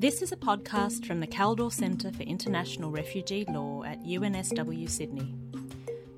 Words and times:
This 0.00 0.20
is 0.22 0.32
a 0.32 0.36
podcast 0.36 1.04
from 1.04 1.20
the 1.20 1.26
Kaldor 1.26 1.70
Centre 1.70 2.10
for 2.10 2.22
International 2.22 2.90
Refugee 2.90 3.44
Law 3.46 3.84
at 3.84 4.02
UNSW 4.02 4.88
Sydney. 4.88 5.34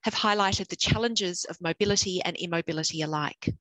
have 0.04 0.14
highlighted 0.14 0.70
the 0.70 0.78
challenges 0.78 1.44
of 1.44 1.60
mobility 1.60 2.22
and 2.24 2.38
immobility 2.38 3.02
alike. 3.02 3.54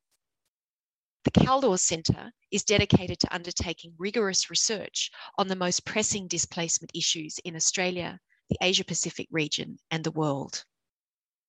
The 1.24 1.32
Kaldor 1.32 1.80
Centre 1.80 2.30
is 2.52 2.62
dedicated 2.62 3.18
to 3.18 3.34
undertaking 3.34 3.92
rigorous 3.98 4.50
research 4.50 5.10
on 5.36 5.48
the 5.48 5.56
most 5.56 5.84
pressing 5.84 6.28
displacement 6.28 6.92
issues 6.94 7.40
in 7.44 7.56
Australia, 7.56 8.20
the 8.50 8.58
Asia 8.62 8.84
Pacific 8.84 9.26
region, 9.32 9.80
and 9.90 10.04
the 10.04 10.12
world. 10.12 10.64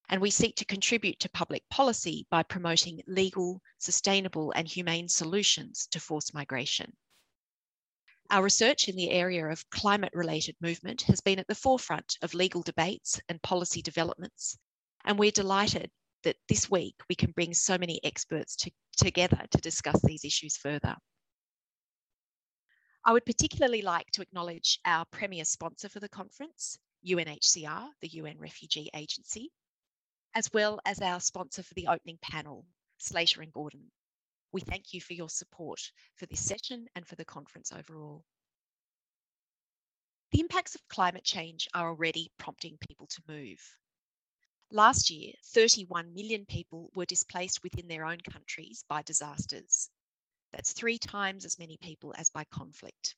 And 0.10 0.22
we 0.22 0.32
seek 0.32 0.56
to 0.56 0.66
contribute 0.66 1.20
to 1.20 1.30
public 1.30 1.64
policy 1.70 2.26
by 2.32 2.42
promoting 2.42 3.02
legal, 3.06 3.62
sustainable, 3.78 4.52
and 4.56 4.68
humane 4.68 5.08
solutions 5.08 5.88
to 5.92 6.00
forced 6.00 6.34
migration. 6.34 6.94
Our 8.32 8.44
research 8.44 8.88
in 8.88 8.96
the 8.96 9.12
area 9.12 9.48
of 9.48 9.70
climate 9.70 10.14
related 10.14 10.56
movement 10.62 11.04
has 11.04 11.22
been 11.22 11.40
at 11.40 11.48
the 11.48 11.56
forefront 11.56 12.18
of 12.22 12.34
legal 12.34 12.64
debates 12.64 13.20
and 13.30 13.42
policy 13.42 13.82
developments. 13.82 14.58
And 15.06 15.18
we're 15.18 15.32
delighted 15.32 15.92
that 16.24 16.38
this 16.48 16.70
week 16.70 16.96
we 17.08 17.16
can 17.16 17.32
bring 17.32 17.54
so 17.54 17.78
many 17.78 18.00
experts 18.04 18.56
to, 18.58 18.72
together 18.98 19.46
to 19.52 19.58
discuss 19.60 20.00
these 20.04 20.26
issues 20.26 20.58
further. 20.58 20.96
I 23.06 23.14
would 23.14 23.26
particularly 23.26 23.82
like 23.82 24.12
to 24.12 24.22
acknowledge 24.22 24.80
our 24.86 25.06
premier 25.06 25.46
sponsor 25.46 25.90
for 25.90 26.00
the 26.00 26.10
conference, 26.10 26.78
UNHCR, 27.08 27.90
the 28.02 28.10
UN 28.10 28.38
Refugee 28.38 28.90
Agency, 28.94 29.52
as 30.36 30.52
well 30.54 30.80
as 30.86 31.02
our 31.02 31.20
sponsor 31.20 31.64
for 31.64 31.74
the 31.74 31.88
opening 31.88 32.18
panel, 32.22 32.66
Slater 32.98 33.42
and 33.42 33.52
Gordon. 33.52 33.92
We 34.52 34.62
thank 34.62 34.94
you 34.94 35.02
for 35.02 35.14
your 35.14 35.30
support 35.30 35.80
for 36.16 36.26
this 36.26 36.46
session 36.46 36.88
and 36.96 37.08
for 37.08 37.16
the 37.16 37.26
conference 37.26 37.72
overall. 37.72 38.24
The 40.32 40.40
impacts 40.40 40.76
of 40.76 40.88
climate 40.88 41.24
change 41.24 41.68
are 41.74 41.90
already 41.90 42.32
prompting 42.38 42.78
people 42.78 43.08
to 43.08 43.24
move. 43.28 43.60
Last 44.72 45.10
year, 45.10 45.34
31 45.46 46.14
million 46.14 46.46
people 46.46 46.92
were 46.94 47.06
displaced 47.06 47.64
within 47.64 47.88
their 47.88 48.06
own 48.06 48.20
countries 48.20 48.84
by 48.88 49.02
disasters. 49.02 49.90
That's 50.52 50.74
three 50.74 51.00
times 51.00 51.46
as 51.46 51.58
many 51.58 51.78
people 51.78 52.14
as 52.16 52.30
by 52.30 52.44
conflict. 52.46 53.16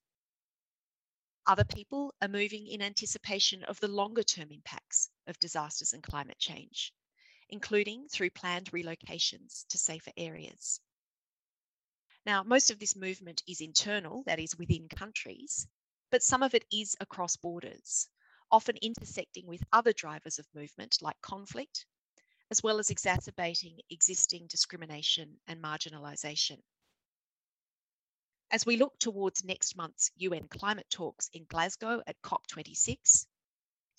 Other 1.45 1.66
people 1.66 2.13
are 2.21 2.29
moving 2.29 2.67
in 2.67 2.81
anticipation 2.81 3.63
of 3.63 3.79
the 3.81 3.88
longer 3.89 4.23
term 4.23 4.51
impacts 4.51 5.09
of 5.27 5.39
disasters 5.39 5.91
and 5.91 6.01
climate 6.01 6.39
change, 6.39 6.94
including 7.51 8.07
through 8.07 8.29
planned 8.31 8.72
relocations 8.72 9.67
to 9.67 9.78
safer 9.78 10.12
areas. 10.17 10.79
Now, 12.25 12.44
most 12.44 12.72
of 12.72 12.79
this 12.79 12.95
movement 12.95 13.44
is 13.47 13.62
internal, 13.62 14.23
that 14.23 14.39
is 14.39 14.57
within 14.57 14.88
countries, 14.88 15.67
but 16.12 16.23
some 16.23 16.44
of 16.44 16.53
it 16.53 16.66
is 16.72 16.95
across 17.00 17.35
borders, 17.35 18.07
often 18.51 18.78
intersecting 18.78 19.47
with 19.47 19.63
other 19.73 19.94
drivers 19.94 20.39
of 20.39 20.47
movement 20.53 20.97
like 21.01 21.19
conflict, 21.22 21.85
as 22.51 22.62
well 22.62 22.79
as 22.79 22.89
exacerbating 22.89 23.79
existing 23.89 24.45
discrimination 24.47 25.39
and 25.47 25.63
marginalisation. 25.63 26.62
As 28.51 28.66
we 28.66 28.75
look 28.75 29.00
towards 29.00 29.45
next 29.45 29.78
month's 29.78 30.12
UN 30.18 30.47
climate 30.50 30.89
talks 30.89 31.29
in 31.33 31.45
Glasgow 31.45 32.03
at 32.06 32.22
COP26, 32.22 33.25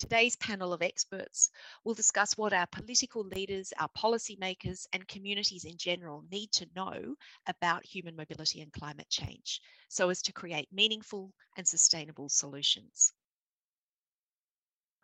today's 0.03 0.35
panel 0.35 0.73
of 0.73 0.81
experts 0.81 1.49
will 1.85 1.93
discuss 1.93 2.37
what 2.37 2.51
our 2.51 2.67
political 2.67 3.23
leaders, 3.23 3.71
our 3.79 3.87
policymakers, 3.97 4.85
and 4.91 5.07
communities 5.07 5.63
in 5.63 5.77
general 5.77 6.25
need 6.29 6.51
to 6.51 6.67
know 6.75 7.15
about 7.47 7.85
human 7.85 8.13
mobility 8.13 8.59
and 8.59 8.73
climate 8.73 9.07
change 9.09 9.61
so 9.87 10.09
as 10.09 10.21
to 10.21 10.33
create 10.33 10.67
meaningful 10.73 11.31
and 11.55 11.65
sustainable 11.65 12.27
solutions. 12.27 13.13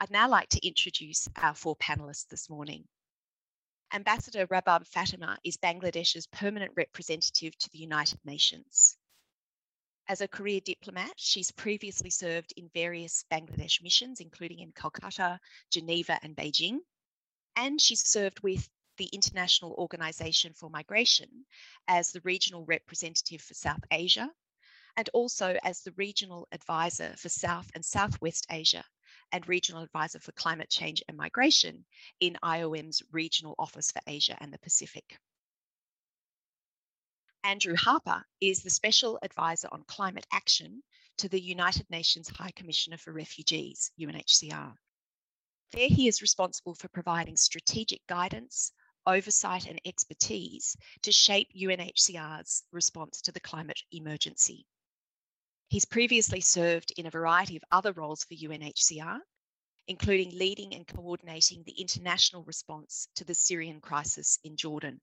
I'd 0.02 0.12
now 0.12 0.28
like 0.28 0.50
to 0.50 0.68
introduce 0.68 1.30
our 1.38 1.56
four 1.56 1.78
panelists 1.78 2.28
this 2.28 2.50
morning. 2.50 2.84
Ambassador 3.94 4.48
Rabab 4.48 4.86
Fatima 4.86 5.38
is 5.46 5.56
Bangladesh's 5.56 6.28
permanent 6.28 6.74
representative 6.76 7.58
to 7.58 7.70
the 7.70 7.80
United 7.80 8.20
Nations. 8.26 8.98
As 10.10 10.22
a 10.22 10.28
career 10.28 10.60
diplomat, 10.60 11.14
she's 11.18 11.52
previously 11.52 12.10
served 12.10 12.52
in 12.58 12.68
various 12.70 13.24
Bangladesh 13.32 13.80
missions, 13.84 14.20
including 14.20 14.58
in 14.58 14.72
Calcutta, 14.72 15.40
Geneva, 15.70 16.20
and 16.24 16.36
Beijing. 16.36 16.80
And 17.56 17.80
she's 17.80 18.10
served 18.10 18.40
with 18.40 18.68
the 18.98 19.06
International 19.14 19.74
Organization 19.74 20.54
for 20.56 20.68
Migration 20.72 21.46
as 21.88 22.12
the 22.12 22.22
regional 22.22 22.66
representative 22.66 23.44
for 23.44 23.54
South 23.54 23.84
Asia, 23.92 24.32
and 24.98 25.08
also 25.14 25.60
as 25.64 25.82
the 25.82 25.92
regional 25.92 26.48
advisor 26.52 27.16
for 27.16 27.30
South 27.30 27.70
and 27.76 27.86
Southwest 27.86 28.48
Asia 28.50 28.84
and 29.32 29.48
regional 29.48 29.84
advisor 29.84 30.20
for 30.20 30.32
climate 30.32 30.72
change 30.72 31.04
and 31.08 31.18
migration 31.18 31.86
in 32.20 32.36
IOM's 32.44 33.04
regional 33.12 33.54
office 33.60 33.92
for 33.92 34.02
Asia 34.08 34.36
and 34.42 34.52
the 34.52 34.58
Pacific. 34.58 35.20
Andrew 37.44 37.76
Harper 37.76 38.26
is 38.42 38.64
the 38.64 38.70
Special 38.70 39.18
Advisor 39.22 39.70
on 39.72 39.84
Climate 39.86 40.28
Action 40.32 40.84
to 41.18 41.30
the 41.30 41.40
United 41.40 41.90
Nations 41.90 42.30
High 42.30 42.52
Commissioner 42.52 42.98
for 42.98 43.14
Refugees, 43.14 43.92
UNHCR. 43.98 44.76
There, 45.72 45.88
he 45.88 46.10
is 46.10 46.22
responsible 46.22 46.76
for 46.76 46.90
providing 46.90 47.38
strategic 47.38 48.06
guidance, 48.08 48.74
oversight, 49.06 49.68
and 49.68 49.80
expertise 49.86 50.76
to 51.04 51.14
shape 51.14 51.48
UNHCR's 51.56 52.66
response 52.74 53.22
to 53.22 53.32
the 53.32 53.40
climate 53.40 53.82
emergency. 53.92 54.66
He's 55.70 55.86
previously 55.86 56.42
served 56.42 56.92
in 56.98 57.06
a 57.06 57.12
variety 57.12 57.56
of 57.56 57.64
other 57.72 57.94
roles 57.94 58.26
for 58.26 58.34
UNHCR, 58.34 59.20
including 59.88 60.38
leading 60.38 60.76
and 60.76 60.86
coordinating 60.86 61.64
the 61.64 61.80
international 61.80 62.44
response 62.44 63.08
to 63.16 63.24
the 63.24 63.36
Syrian 63.36 63.80
crisis 63.80 64.40
in 64.44 64.58
Jordan. 64.58 65.00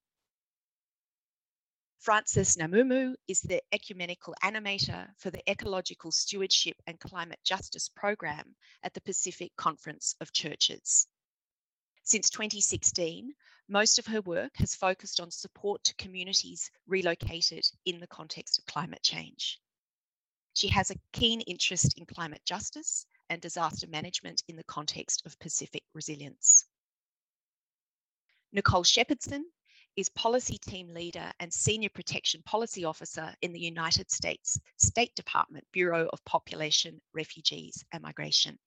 Frances 2.07 2.57
Namoumou 2.57 3.17
is 3.27 3.41
the 3.41 3.61
ecumenical 3.73 4.33
animator 4.41 5.09
for 5.19 5.33
the 5.33 5.43
Ecological 5.51 6.13
Stewardship 6.13 6.77
and 6.87 7.01
Climate 7.01 7.41
Justice 7.43 7.89
program 7.89 8.55
at 8.85 8.95
the 8.95 9.01
Pacific 9.01 9.51
Conference 9.57 10.15
of 10.21 10.33
Churches. 10.33 11.09
Since 12.05 12.31
2016, 12.31 13.35
most 13.69 13.99
of 13.99 14.07
her 14.07 14.21
work 14.21 14.53
has 14.55 14.77
focused 14.77 15.19
on 15.19 15.33
support 15.33 15.83
to 15.83 15.97
communities 15.97 16.71
relocated 16.87 17.69
in 17.85 17.99
the 17.99 18.07
context 18.07 18.61
of 18.61 18.67
climate 18.67 19.03
change. 19.03 19.59
She 20.55 20.69
has 20.69 20.93
a 20.93 21.01
keen 21.13 21.41
interest 21.41 21.99
in 21.99 22.07
climate 22.07 22.43
justice 22.45 23.05
and 23.31 23.43
disaster 23.43 23.89
management 23.89 24.45
in 24.47 24.55
the 24.55 24.63
context 24.63 25.27
of 25.27 25.41
Pacific 25.41 25.83
resilience. 25.93 26.67
Nicole 28.53 28.85
Shepherdson 28.85 29.43
is 29.97 30.11
Policy 30.11 30.59
Team 30.59 30.93
Leader 30.93 31.33
and 31.41 31.51
Senior 31.51 31.89
Protection 31.89 32.43
Policy 32.43 32.85
Officer 32.85 33.35
in 33.41 33.55
the 33.55 33.61
United 33.61 34.11
States 34.11 34.61
State 34.77 35.15
Department 35.15 35.67
Bureau 35.73 36.07
of 36.13 36.23
Population, 36.27 37.01
Refugees 37.15 37.83
and 37.93 38.03
Migration. 38.03 38.59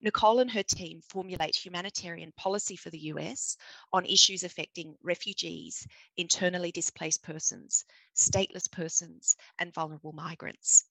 Nicole 0.00 0.38
and 0.38 0.48
her 0.52 0.62
team 0.62 1.02
formulate 1.02 1.56
humanitarian 1.56 2.30
policy 2.36 2.76
for 2.76 2.90
the 2.90 3.10
US 3.12 3.56
on 3.92 4.06
issues 4.06 4.44
affecting 4.44 4.96
refugees, 5.02 5.84
internally 6.16 6.70
displaced 6.70 7.24
persons, 7.24 7.84
stateless 8.14 8.70
persons, 8.70 9.36
and 9.58 9.74
vulnerable 9.74 10.12
migrants. 10.12 10.84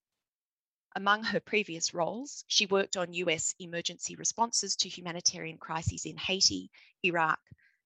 Among 0.97 1.23
her 1.23 1.39
previous 1.39 1.93
roles, 1.93 2.43
she 2.47 2.65
worked 2.65 2.97
on 2.97 3.13
US 3.13 3.55
emergency 3.57 4.17
responses 4.17 4.75
to 4.75 4.89
humanitarian 4.89 5.57
crises 5.57 6.05
in 6.05 6.17
Haiti, 6.17 6.69
Iraq, 7.03 7.39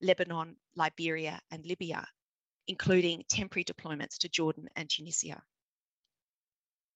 Lebanon, 0.03 0.55
Liberia, 0.75 1.39
and 1.49 1.65
Libya, 1.65 2.05
including 2.67 3.23
temporary 3.29 3.63
deployments 3.63 4.17
to 4.19 4.29
Jordan 4.29 4.67
and 4.75 4.89
Tunisia. 4.89 5.41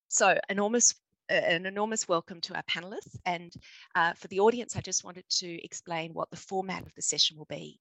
So, 0.09 0.38
enormous 0.50 0.94
an 1.30 1.65
enormous 1.65 2.07
welcome 2.07 2.39
to 2.42 2.56
our 2.56 2.63
panelists. 2.63 3.18
And 3.25 3.54
uh, 3.95 4.13
for 4.13 4.27
the 4.30 4.39
audience, 4.39 4.75
I 4.75 4.81
just 4.81 5.04
wanted 5.04 5.25
to 5.30 5.63
explain 5.63 6.13
what 6.13 6.30
the 6.30 6.38
format 6.38 6.83
of 6.83 6.94
the 6.95 7.01
session 7.01 7.38
will 7.38 7.48
be. 7.50 7.80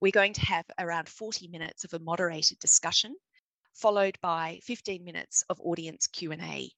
We're 0.00 0.12
going 0.12 0.34
to 0.34 0.44
have 0.44 0.66
around 0.78 1.08
40 1.08 1.48
minutes 1.48 1.84
of 1.84 1.94
a 1.94 1.98
moderated 1.98 2.58
discussion, 2.58 3.16
followed 3.72 4.18
by 4.20 4.60
15 4.64 5.02
minutes 5.04 5.42
of 5.48 5.60
audience 5.60 6.06
Q&A. 6.06 6.70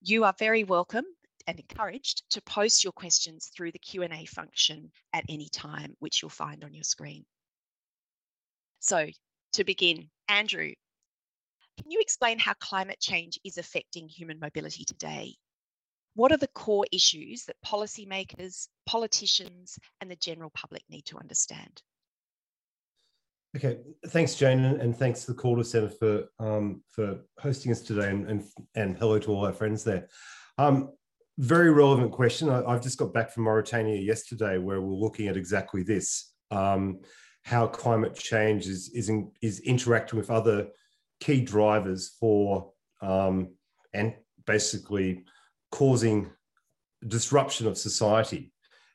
You 0.00 0.24
are 0.24 0.34
very 0.38 0.64
welcome 0.64 1.04
and 1.46 1.58
encouraged 1.58 2.22
to 2.30 2.42
post 2.42 2.84
your 2.84 2.92
questions 2.92 3.50
through 3.54 3.72
the 3.72 3.78
Q&A 3.78 4.24
function 4.26 4.90
at 5.12 5.24
any 5.28 5.48
time, 5.48 5.94
which 5.98 6.22
you'll 6.22 6.30
find 6.30 6.64
on 6.64 6.74
your 6.74 6.84
screen. 6.84 7.24
So 8.80 9.06
to 9.54 9.64
begin, 9.64 10.08
Andrew, 10.28 10.72
can 11.80 11.90
you 11.90 12.00
explain 12.00 12.38
how 12.38 12.54
climate 12.60 13.00
change 13.00 13.38
is 13.44 13.58
affecting 13.58 14.08
human 14.08 14.38
mobility 14.38 14.84
today? 14.84 15.34
What 16.14 16.30
are 16.30 16.36
the 16.36 16.48
core 16.48 16.86
issues 16.92 17.44
that 17.46 17.56
policymakers, 17.66 18.68
politicians, 18.86 19.78
and 20.00 20.10
the 20.10 20.16
general 20.16 20.50
public 20.54 20.82
need 20.88 21.04
to 21.06 21.18
understand? 21.18 21.82
Okay, 23.56 23.78
thanks, 24.08 24.34
Jane, 24.34 24.64
and 24.64 24.96
thanks 24.96 25.24
to 25.24 25.32
the 25.32 25.40
Kaldor 25.40 25.64
Centre 25.64 25.88
for 25.88 26.24
um, 26.40 26.82
for 26.88 27.20
hosting 27.38 27.70
us 27.70 27.80
today, 27.80 28.10
and, 28.10 28.28
and, 28.28 28.44
and 28.74 28.96
hello 28.96 29.18
to 29.20 29.30
all 29.30 29.46
our 29.46 29.52
friends 29.52 29.84
there. 29.84 30.08
Um, 30.58 30.92
very 31.38 31.70
relevant 31.70 32.12
question. 32.12 32.48
I, 32.48 32.72
have 32.72 32.82
just 32.82 32.98
got 32.98 33.12
back 33.12 33.30
from 33.30 33.44
Mauritania 33.44 34.00
yesterday, 34.00 34.58
where 34.58 34.80
we're 34.80 34.94
looking 34.94 35.28
at 35.28 35.36
exactly 35.36 35.82
this: 35.82 36.32
um, 36.50 37.00
how 37.42 37.66
climate 37.66 38.14
change 38.14 38.66
is 38.66 38.90
is, 38.94 39.08
in, 39.08 39.30
is 39.42 39.60
interacting 39.60 40.18
with 40.18 40.30
other 40.30 40.68
key 41.20 41.40
drivers 41.40 42.16
for 42.20 42.72
um, 43.02 43.48
and 43.92 44.14
basically 44.46 45.24
causing 45.70 46.30
disruption 47.06 47.66
of 47.66 47.78
society. 47.78 48.52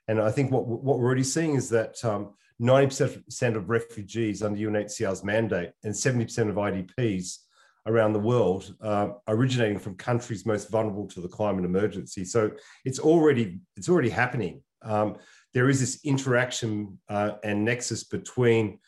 And 0.07 0.19
I 0.19 0.31
think 0.31 0.51
what, 0.51 0.65
what 0.65 0.99
we're 0.99 1.05
already 1.05 1.23
seeing 1.23 1.55
is 1.55 1.69
that 1.69 2.03
um, 2.03 2.33
90% 2.61 3.55
of 3.55 3.69
refugees 3.69 4.43
under 4.43 4.59
UNHCR's 4.59 5.23
mandate 5.23 5.71
and 5.83 5.93
70% 5.93 6.49
of 6.49 6.55
IDPs 6.55 7.37
around 7.85 8.13
the 8.13 8.19
world 8.19 8.75
uh, 8.81 9.09
originating 9.27 9.79
from 9.79 9.95
countries 9.95 10.45
most 10.45 10.69
vulnerable 10.69 11.07
to 11.07 11.21
the 11.21 11.27
climate 11.27 11.65
emergency. 11.65 12.25
So 12.25 12.51
it's 12.85 12.99
already 12.99 13.59
it's 13.75 13.89
already 13.89 14.09
happening. 14.09 14.61
Um, 14.81 15.17
there 15.53 15.69
is 15.69 15.79
this 15.79 15.99
interaction 16.03 16.99
uh, 17.09 17.33
and 17.43 17.65
nexus 17.65 18.03
between 18.03 18.79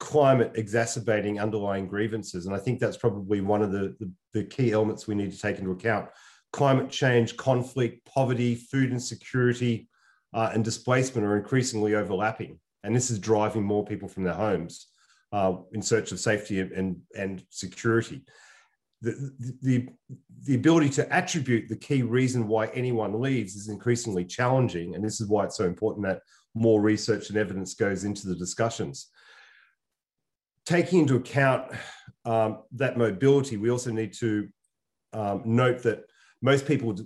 climate 0.00 0.52
exacerbating 0.54 1.40
underlying 1.40 1.86
grievances. 1.86 2.46
And 2.46 2.54
I 2.54 2.58
think 2.58 2.78
that's 2.78 2.96
probably 2.96 3.40
one 3.40 3.62
of 3.62 3.72
the, 3.72 3.94
the, 4.00 4.12
the, 4.32 4.44
key 4.44 4.72
elements 4.72 5.06
we 5.06 5.14
need 5.14 5.32
to 5.32 5.38
take 5.38 5.58
into 5.58 5.70
account. 5.70 6.08
Climate 6.52 6.90
change, 6.90 7.36
conflict, 7.36 8.04
poverty, 8.06 8.54
food 8.54 8.90
insecurity, 8.90 9.88
uh, 10.32 10.50
and 10.52 10.64
displacement 10.64 11.26
are 11.26 11.36
increasingly 11.36 11.94
overlapping. 11.94 12.58
And 12.82 12.94
this 12.94 13.10
is 13.10 13.18
driving 13.18 13.62
more 13.62 13.84
people 13.84 14.08
from 14.08 14.24
their 14.24 14.34
homes 14.34 14.88
uh, 15.34 15.56
in 15.72 15.82
search 15.82 16.12
of 16.12 16.20
safety 16.20 16.60
and, 16.60 16.96
and 17.16 17.44
security. 17.50 18.22
The, 19.02 19.32
the, 19.60 19.88
the 20.44 20.54
ability 20.54 20.88
to 20.90 21.12
attribute 21.12 21.68
the 21.68 21.76
key 21.76 22.02
reason 22.02 22.48
why 22.48 22.68
anyone 22.68 23.20
leaves 23.20 23.54
is 23.54 23.68
increasingly 23.68 24.24
challenging. 24.24 24.94
And 24.94 25.04
this 25.04 25.20
is 25.20 25.28
why 25.28 25.44
it's 25.44 25.56
so 25.56 25.66
important 25.66 26.06
that 26.06 26.20
more 26.54 26.80
research 26.80 27.28
and 27.28 27.36
evidence 27.36 27.74
goes 27.74 28.04
into 28.04 28.28
the 28.28 28.36
discussions 28.36 29.10
taking 30.64 31.00
into 31.00 31.16
account 31.16 31.70
um, 32.24 32.62
that 32.72 32.96
mobility, 32.96 33.56
we 33.56 33.70
also 33.70 33.90
need 33.90 34.12
to 34.14 34.48
um, 35.12 35.42
note 35.44 35.82
that 35.82 36.04
most 36.42 36.66
people 36.66 36.96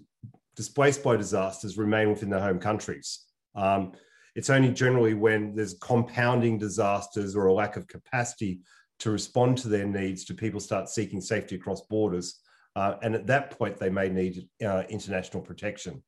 displaced 0.57 1.03
by 1.03 1.17
disasters 1.17 1.77
remain 1.77 2.09
within 2.11 2.31
their 2.31 2.41
home 2.41 2.59
countries. 2.59 3.25
Um, 3.55 3.93
it's 4.39 4.51
only 4.51 4.71
generally 4.71 5.15
when 5.15 5.53
there's 5.53 5.75
compounding 5.81 6.59
disasters 6.59 7.35
or 7.35 7.47
a 7.47 7.53
lack 7.53 7.77
of 7.77 7.89
capacity 7.89 8.61
to 9.01 9.11
respond 9.11 9.59
to 9.59 9.67
their 9.67 9.85
needs 9.85 10.25
do 10.25 10.33
people 10.33 10.61
start 10.61 10.89
seeking 10.89 11.21
safety 11.21 11.57
across 11.57 11.81
borders. 11.91 12.39
Uh, 12.77 12.95
and 13.03 13.17
at 13.17 13.27
that 13.27 13.51
point, 13.51 13.77
they 13.79 13.91
may 13.91 14.09
need 14.09 14.49
uh, 14.65 14.85
international 14.89 15.43
protection. 15.43 16.01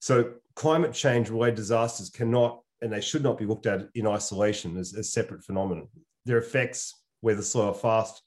So 0.00 0.32
climate 0.56 0.92
change 0.92 1.30
related 1.30 1.54
disasters 1.54 2.10
cannot 2.10 2.60
and 2.82 2.92
they 2.92 3.00
should 3.00 3.22
not 3.22 3.38
be 3.38 3.46
looked 3.46 3.66
at 3.66 3.88
in 3.94 4.04
isolation 4.04 4.76
as, 4.76 4.92
as 4.94 5.12
separate 5.12 5.44
phenomena 5.44 5.82
their 6.26 6.38
effects, 6.38 7.00
whether 7.20 7.40
slow 7.40 7.68
or 7.68 7.74
fast, 7.74 8.20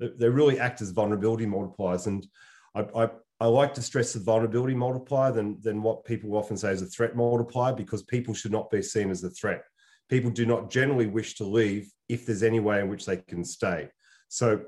they 0.00 0.30
really 0.30 0.58
act 0.58 0.80
as 0.80 0.92
vulnerability 0.92 1.44
multipliers. 1.44 2.06
And 2.06 2.26
I, 2.74 2.86
I, 2.96 3.10
I, 3.40 3.46
like 3.46 3.74
to 3.74 3.82
stress 3.82 4.12
the 4.12 4.20
vulnerability 4.20 4.74
multiplier 4.74 5.32
than, 5.32 5.60
than 5.62 5.82
what 5.82 6.04
people 6.04 6.36
often 6.36 6.56
say 6.56 6.72
is 6.72 6.82
a 6.82 6.86
threat 6.86 7.16
multiplier 7.16 7.72
because 7.72 8.02
people 8.02 8.34
should 8.34 8.52
not 8.52 8.70
be 8.70 8.82
seen 8.82 9.10
as 9.10 9.22
a 9.22 9.30
threat. 9.30 9.62
People 10.08 10.30
do 10.30 10.46
not 10.46 10.70
generally 10.70 11.06
wish 11.06 11.34
to 11.36 11.44
leave 11.44 11.90
if 12.08 12.26
there's 12.26 12.42
any 12.42 12.60
way 12.60 12.80
in 12.80 12.88
which 12.88 13.06
they 13.06 13.16
can 13.16 13.44
stay. 13.44 13.88
So, 14.28 14.62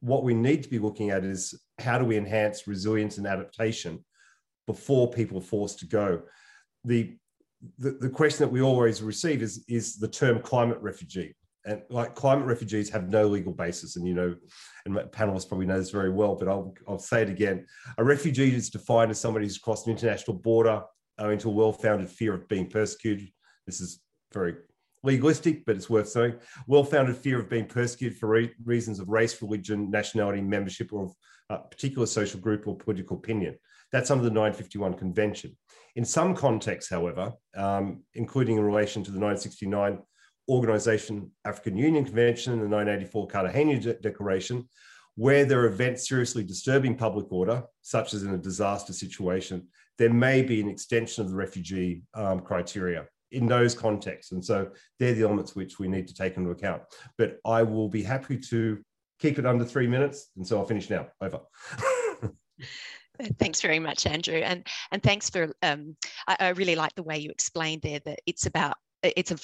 what 0.00 0.22
we 0.22 0.34
need 0.34 0.62
to 0.62 0.68
be 0.68 0.78
looking 0.78 1.10
at 1.10 1.24
is 1.24 1.58
how 1.78 1.98
do 1.98 2.04
we 2.04 2.18
enhance 2.18 2.66
resilience 2.66 3.16
and 3.16 3.26
adaptation 3.26 4.04
before 4.66 5.10
people 5.10 5.38
are 5.38 5.42
forced 5.42 5.78
to 5.78 5.86
go? 5.86 6.22
The, 6.84 7.16
the, 7.78 7.92
the 7.92 8.10
question 8.10 8.44
that 8.44 8.52
we 8.52 8.60
always 8.60 9.02
receive 9.02 9.40
is, 9.40 9.64
is 9.66 9.96
the 9.96 10.08
term 10.08 10.40
climate 10.40 10.78
refugee 10.82 11.34
and 11.64 11.82
like 11.88 12.14
climate 12.14 12.46
refugees 12.46 12.90
have 12.90 13.08
no 13.08 13.26
legal 13.26 13.52
basis 13.52 13.96
and 13.96 14.06
you 14.06 14.14
know 14.14 14.34
and 14.84 14.94
panelists 15.12 15.48
probably 15.48 15.66
know 15.66 15.78
this 15.78 15.90
very 15.90 16.10
well 16.10 16.34
but 16.34 16.48
I'll, 16.48 16.74
I'll 16.86 16.98
say 16.98 17.22
it 17.22 17.30
again. 17.30 17.66
A 17.98 18.04
refugee 18.04 18.54
is 18.54 18.70
defined 18.70 19.10
as 19.10 19.20
somebody 19.20 19.46
who's 19.46 19.58
crossed 19.58 19.86
an 19.86 19.92
international 19.92 20.36
border 20.38 20.82
owing 21.18 21.38
to 21.38 21.48
a 21.48 21.52
well-founded 21.52 22.10
fear 22.10 22.34
of 22.34 22.48
being 22.48 22.68
persecuted. 22.68 23.28
This 23.66 23.80
is 23.80 24.00
very 24.32 24.56
legalistic 25.02 25.64
but 25.64 25.76
it's 25.76 25.90
worth 25.90 26.08
saying. 26.08 26.34
Well-founded 26.66 27.16
fear 27.16 27.40
of 27.40 27.48
being 27.48 27.66
persecuted 27.66 28.18
for 28.18 28.28
re- 28.28 28.52
reasons 28.64 29.00
of 29.00 29.08
race 29.08 29.40
religion 29.40 29.90
nationality 29.90 30.40
membership 30.40 30.92
or 30.92 31.04
of 31.04 31.14
a 31.50 31.58
particular 31.58 32.06
social 32.06 32.40
group 32.40 32.66
or 32.66 32.76
political 32.76 33.16
opinion. 33.16 33.56
That's 33.92 34.10
under 34.10 34.24
the 34.24 34.30
951 34.30 34.94
convention. 34.94 35.56
In 35.96 36.04
some 36.04 36.34
contexts 36.34 36.90
however 36.90 37.32
um, 37.56 38.02
including 38.14 38.58
in 38.58 38.64
relation 38.64 39.02
to 39.04 39.10
the 39.10 39.18
969 39.18 39.98
Organization 40.48 41.30
African 41.44 41.76
Union 41.76 42.04
Convention 42.04 42.52
and 42.52 42.62
the 42.62 42.68
1984 42.68 43.26
Cartagena 43.28 43.80
De- 43.80 43.94
Declaration, 43.94 44.68
where 45.16 45.44
there 45.44 45.60
are 45.60 45.66
events 45.66 46.08
seriously 46.08 46.44
disturbing 46.44 46.96
public 46.96 47.30
order, 47.32 47.62
such 47.82 48.14
as 48.14 48.22
in 48.22 48.34
a 48.34 48.38
disaster 48.38 48.92
situation, 48.92 49.66
there 49.98 50.12
may 50.12 50.42
be 50.42 50.60
an 50.60 50.68
extension 50.68 51.22
of 51.22 51.30
the 51.30 51.36
refugee 51.36 52.02
um, 52.14 52.40
criteria 52.40 53.06
in 53.30 53.46
those 53.46 53.74
contexts. 53.74 54.32
And 54.32 54.44
so 54.44 54.70
they're 54.98 55.14
the 55.14 55.22
elements 55.22 55.54
which 55.54 55.78
we 55.78 55.88
need 55.88 56.08
to 56.08 56.14
take 56.14 56.36
into 56.36 56.50
account. 56.50 56.82
But 57.16 57.38
I 57.44 57.62
will 57.62 57.88
be 57.88 58.02
happy 58.02 58.38
to 58.38 58.78
keep 59.20 59.38
it 59.38 59.46
under 59.46 59.64
three 59.64 59.86
minutes. 59.86 60.30
And 60.36 60.46
so 60.46 60.58
I'll 60.58 60.66
finish 60.66 60.90
now. 60.90 61.08
Over. 61.20 61.40
Thanks 63.38 63.60
very 63.60 63.78
much, 63.78 64.06
Andrew, 64.06 64.38
and 64.38 64.66
and 64.90 65.00
thanks 65.00 65.30
for. 65.30 65.54
Um, 65.62 65.96
I, 66.26 66.36
I 66.40 66.48
really 66.48 66.74
like 66.74 66.96
the 66.96 67.04
way 67.04 67.16
you 67.18 67.30
explained 67.30 67.82
there 67.82 68.00
that 68.04 68.18
it's 68.26 68.46
about 68.46 68.76
it's 69.04 69.30
a 69.30 69.36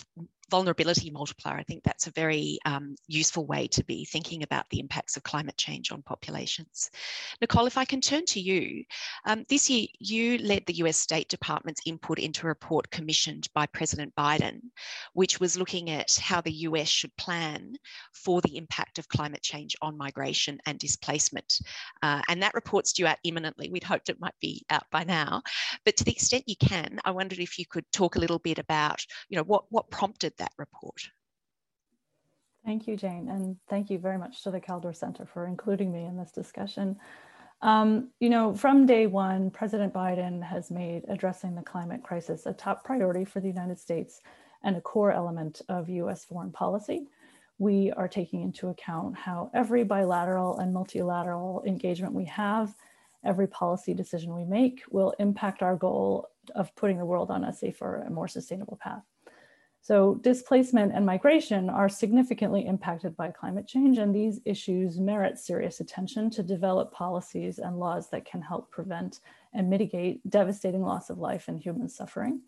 vulnerability 0.50 1.10
multiplier. 1.10 1.56
I 1.56 1.62
think 1.62 1.82
that's 1.84 2.06
a 2.06 2.12
very 2.12 2.58
um, 2.66 2.96
useful 3.06 3.46
way 3.46 3.68
to 3.68 3.84
be 3.84 4.04
thinking 4.04 4.42
about 4.42 4.68
the 4.70 4.80
impacts 4.80 5.16
of 5.16 5.22
climate 5.22 5.56
change 5.56 5.92
on 5.92 6.02
populations. 6.02 6.90
Nicole, 7.40 7.66
if 7.66 7.78
I 7.78 7.84
can 7.84 8.00
turn 8.00 8.26
to 8.26 8.40
you, 8.40 8.84
um, 9.26 9.44
this 9.48 9.70
year 9.70 9.86
you 9.98 10.38
led 10.38 10.64
the 10.66 10.74
US 10.74 10.96
State 10.96 11.28
Department's 11.28 11.82
input 11.86 12.18
into 12.18 12.46
a 12.46 12.48
report 12.48 12.90
commissioned 12.90 13.48
by 13.54 13.66
President 13.66 14.14
Biden, 14.16 14.60
which 15.14 15.40
was 15.40 15.56
looking 15.56 15.90
at 15.90 16.16
how 16.16 16.40
the 16.40 16.52
US 16.52 16.88
should 16.88 17.16
plan 17.16 17.74
for 18.12 18.40
the 18.40 18.56
impact 18.56 18.98
of 18.98 19.08
climate 19.08 19.42
change 19.42 19.76
on 19.80 19.96
migration 19.96 20.58
and 20.66 20.78
displacement. 20.78 21.60
Uh, 22.02 22.22
and 22.28 22.42
that 22.42 22.54
report's 22.54 22.92
due 22.92 23.06
out 23.06 23.18
imminently. 23.24 23.68
We'd 23.70 23.84
hoped 23.84 24.08
it 24.08 24.20
might 24.20 24.38
be 24.40 24.64
out 24.70 24.84
by 24.90 25.04
now. 25.04 25.42
But 25.84 25.96
to 25.96 26.04
the 26.04 26.12
extent 26.12 26.44
you 26.46 26.56
can, 26.56 26.98
I 27.04 27.10
wondered 27.10 27.38
if 27.38 27.58
you 27.58 27.66
could 27.66 27.84
talk 27.92 28.16
a 28.16 28.18
little 28.18 28.38
bit 28.38 28.58
about, 28.58 29.04
you 29.28 29.36
know, 29.36 29.44
what, 29.44 29.64
what 29.70 29.90
prompted 29.90 30.32
that 30.40 30.52
report. 30.58 31.08
Thank 32.64 32.86
you, 32.86 32.96
Jane, 32.96 33.28
and 33.28 33.56
thank 33.68 33.88
you 33.88 33.98
very 33.98 34.18
much 34.18 34.42
to 34.42 34.50
the 34.50 34.60
Kaldor 34.60 34.94
Center 34.94 35.24
for 35.24 35.46
including 35.46 35.92
me 35.92 36.04
in 36.04 36.16
this 36.16 36.32
discussion. 36.32 36.96
Um, 37.62 38.08
you 38.20 38.30
know, 38.30 38.54
from 38.54 38.86
day 38.86 39.06
one, 39.06 39.50
President 39.50 39.92
Biden 39.92 40.42
has 40.42 40.70
made 40.70 41.04
addressing 41.08 41.54
the 41.54 41.62
climate 41.62 42.02
crisis 42.02 42.46
a 42.46 42.52
top 42.52 42.84
priority 42.84 43.24
for 43.24 43.40
the 43.40 43.48
United 43.48 43.78
States 43.78 44.20
and 44.62 44.76
a 44.76 44.80
core 44.80 45.12
element 45.12 45.62
of 45.68 45.88
US 45.88 46.24
foreign 46.24 46.52
policy. 46.52 47.06
We 47.58 47.92
are 47.92 48.08
taking 48.08 48.42
into 48.42 48.68
account 48.68 49.16
how 49.16 49.50
every 49.52 49.84
bilateral 49.84 50.58
and 50.58 50.72
multilateral 50.72 51.62
engagement 51.66 52.14
we 52.14 52.24
have, 52.26 52.74
every 53.24 53.46
policy 53.46 53.92
decision 53.92 54.34
we 54.34 54.44
make 54.44 54.82
will 54.90 55.14
impact 55.18 55.62
our 55.62 55.76
goal 55.76 56.28
of 56.54 56.74
putting 56.76 56.96
the 56.96 57.04
world 57.04 57.30
on 57.30 57.44
a 57.44 57.52
safer 57.52 57.96
and 57.96 58.14
more 58.14 58.28
sustainable 58.28 58.78
path. 58.82 59.02
So 59.82 60.16
displacement 60.16 60.92
and 60.94 61.06
migration 61.06 61.70
are 61.70 61.88
significantly 61.88 62.66
impacted 62.66 63.16
by 63.16 63.30
climate 63.30 63.66
change, 63.66 63.96
and 63.96 64.14
these 64.14 64.40
issues 64.44 65.00
merit 65.00 65.38
serious 65.38 65.80
attention 65.80 66.28
to 66.30 66.42
develop 66.42 66.92
policies 66.92 67.58
and 67.58 67.78
laws 67.78 68.10
that 68.10 68.26
can 68.26 68.42
help 68.42 68.70
prevent 68.70 69.20
and 69.54 69.70
mitigate 69.70 70.28
devastating 70.28 70.82
loss 70.82 71.08
of 71.08 71.18
life 71.18 71.48
and 71.48 71.58
human 71.58 71.88
suffering. 71.88 72.42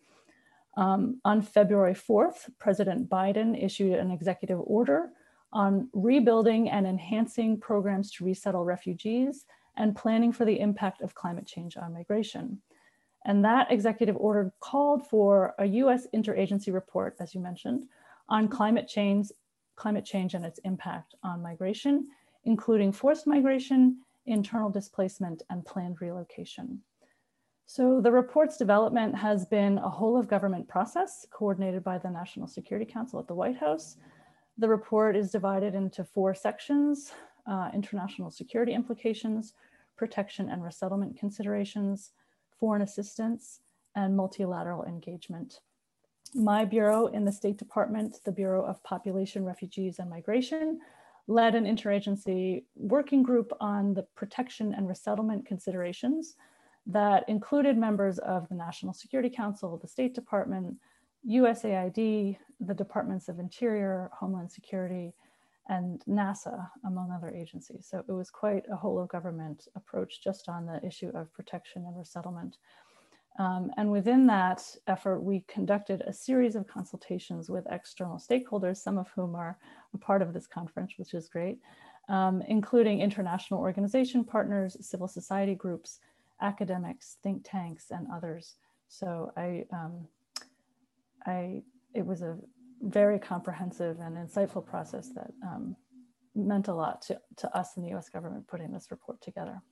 Um, 0.76 1.20
on 1.24 1.42
February 1.42 1.94
4th, 1.94 2.50
President 2.58 3.08
Biden 3.08 3.62
issued 3.62 3.94
an 3.94 4.10
executive 4.10 4.60
order 4.64 5.10
on 5.52 5.88
rebuilding 5.92 6.70
and 6.70 6.86
enhancing 6.86 7.58
programs 7.58 8.10
to 8.12 8.24
resettle 8.24 8.64
refugees 8.64 9.44
and 9.76 9.96
planning 9.96 10.32
for 10.32 10.44
the 10.44 10.60
impact 10.60 11.02
of 11.02 11.14
climate 11.14 11.46
change 11.46 11.76
on 11.76 11.92
migration. 11.92 12.60
And 13.24 13.44
that 13.44 13.70
executive 13.70 14.16
order 14.16 14.52
called 14.60 15.06
for 15.06 15.54
a 15.58 15.66
US 15.66 16.06
interagency 16.14 16.72
report, 16.72 17.16
as 17.20 17.34
you 17.34 17.40
mentioned, 17.40 17.86
on 18.28 18.48
climate 18.48 18.88
change, 18.88 19.28
climate 19.76 20.04
change 20.04 20.34
and 20.34 20.44
its 20.44 20.58
impact 20.64 21.14
on 21.22 21.42
migration, 21.42 22.08
including 22.44 22.92
forced 22.92 23.26
migration, 23.26 23.98
internal 24.26 24.70
displacement, 24.70 25.42
and 25.50 25.64
planned 25.64 26.00
relocation. 26.00 26.80
So 27.66 28.00
the 28.00 28.12
report's 28.12 28.56
development 28.56 29.16
has 29.16 29.46
been 29.46 29.78
a 29.78 29.88
whole 29.88 30.16
of 30.16 30.28
government 30.28 30.68
process 30.68 31.26
coordinated 31.30 31.82
by 31.82 31.98
the 31.98 32.10
National 32.10 32.46
Security 32.46 32.90
Council 32.90 33.18
at 33.18 33.28
the 33.28 33.34
White 33.34 33.56
House. 33.56 33.96
The 34.58 34.68
report 34.68 35.16
is 35.16 35.30
divided 35.30 35.74
into 35.74 36.04
four 36.04 36.34
sections, 36.34 37.12
uh, 37.46 37.70
international 37.72 38.30
security 38.30 38.74
implications, 38.74 39.54
protection 39.96 40.50
and 40.50 40.62
resettlement 40.62 41.18
considerations, 41.18 42.10
foreign 42.62 42.82
assistance, 42.82 43.58
and 43.96 44.16
multilateral 44.16 44.84
engagement. 44.84 45.58
My 46.32 46.64
bureau 46.64 47.08
in 47.08 47.24
the 47.24 47.32
State 47.32 47.58
Department, 47.58 48.18
the 48.24 48.30
Bureau 48.30 48.64
of 48.64 48.80
Population, 48.84 49.44
Refugees, 49.44 49.98
and 49.98 50.08
Migration, 50.08 50.78
led 51.26 51.56
an 51.56 51.64
interagency 51.64 52.62
working 52.76 53.24
group 53.24 53.52
on 53.60 53.94
the 53.94 54.04
protection 54.14 54.74
and 54.74 54.86
resettlement 54.86 55.44
considerations 55.44 56.36
that 56.86 57.28
included 57.28 57.76
members 57.76 58.20
of 58.20 58.48
the 58.48 58.54
National 58.54 58.92
Security 58.92 59.28
Council, 59.28 59.76
the 59.76 59.88
State 59.88 60.14
Department, 60.14 60.76
USAID, 61.28 62.36
the 62.60 62.74
Departments 62.74 63.28
of 63.28 63.40
Interior, 63.40 64.08
Homeland 64.12 64.52
Security, 64.52 65.14
and 65.68 66.02
NASA, 66.08 66.68
among 66.84 67.12
other 67.12 67.30
agencies. 67.30 67.86
So 67.88 67.98
it 67.98 68.12
was 68.12 68.30
quite 68.30 68.64
a 68.70 68.76
whole 68.76 69.00
of 69.00 69.08
government 69.08 69.68
approach 69.76 70.22
just 70.22 70.48
on 70.48 70.66
the 70.66 70.84
issue 70.84 71.10
of 71.14 71.32
protection 71.32 71.84
and 71.86 71.96
resettlement. 71.96 72.56
Um, 73.38 73.70
and 73.76 73.90
within 73.90 74.26
that 74.26 74.62
effort, 74.88 75.20
we 75.20 75.44
conducted 75.48 76.02
a 76.02 76.12
series 76.12 76.54
of 76.54 76.66
consultations 76.66 77.48
with 77.48 77.66
external 77.70 78.18
stakeholders, 78.18 78.78
some 78.78 78.98
of 78.98 79.08
whom 79.14 79.34
are 79.34 79.56
a 79.94 79.98
part 79.98 80.20
of 80.20 80.34
this 80.34 80.46
conference, 80.46 80.94
which 80.98 81.14
is 81.14 81.28
great, 81.28 81.58
um, 82.08 82.42
including 82.48 83.00
international 83.00 83.60
organization 83.60 84.24
partners, 84.24 84.76
civil 84.80 85.08
society 85.08 85.54
groups, 85.54 86.00
academics, 86.42 87.16
think 87.22 87.42
tanks, 87.44 87.86
and 87.90 88.06
others. 88.12 88.56
So 88.88 89.32
I, 89.36 89.64
um, 89.72 90.06
I, 91.24 91.62
it 91.94 92.04
was 92.04 92.20
a 92.20 92.36
very 92.82 93.18
comprehensive 93.18 93.98
and 94.00 94.16
insightful 94.16 94.64
process 94.64 95.08
that 95.14 95.30
um, 95.44 95.76
meant 96.34 96.68
a 96.68 96.74
lot 96.74 97.02
to, 97.02 97.20
to 97.36 97.56
us 97.56 97.76
in 97.76 97.82
the 97.82 97.94
US 97.94 98.08
government 98.08 98.46
putting 98.48 98.72
this 98.72 98.90
report 98.90 99.20
together. 99.22 99.62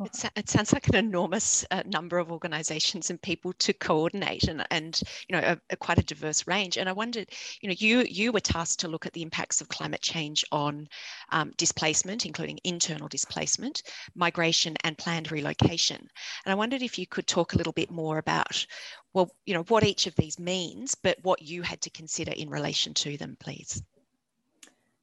It, 0.00 0.30
it, 0.36 0.48
sounds 0.48 0.72
like 0.72 0.88
an 0.88 0.94
enormous 0.94 1.64
uh, 1.70 1.82
number 1.86 2.18
of 2.18 2.30
organisations 2.30 3.10
and 3.10 3.20
people 3.20 3.52
to 3.54 3.72
coordinate, 3.72 4.44
and 4.44 4.64
and 4.70 5.00
you 5.28 5.34
know 5.34 5.42
a, 5.42 5.60
a 5.70 5.76
quite 5.76 5.98
a 5.98 6.04
diverse 6.04 6.46
range. 6.46 6.76
And 6.76 6.88
I 6.88 6.92
wondered, 6.92 7.30
you 7.60 7.68
know, 7.68 7.74
you 7.78 8.00
you 8.08 8.32
were 8.32 8.40
tasked 8.40 8.80
to 8.80 8.88
look 8.88 9.06
at 9.06 9.12
the 9.12 9.22
impacts 9.22 9.60
of 9.60 9.68
climate 9.68 10.02
change 10.02 10.44
on 10.52 10.88
um, 11.30 11.52
displacement, 11.56 12.26
including 12.26 12.58
internal 12.64 13.08
displacement, 13.08 13.82
migration, 14.14 14.76
and 14.84 14.98
planned 14.98 15.32
relocation. 15.32 16.08
And 16.44 16.52
I 16.52 16.54
wondered 16.54 16.82
if 16.82 16.98
you 16.98 17.06
could 17.06 17.26
talk 17.26 17.54
a 17.54 17.58
little 17.58 17.72
bit 17.72 17.90
more 17.90 18.18
about, 18.18 18.66
well, 19.12 19.30
you 19.46 19.54
know, 19.54 19.62
what 19.64 19.84
each 19.84 20.06
of 20.06 20.14
these 20.16 20.38
means, 20.38 20.94
but 20.94 21.18
what 21.22 21.42
you 21.42 21.62
had 21.62 21.80
to 21.82 21.90
consider 21.90 22.32
in 22.32 22.50
relation 22.50 22.94
to 22.94 23.16
them, 23.16 23.36
please. 23.40 23.82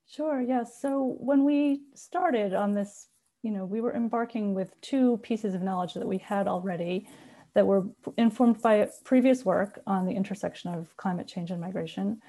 Sure. 0.07 0.39
Yes. 0.41 0.79
So 0.79 1.15
when 1.19 1.43
we 1.43 1.81
started 1.95 2.53
on 2.53 2.75
this 2.75 3.07
you 3.43 3.51
know, 3.51 3.65
we 3.65 3.81
were 3.81 3.93
embarking 3.93 4.53
with 4.55 4.79
two 4.81 5.17
pieces 5.17 5.53
of 5.53 5.62
knowledge 5.62 5.93
that 5.93 6.07
we 6.07 6.17
had 6.17 6.47
already 6.47 7.07
that 7.53 7.67
were 7.67 7.83
informed 8.17 8.62
by 8.62 8.89
previous 9.03 9.45
work 9.45 9.79
on 9.85 10.05
the 10.05 10.13
intersection 10.13 10.73
of 10.73 10.95
climate 10.97 11.27
change 11.27 11.51
and 11.51 11.62
migration. 11.62 12.19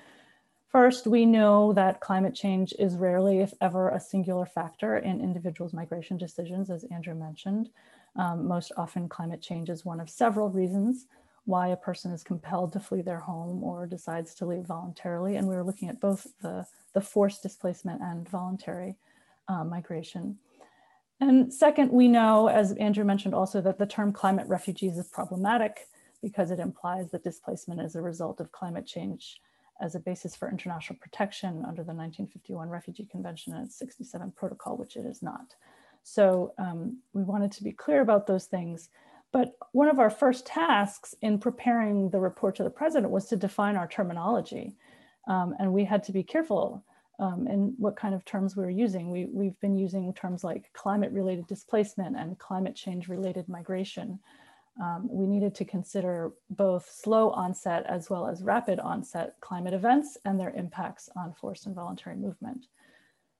First, 0.71 1.07
we 1.07 1.25
know 1.25 1.73
that 1.73 2.01
climate 2.01 2.35
change 2.35 2.75
is 2.81 2.97
rarely, 2.97 3.39
if 3.39 3.55
ever, 3.61 3.91
a 3.91 4.01
singular 4.01 4.45
factor 4.45 4.99
in 4.99 5.21
individuals' 5.21 5.73
migration 5.73 6.19
decisions, 6.19 6.69
as 6.69 6.85
Andrew 6.91 7.15
mentioned. 7.15 7.71
Um, 8.17 8.47
most 8.47 8.73
often, 8.77 9.09
climate 9.09 9.41
change 9.41 9.71
is 9.71 9.85
one 9.85 10.01
of 10.01 10.11
several 10.11 10.51
reasons 10.51 11.07
why 11.45 11.69
a 11.69 11.77
person 11.77 12.11
is 12.11 12.25
compelled 12.25 12.73
to 12.73 12.81
flee 12.81 13.03
their 13.03 13.21
home 13.21 13.63
or 13.63 13.87
decides 13.87 14.35
to 14.35 14.47
leave 14.47 14.65
voluntarily. 14.65 15.37
And 15.37 15.47
we 15.47 15.55
were 15.55 15.63
looking 15.63 15.89
at 15.89 16.01
both 16.01 16.27
the, 16.43 16.67
the 16.93 17.01
forced 17.01 17.43
displacement 17.43 18.03
and 18.03 18.29
voluntary 18.29 18.97
uh, 19.49 19.63
migration. 19.63 20.39
And 21.21 21.53
second, 21.53 21.91
we 21.91 22.09
know, 22.09 22.49
as 22.49 22.73
Andrew 22.73 23.05
mentioned 23.05 23.35
also, 23.35 23.61
that 23.61 23.79
the 23.79 23.87
term 23.87 24.13
climate 24.13 24.49
refugees 24.49 24.99
is 24.99 25.09
problematic 25.09 25.89
because 26.21 26.51
it 26.51 26.59
implies 26.59 27.11
that 27.11 27.23
displacement 27.23 27.81
is 27.81 27.95
a 27.95 28.03
result 28.03 28.41
of 28.41 28.51
climate 28.51 28.87
change 28.87 29.41
as 29.81 29.95
a 29.95 30.01
basis 30.01 30.35
for 30.35 30.49
international 30.49 30.99
protection 31.01 31.65
under 31.67 31.83
the 31.83 31.93
1951 31.93 32.69
Refugee 32.69 33.07
Convention 33.07 33.55
and 33.55 33.67
its 33.67 33.79
67 33.79 34.33
protocol, 34.33 34.77
which 34.77 34.97
it 34.97 35.05
is 35.05 35.23
not. 35.23 35.55
So 36.03 36.53
um, 36.59 36.99
we 37.13 37.23
wanted 37.23 37.53
to 37.53 37.65
be 37.65 37.73
clear 37.73 38.01
about 38.01 38.27
those 38.27 38.47
things. 38.47 38.91
But 39.33 39.57
one 39.73 39.89
of 39.89 39.99
our 39.99 40.11
first 40.11 40.47
tasks 40.47 41.15
in 41.23 41.39
preparing 41.39 42.11
the 42.11 42.21
report 42.21 42.55
to 42.57 42.63
the 42.63 42.71
president 42.71 43.11
was 43.11 43.27
to 43.27 43.37
define 43.37 43.77
our 43.77 43.89
terminology. 43.89 44.77
Um, 45.27 45.55
and 45.59 45.73
we 45.73 45.85
had 45.85 46.05
to 46.05 46.13
be 46.13 46.23
careful 46.23 46.85
um, 47.19 47.47
and 47.47 47.75
what 47.79 47.97
kind 47.97 48.15
of 48.15 48.25
terms 48.25 48.57
we 48.57 48.65
are 48.65 48.71
using. 48.71 49.11
We, 49.11 49.27
we've 49.27 49.59
been 49.61 49.77
using 49.77 50.13
terms 50.15 50.43
like 50.43 50.73
climate 50.73 51.13
related 51.13 51.47
displacement 51.47 52.17
and 52.17 52.39
climate 52.39 52.75
change 52.75 53.09
related 53.09 53.49
migration. 53.49 54.19
Um, 54.83 55.09
we 55.09 55.27
needed 55.27 55.55
to 55.57 55.65
consider 55.65 56.33
both 56.51 56.91
slow 56.91 57.31
onset 57.31 57.87
as 57.89 58.11
well 58.11 58.27
as 58.27 58.43
rapid 58.43 58.81
onset 58.81 59.37
climate 59.41 59.75
events 59.75 60.19
and 60.25 60.39
their 60.39 60.51
impacts 60.51 61.09
on 61.17 61.33
forced 61.33 61.67
and 61.67 61.75
voluntary 61.75 62.17
movement. 62.17 62.67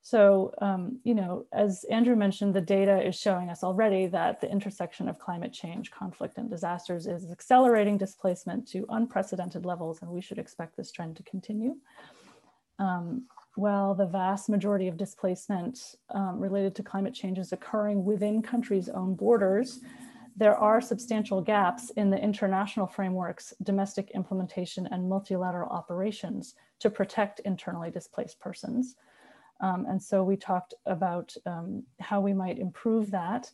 So, 0.03 0.55
um, 0.61 1.01
you 1.03 1.15
know, 1.15 1.47
as 1.51 1.85
Andrew 1.85 2.15
mentioned, 2.15 2.53
the 2.53 2.61
data 2.61 3.03
is 3.05 3.19
showing 3.19 3.49
us 3.49 3.65
already 3.65 4.07
that 4.09 4.39
the 4.41 4.51
intersection 4.51 5.09
of 5.09 5.19
climate 5.19 5.53
change, 5.53 5.91
conflict, 5.91 6.37
and 6.37 6.51
disasters 6.51 7.07
is 7.07 7.31
accelerating 7.31 7.97
displacement 7.97 8.69
to 8.69 8.85
unprecedented 8.91 9.65
levels, 9.65 10.03
and 10.03 10.11
we 10.11 10.21
should 10.21 10.39
expect 10.39 10.77
this 10.77 10.93
trend 10.93 11.17
to 11.17 11.23
continue. 11.23 11.77
Um, 12.79 13.25
while 13.57 13.95
the 13.95 14.07
vast 14.07 14.49
majority 14.49 14.89
of 14.89 14.97
displacement 14.97 15.97
um, 16.11 16.41
related 16.41 16.75
to 16.77 16.83
climate 16.83 17.15
change 17.15 17.39
is 17.39 17.53
occurring 17.53 18.05
within 18.05 18.43
countries' 18.43 18.89
own 18.89 19.15
borders, 19.15 19.81
there 20.37 20.57
are 20.57 20.81
substantial 20.81 21.41
gaps 21.41 21.91
in 21.91 22.11
the 22.11 22.19
international 22.21 22.89
frameworks, 22.89 23.55
domestic 23.63 24.11
implementation, 24.11 24.89
and 24.89 25.09
multilateral 25.09 25.71
operations 25.71 26.55
to 26.81 26.91
protect 26.91 27.41
internally 27.41 27.91
displaced 27.91 28.41
persons. 28.41 28.97
Um, 29.61 29.87
and 29.89 30.03
so 30.03 30.25
we 30.25 30.37
talked 30.37 30.75
about 30.87 31.35
um, 31.47 31.85
how 32.01 32.21
we 32.21 32.33
might 32.33 32.59
improve 32.59 33.13
that. 33.13 33.51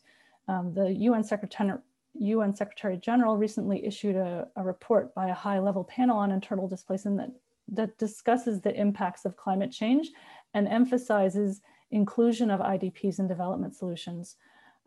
Um, 0.48 0.72
the 0.72 0.90
UN 0.90 1.22
Secretary, 1.22 1.78
UN 2.14 2.56
Secretary 2.56 2.96
General 2.96 3.36
recently 3.36 3.84
issued 3.84 4.16
a, 4.16 4.48
a 4.56 4.62
report 4.62 5.14
by 5.14 5.28
a 5.28 5.34
high 5.34 5.58
level 5.58 5.84
panel 5.84 6.16
on 6.16 6.32
internal 6.32 6.66
displacement 6.66 7.18
that, 7.18 7.30
that 7.70 7.98
discusses 7.98 8.60
the 8.60 8.74
impacts 8.74 9.24
of 9.24 9.36
climate 9.36 9.72
change 9.72 10.10
and 10.54 10.68
emphasizes 10.68 11.60
inclusion 11.90 12.50
of 12.50 12.60
IDPs 12.60 13.18
in 13.18 13.26
development 13.26 13.74
solutions. 13.74 14.36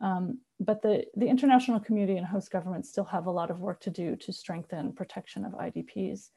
Um, 0.02 0.40
but 0.60 0.82
the, 0.82 1.06
the 1.16 1.28
international 1.28 1.80
community 1.80 2.18
and 2.18 2.26
host 2.26 2.52
governments 2.52 2.90
still 2.90 3.06
have 3.06 3.26
a 3.26 3.32
lot 3.32 3.52
of 3.52 3.60
work 3.60 3.80
to 3.82 3.90
do 3.90 4.16
to 4.18 4.34
strengthen 4.34 4.94
protection 4.94 5.46
of 5.46 5.54
IDPs. 5.54 6.30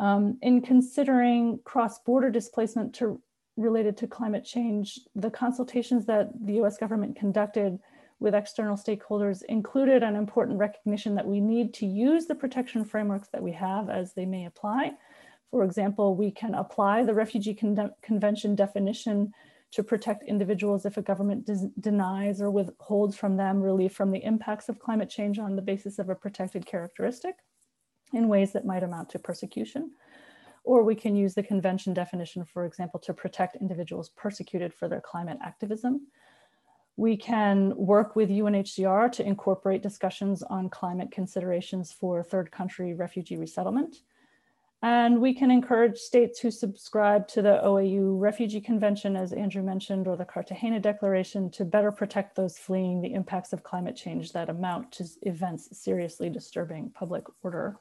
Um, 0.00 0.38
in 0.42 0.62
considering 0.62 1.60
cross-border 1.64 2.30
displacement 2.30 2.94
to, 2.96 3.20
related 3.56 3.96
to 3.98 4.06
climate 4.06 4.44
change, 4.44 5.00
the 5.14 5.30
consultations 5.30 6.06
that 6.06 6.30
the 6.44 6.54
US 6.62 6.78
government 6.78 7.16
conducted 7.16 7.78
with 8.20 8.34
external 8.34 8.76
stakeholders 8.76 9.42
included 9.48 10.02
an 10.02 10.16
important 10.16 10.58
recognition 10.58 11.14
that 11.16 11.26
we 11.26 11.40
need 11.40 11.74
to 11.74 11.86
use 11.86 12.26
the 12.26 12.34
protection 12.34 12.84
frameworks 12.84 13.28
that 13.28 13.42
we 13.42 13.52
have 13.52 13.90
as 13.90 14.14
they 14.14 14.24
may 14.24 14.46
apply. 14.46 14.92
For 15.52 15.64
example, 15.64 16.16
we 16.16 16.30
can 16.30 16.54
apply 16.54 17.04
the 17.04 17.12
Refugee 17.12 17.54
Con 17.54 17.92
Convention 18.00 18.54
definition 18.54 19.34
to 19.72 19.82
protect 19.82 20.24
individuals 20.24 20.86
if 20.86 20.96
a 20.96 21.02
government 21.02 21.48
denies 21.78 22.40
or 22.40 22.50
withholds 22.50 23.16
from 23.16 23.36
them 23.36 23.60
relief 23.60 23.92
from 23.92 24.10
the 24.10 24.24
impacts 24.24 24.70
of 24.70 24.78
climate 24.78 25.10
change 25.10 25.38
on 25.38 25.54
the 25.54 25.60
basis 25.60 25.98
of 25.98 26.08
a 26.08 26.14
protected 26.14 26.64
characteristic 26.64 27.36
in 28.14 28.28
ways 28.28 28.52
that 28.52 28.64
might 28.64 28.82
amount 28.82 29.10
to 29.10 29.18
persecution. 29.18 29.90
Or 30.64 30.84
we 30.84 30.94
can 30.94 31.14
use 31.14 31.34
the 31.34 31.42
convention 31.42 31.92
definition, 31.92 32.46
for 32.46 32.64
example, 32.64 32.98
to 33.00 33.12
protect 33.12 33.56
individuals 33.56 34.08
persecuted 34.08 34.72
for 34.72 34.88
their 34.88 35.02
climate 35.02 35.38
activism. 35.44 36.06
We 36.96 37.18
can 37.18 37.76
work 37.76 38.16
with 38.16 38.30
UNHCR 38.30 39.12
to 39.12 39.26
incorporate 39.26 39.82
discussions 39.82 40.42
on 40.42 40.70
climate 40.70 41.10
considerations 41.10 41.92
for 41.92 42.22
third 42.22 42.50
country 42.50 42.94
refugee 42.94 43.36
resettlement. 43.36 43.96
And 44.84 45.20
we 45.20 45.32
can 45.32 45.52
encourage 45.52 45.96
states 45.98 46.40
who 46.40 46.50
subscribe 46.50 47.28
to 47.28 47.42
the 47.42 47.60
OAU 47.64 48.20
Refugee 48.20 48.60
Convention, 48.60 49.14
as 49.14 49.32
Andrew 49.32 49.62
mentioned, 49.62 50.08
or 50.08 50.16
the 50.16 50.24
Cartagena 50.24 50.80
Declaration 50.80 51.50
to 51.52 51.64
better 51.64 51.92
protect 51.92 52.34
those 52.34 52.58
fleeing 52.58 53.00
the 53.00 53.14
impacts 53.14 53.52
of 53.52 53.62
climate 53.62 53.94
change 53.94 54.32
that 54.32 54.48
amount 54.48 54.90
to 54.92 55.04
events 55.22 55.68
seriously 55.78 56.28
disturbing 56.28 56.90
public 56.90 57.22
order. 57.44 57.76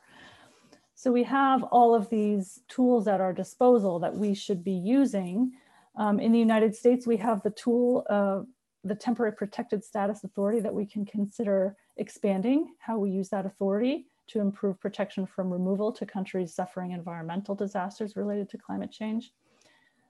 So 0.93 1.11
we 1.11 1.23
have 1.23 1.63
all 1.63 1.95
of 1.95 2.07
these 2.11 2.59
tools 2.67 3.07
at 3.07 3.19
our 3.19 3.33
disposal 3.33 3.97
that 3.99 4.15
we 4.15 4.35
should 4.35 4.63
be 4.63 4.71
using. 4.71 5.53
Um, 5.95 6.19
in 6.19 6.31
the 6.31 6.37
United 6.37 6.75
States, 6.75 7.07
we 7.07 7.17
have 7.17 7.41
the 7.41 7.49
tool 7.49 8.05
of 8.11 8.45
the 8.83 8.93
Temporary 8.93 9.33
Protected 9.33 9.83
Status 9.83 10.23
Authority 10.23 10.59
that 10.59 10.73
we 10.73 10.85
can 10.85 11.07
consider 11.07 11.75
expanding 11.97 12.75
how 12.77 12.99
we 12.99 13.09
use 13.09 13.29
that 13.29 13.47
authority 13.47 14.05
to 14.31 14.39
improve 14.39 14.79
protection 14.79 15.25
from 15.25 15.51
removal 15.51 15.91
to 15.93 16.05
countries 16.05 16.53
suffering 16.53 16.91
environmental 16.91 17.55
disasters 17.55 18.15
related 18.15 18.49
to 18.49 18.57
climate 18.57 18.91
change. 18.91 19.31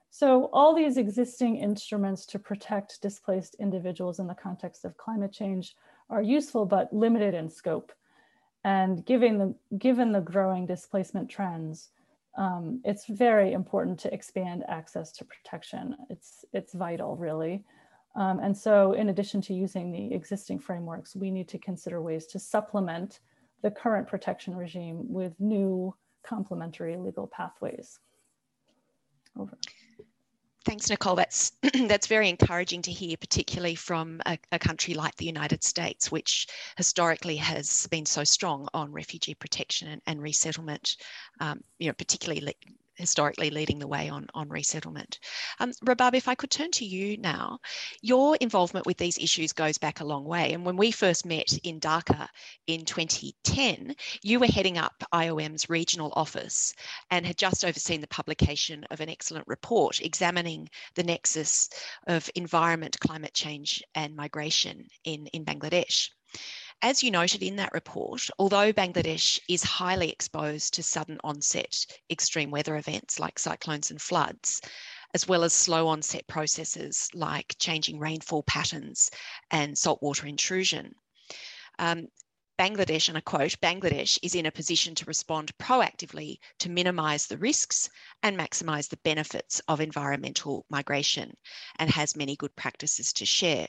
So 0.09 0.49
all 0.51 0.75
these 0.75 0.97
existing 0.97 1.57
instruments 1.57 2.25
to 2.27 2.39
protect 2.39 3.01
displaced 3.01 3.55
individuals 3.59 4.19
in 4.19 4.27
the 4.27 4.35
context 4.35 4.83
of 4.83 4.97
climate 4.97 5.31
change 5.31 5.75
are 6.09 6.21
useful 6.21 6.65
but 6.65 6.91
limited 6.91 7.33
in 7.33 7.49
scope. 7.49 7.93
And 8.65 9.05
given 9.05 9.37
the, 9.37 9.55
given 9.77 10.11
the 10.11 10.19
growing 10.19 10.65
displacement 10.65 11.29
trends, 11.29 11.89
um, 12.37 12.81
it's 12.83 13.07
very 13.07 13.53
important 13.53 13.99
to 13.99 14.13
expand 14.13 14.63
access 14.67 15.11
to 15.13 15.25
protection. 15.25 15.95
It's, 16.09 16.45
it's 16.53 16.73
vital, 16.73 17.15
really. 17.15 17.63
Um, 18.15 18.39
and 18.39 18.55
so 18.55 18.91
in 18.93 19.09
addition 19.09 19.41
to 19.43 19.53
using 19.53 19.91
the 19.91 20.13
existing 20.13 20.59
frameworks, 20.59 21.15
we 21.15 21.31
need 21.31 21.47
to 21.49 21.57
consider 21.57 22.01
ways 22.01 22.25
to 22.27 22.39
supplement 22.39 23.21
the 23.61 23.71
current 23.71 24.07
protection 24.07 24.55
regime 24.55 25.05
with 25.11 25.33
new 25.39 25.93
complementary 26.23 26.97
legal 26.97 27.27
pathways. 27.27 27.99
Over. 29.39 29.57
Thanks, 30.63 30.89
Nicole. 30.89 31.15
That's 31.15 31.53
that's 31.87 32.05
very 32.05 32.29
encouraging 32.29 32.83
to 32.83 32.91
hear, 32.91 33.17
particularly 33.17 33.75
from 33.75 34.21
a, 34.27 34.37
a, 34.51 34.59
country 34.59 34.93
like 34.93 35.15
the 35.15 35.25
United 35.25 35.63
States, 35.63 36.11
which 36.11 36.47
historically 36.77 37.37
has 37.37 37.87
been 37.89 38.05
so 38.05 38.23
strong 38.23 38.67
on 38.73 38.91
refugee 38.91 39.33
protection 39.33 39.87
and, 39.87 40.01
and 40.05 40.21
resettlement. 40.21 40.97
Um, 41.39 41.61
you 41.79 41.87
know, 41.87 41.93
particularly 41.93 42.55
historically 43.01 43.49
leading 43.49 43.79
the 43.79 43.87
way 43.87 44.07
on, 44.07 44.27
on 44.33 44.47
resettlement. 44.47 45.19
Um, 45.59 45.73
Rabab, 45.83 46.15
if 46.15 46.27
I 46.27 46.35
could 46.35 46.51
turn 46.51 46.71
to 46.71 46.85
you 46.85 47.17
now, 47.17 47.59
your 48.01 48.37
involvement 48.37 48.85
with 48.85 48.97
these 48.97 49.17
issues 49.17 49.51
goes 49.51 49.77
back 49.77 49.99
a 49.99 50.05
long 50.05 50.23
way. 50.23 50.53
And 50.53 50.65
when 50.65 50.77
we 50.77 50.91
first 50.91 51.25
met 51.25 51.51
in 51.63 51.79
Dhaka 51.79 52.27
in 52.67 52.85
2010, 52.85 53.95
you 54.21 54.39
were 54.39 54.47
heading 54.47 54.77
up 54.77 54.93
IOM's 55.13 55.69
regional 55.69 56.13
office 56.15 56.73
and 57.09 57.25
had 57.25 57.37
just 57.37 57.65
overseen 57.65 57.99
the 57.99 58.07
publication 58.07 58.85
of 58.91 59.01
an 59.01 59.09
excellent 59.09 59.47
report 59.47 59.99
examining 60.01 60.69
the 60.95 61.03
nexus 61.03 61.69
of 62.07 62.29
environment, 62.35 62.99
climate 62.99 63.33
change, 63.33 63.83
and 63.95 64.15
migration 64.15 64.87
in, 65.03 65.27
in 65.27 65.43
Bangladesh. 65.43 66.09
As 66.83 67.03
you 67.03 67.11
noted 67.11 67.43
in 67.43 67.57
that 67.57 67.73
report, 67.73 68.27
although 68.39 68.73
Bangladesh 68.73 69.39
is 69.47 69.61
highly 69.61 70.09
exposed 70.09 70.73
to 70.73 70.81
sudden 70.81 71.19
onset 71.23 71.85
extreme 72.09 72.49
weather 72.49 72.75
events 72.75 73.19
like 73.19 73.37
cyclones 73.37 73.91
and 73.91 74.01
floods, 74.01 74.59
as 75.13 75.27
well 75.27 75.43
as 75.43 75.53
slow 75.53 75.87
onset 75.87 76.25
processes 76.25 77.07
like 77.13 77.55
changing 77.59 77.99
rainfall 77.99 78.41
patterns 78.43 79.11
and 79.51 79.77
saltwater 79.77 80.25
intrusion. 80.25 80.95
Um, 81.77 82.07
Bangladesh, 82.57 83.09
and 83.09 83.17
I 83.17 83.21
quote, 83.21 83.59
Bangladesh 83.61 84.17
is 84.23 84.33
in 84.33 84.47
a 84.47 84.51
position 84.51 84.95
to 84.95 85.05
respond 85.05 85.55
proactively 85.59 86.39
to 86.59 86.69
minimise 86.69 87.27
the 87.27 87.37
risks 87.37 87.91
and 88.23 88.35
maximise 88.35 88.89
the 88.89 88.97
benefits 88.97 89.61
of 89.67 89.81
environmental 89.81 90.65
migration 90.71 91.37
and 91.77 91.91
has 91.91 92.15
many 92.15 92.35
good 92.35 92.55
practices 92.55 93.13
to 93.13 93.25
share. 93.25 93.67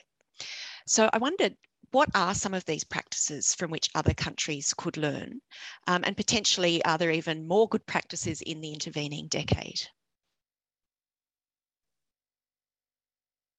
So 0.87 1.11
I 1.13 1.19
wondered, 1.19 1.55
what 1.93 2.09
are 2.15 2.33
some 2.33 2.55
of 2.55 2.65
these 2.65 2.83
practices 2.83 3.53
from 3.53 3.69
which 3.69 3.89
other 3.93 4.13
countries 4.13 4.73
could 4.75 4.97
learn? 4.97 5.39
Um, 5.87 6.03
and 6.03 6.17
potentially, 6.17 6.83
are 6.83 6.97
there 6.97 7.11
even 7.11 7.47
more 7.47 7.69
good 7.69 7.85
practices 7.85 8.41
in 8.41 8.61
the 8.61 8.73
intervening 8.73 9.27
decade? 9.27 9.79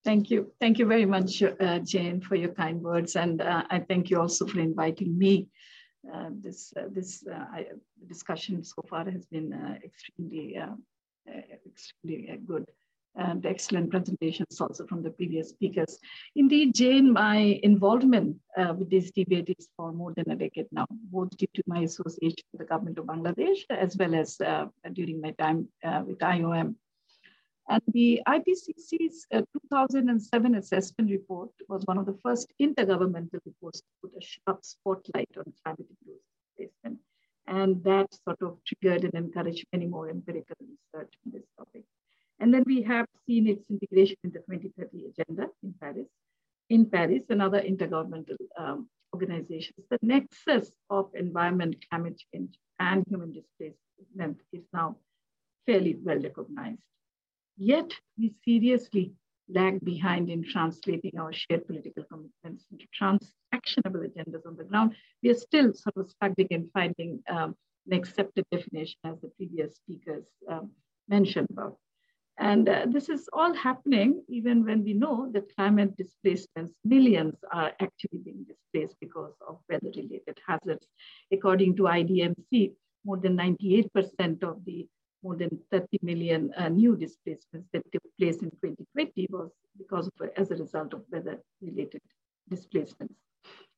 Thank 0.05 0.31
you. 0.31 0.53
Thank 0.61 0.79
you 0.79 0.87
very 0.87 1.07
much, 1.07 1.43
uh, 1.43 1.79
Jane, 1.79 2.21
for 2.21 2.35
your 2.35 2.53
kind 2.53 2.83
words. 2.83 3.17
And 3.17 3.41
uh, 3.41 3.63
I 3.71 3.79
thank 3.79 4.11
you 4.11 4.21
also 4.21 4.47
for 4.47 4.59
inviting 4.59 5.17
me. 5.17 5.49
Uh, 6.13 6.29
this 6.43 6.75
uh, 6.77 6.89
this 6.91 7.25
uh, 7.27 7.47
I, 7.51 7.67
discussion 8.07 8.63
so 8.63 8.83
far 8.91 9.09
has 9.09 9.25
been 9.25 9.55
uh, 9.55 9.79
extremely, 9.83 10.59
extremely 11.67 12.39
good 12.45 12.67
and 13.17 13.47
excellent 13.47 13.91
presentations 13.91 14.61
also 14.61 14.87
from 14.87 15.03
the 15.03 15.11
previous 15.11 15.51
speakers. 15.51 15.99
Indeed, 16.35 16.75
Jane, 16.75 17.13
my 17.13 17.61
involvement 17.63 18.37
uh, 18.57 18.75
with 18.77 18.91
this 18.91 19.11
debate 19.11 19.55
is 19.57 19.69
for 19.77 19.93
more 19.93 20.13
than 20.15 20.31
a 20.31 20.37
decade 20.37 20.67
now, 20.73 20.87
both 20.91 21.37
due 21.37 21.47
to 21.55 21.63
my 21.67 21.81
association 21.81 22.45
with 22.53 22.61
the 22.61 22.67
government 22.67 22.99
of 22.99 23.07
Bangladesh, 23.07 23.61
as 23.71 23.97
well 23.97 24.15
as 24.15 24.41
uh, 24.41 24.67
during 24.93 25.21
my 25.21 25.31
time 25.33 25.69
uh, 25.85 26.03
with 26.07 26.19
IOM. 26.19 26.75
And 27.69 27.83
the 27.89 28.21
IPCC's 28.29 29.27
uh, 29.33 29.41
2007 29.71 30.55
assessment 30.57 31.11
report 31.11 31.51
was 31.69 31.83
one 31.87 31.97
of 31.97 32.05
the 32.05 32.19
first 32.23 32.53
intergovernmental 32.61 33.41
reports 33.47 33.81
to 33.81 33.87
put 34.03 34.13
a 34.19 34.21
sharp 34.21 34.63
spotlight 34.63 35.31
on 35.39 35.53
climate. 35.65 35.87
And 37.47 37.83
that 37.85 38.07
sort 38.25 38.43
of 38.43 38.59
triggered 38.65 39.05
and 39.05 39.15
encouraged 39.15 39.67
many 39.73 39.87
more 39.87 40.09
empirical 40.09 40.57
research 40.61 41.13
on 41.25 41.33
this 41.33 41.45
topic. 41.59 41.85
And 42.41 42.53
then 42.53 42.65
we 42.67 42.83
have 42.83 43.07
seen 43.27 43.47
its 43.47 43.65
integration 43.71 44.17
in 44.25 44.31
the 44.31 44.41
2030 44.41 45.07
agenda 45.07 45.49
in 45.63 45.75
Paris, 45.81 46.09
in 46.69 46.87
Paris 46.87 47.23
and 47.31 47.41
other 47.41 47.61
intergovernmental 47.61 48.37
um, 48.59 48.89
organizations. 49.13 49.87
The 49.91 49.99
nexus 50.03 50.73
of 50.91 51.11
environment, 51.15 51.77
climate 51.89 52.21
change, 52.33 52.59
and 52.81 53.05
human 53.09 53.33
displacement 53.33 54.41
is 54.53 54.65
now 54.73 54.97
fairly 55.67 55.97
well 56.03 56.19
recognized. 56.19 56.83
Yet 57.57 57.93
we 58.19 58.35
seriously 58.45 59.13
lag 59.49 59.85
behind 59.85 60.31
in 60.31 60.43
translating 60.43 61.19
our 61.19 61.33
shared 61.33 61.67
political 61.67 62.05
commitments 62.05 62.67
into 62.73 62.87
trans-actionable 62.93 64.01
agendas 64.01 64.47
on 64.47 64.57
the 64.57 64.65
ground. 64.65 64.95
We 65.23 65.31
are 65.31 65.35
still 65.35 65.73
sort 65.73 65.97
of 65.97 66.11
struggling 66.11 66.49
in 66.51 66.71
finding 66.73 67.23
um, 67.29 67.55
an 67.87 67.99
accepted 67.99 68.45
definition 68.51 68.99
as 69.05 69.21
the 69.21 69.29
previous 69.37 69.77
speakers 69.77 70.27
um, 70.51 70.71
mentioned 71.09 71.49
about. 71.51 71.77
And 72.39 72.69
uh, 72.69 72.87
this 72.89 73.09
is 73.09 73.29
all 73.33 73.55
happening 73.55 74.23
even 74.29 74.65
when 74.65 74.83
we 74.83 74.93
know 74.93 75.31
that 75.33 75.55
climate 75.55 75.97
displacements, 75.97 76.75
millions 76.85 77.37
are 77.53 77.73
actually 77.81 78.19
being 78.25 78.45
displaced 78.45 78.97
because 79.01 79.35
of 79.47 79.61
weather 79.71 79.91
related 79.97 80.39
hazards. 80.47 80.89
According 81.33 81.77
to 81.77 81.83
IDMC, 81.85 82.73
more 83.05 83.19
than 83.19 83.37
98% 83.37 84.43
of 84.43 84.65
the 84.65 84.87
more 85.23 85.37
than 85.37 85.59
30 85.71 85.99
million 86.03 86.53
uh, 86.57 86.69
new 86.69 86.97
displacements 86.97 87.69
that 87.73 87.83
took 87.93 88.03
place 88.19 88.37
in 88.43 88.51
2020 88.51 89.27
was 89.31 89.51
because 89.79 90.07
of 90.07 90.29
as 90.37 90.51
a 90.51 90.57
result 90.57 90.93
of 90.93 91.03
weather 91.11 91.39
related 91.63 92.03
displacements. 92.51 93.15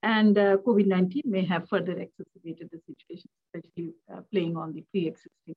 And 0.03 0.37
uh, 0.37 0.57
COVID-19 0.59 1.25
may 1.25 1.45
have 1.45 1.69
further 1.69 1.93
exacerbated 1.93 2.69
the 2.73 2.79
situation, 2.79 3.31
especially 3.55 3.95
uh, 4.13 4.21
playing 4.33 4.57
on 4.57 4.73
the 4.73 4.85
pre-existing 4.91 5.57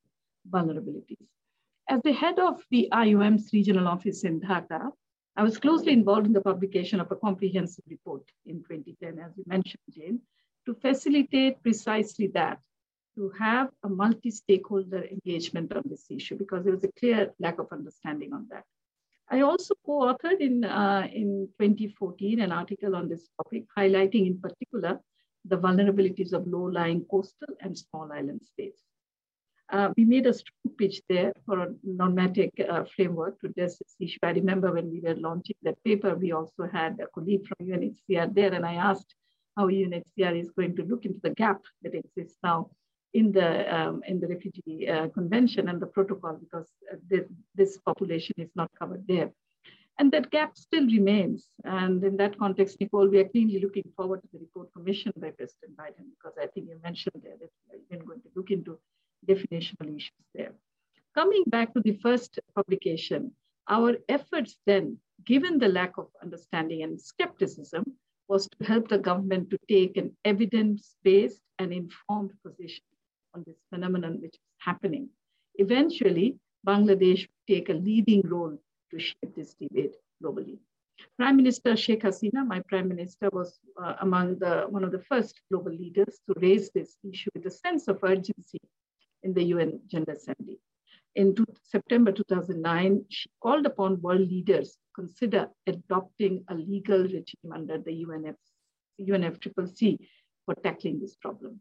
vulnerabilities. 0.49 1.27
As 1.89 2.04
the 2.04 2.13
head 2.13 2.38
of 2.38 2.63
the 2.69 2.88
IOM's 2.93 3.52
regional 3.52 3.88
office 3.88 4.23
in 4.23 4.39
Dhaka, 4.39 4.91
I 5.36 5.41
was 5.41 5.58
closely 5.58 5.91
involved 5.91 6.28
in 6.28 6.34
the 6.34 6.41
publication 6.41 6.99
of 6.99 7.12
a 7.12 7.15
comprehensive 7.15 7.84
report 7.89 8.21
in 8.45 8.58
2010, 8.58 9.17
as 9.17 9.36
you 9.36 9.43
mentioned, 9.47 9.82
Jane, 9.89 10.21
to 10.67 10.75
facilitate 10.75 11.63
precisely 11.63 12.28
that, 12.28 12.60
to 13.15 13.32
have 13.39 13.71
a 13.84 13.89
multi-stakeholder 13.89 15.06
engagement 15.06 15.73
on 15.73 15.82
this 15.86 16.06
issue, 16.12 16.38
because 16.38 16.63
there 16.63 16.73
was 16.73 16.84
a 16.84 16.91
clear 16.99 17.34
lack 17.39 17.58
of 17.58 17.67
understanding 17.71 18.34
on 18.34 18.45
that. 18.52 18.65
I 19.32 19.41
also 19.41 19.73
co-authored 19.84 20.41
in, 20.41 20.65
uh, 20.65 21.08
in 21.12 21.49
2014 21.60 22.39
an 22.41 22.52
article 22.52 22.95
on 22.95 23.10
this 23.10 23.28
topic, 23.38 23.63
highlighting 23.75 24.28
in 24.28 24.39
particular 24.39 24.99
the 25.43 25.58
vulnerabilities 25.58 26.34
of 26.34 26.45
low-lying 26.45 27.06
coastal 27.10 27.56
and 27.62 27.75
small 27.75 28.12
island 28.12 28.41
states. 28.43 28.84
Uh, 29.71 29.89
we 29.95 30.03
made 30.03 30.25
a 30.25 30.34
strong 30.34 30.75
pitch 30.77 31.01
there 31.10 31.32
for 31.45 31.60
a 31.60 31.67
normatic 31.84 32.51
uh, 32.69 32.84
framework 32.95 33.39
to 33.39 33.47
address 33.47 33.77
this 33.77 33.95
issue. 33.99 34.17
I 34.23 34.32
remember 34.32 34.71
when 34.71 34.89
we 34.89 34.99
were 34.99 35.15
launching 35.15 35.55
that 35.63 35.84
paper, 35.84 36.15
we 36.15 36.32
also 36.32 36.67
had 36.71 36.99
a 36.99 37.08
colleague 37.08 37.45
from 37.47 37.67
UNHCR 37.67 38.34
there, 38.34 38.53
and 38.53 38.65
I 38.65 38.75
asked 38.75 39.13
how 39.55 39.67
UNHCR 39.67 40.39
is 40.39 40.49
going 40.51 40.75
to 40.77 40.84
look 40.84 41.05
into 41.05 41.19
the 41.21 41.32
gap 41.32 41.62
that 41.84 41.93
exists 41.93 42.38
now 42.43 42.69
in 43.13 43.32
the 43.32 43.75
um, 43.75 44.01
in 44.08 44.19
the 44.19 44.27
refugee 44.27 44.88
uh, 44.88 45.08
convention 45.10 45.69
and 45.69 45.79
the 45.82 45.88
protocol 45.88 46.38
because 46.39 46.67
uh, 46.91 46.95
the, 47.10 47.27
this 47.55 47.77
population 47.79 48.36
is 48.38 48.51
not 48.55 48.69
covered 48.79 49.03
there. 49.08 49.32
And 49.99 50.12
that 50.13 50.32
gap 50.32 50.58
still 50.58 50.86
remains. 50.86 51.49
And 51.65 52.01
in 52.03 52.15
that 52.17 52.39
context, 52.39 52.77
Nicole, 52.79 53.10
we 53.10 53.19
are 53.19 53.27
keenly 53.27 53.60
looking 53.60 53.84
forward 53.97 54.21
to 54.21 54.27
the 54.32 54.39
report 54.39 54.69
commissioned 54.73 55.15
by 55.17 55.32
President 55.32 55.75
Biden 55.75 56.05
because 56.15 56.38
I 56.41 56.47
think 56.47 56.69
you 56.69 56.79
mentioned 56.82 57.21
there 57.21 57.36
that 57.41 57.49
we 57.67 57.75
are 57.75 57.82
even 57.91 58.05
going 58.05 58.21
to 58.21 58.29
look 58.34 58.49
into 58.49 58.79
definitional 59.27 59.95
issues 59.95 60.25
there. 60.34 60.53
Coming 61.15 61.43
back 61.47 61.73
to 61.73 61.82
the 61.82 61.97
first 62.01 62.39
publication, 62.55 63.32
our 63.67 63.97
efforts 64.08 64.58
then, 64.65 64.97
given 65.25 65.60
the 65.60 65.67
lack 65.67 65.97
of 65.97 66.08
understanding 66.21 66.84
and 66.84 66.99
skepticism, 66.99 67.84
was 68.27 68.47
to 68.47 68.65
help 68.65 68.88
the 68.88 68.97
government 68.97 69.49
to 69.49 69.58
take 69.67 69.97
an 69.97 70.15
evidence-based 70.23 71.41
and 71.58 71.73
informed 71.73 72.32
position 72.45 72.84
on 73.34 73.43
this 73.45 73.58
phenomenon 73.69 74.19
which 74.21 74.36
is 74.36 74.39
happening. 74.60 75.10
Eventually, 75.55 76.38
Bangladesh 76.65 77.27
will 77.27 77.55
take 77.55 77.69
a 77.69 77.73
leading 77.73 78.21
role 78.21 78.58
to 78.91 78.99
shape 78.99 79.36
this 79.36 79.55
debate 79.55 79.95
globally. 80.23 80.58
Prime 81.17 81.38
Minister 81.38 81.75
Sheikh 81.75 82.03
Hasina, 82.03 82.45
my 82.45 82.60
prime 82.62 82.88
minister, 82.88 83.29
was 83.32 83.60
uh, 83.82 83.95
among 84.01 84.38
the 84.39 84.65
one 84.69 84.84
of 84.84 84.91
the 84.91 84.99
first 84.99 85.39
global 85.49 85.71
leaders 85.71 86.19
to 86.27 86.34
raise 86.39 86.69
this 86.71 86.97
issue 87.10 87.29
with 87.34 87.45
a 87.45 87.51
sense 87.51 87.88
of 87.88 88.03
urgency 88.03 88.60
in 89.23 89.34
the 89.34 89.43
UN 89.43 89.79
General 89.88 90.17
Assembly. 90.17 90.60
In 91.15 91.36
September 91.63 92.12
2009, 92.12 93.05
she 93.10 93.29
called 93.41 93.65
upon 93.65 94.01
world 94.01 94.21
leaders 94.21 94.71
to 94.71 95.01
consider 95.01 95.49
adopting 95.67 96.43
a 96.49 96.55
legal 96.55 97.03
regime 97.03 97.51
under 97.53 97.77
the 97.77 98.05
UNF, 98.05 98.36
UNFCCC 99.01 99.97
for 100.45 100.55
tackling 100.55 100.99
this 100.99 101.15
problem. 101.15 101.60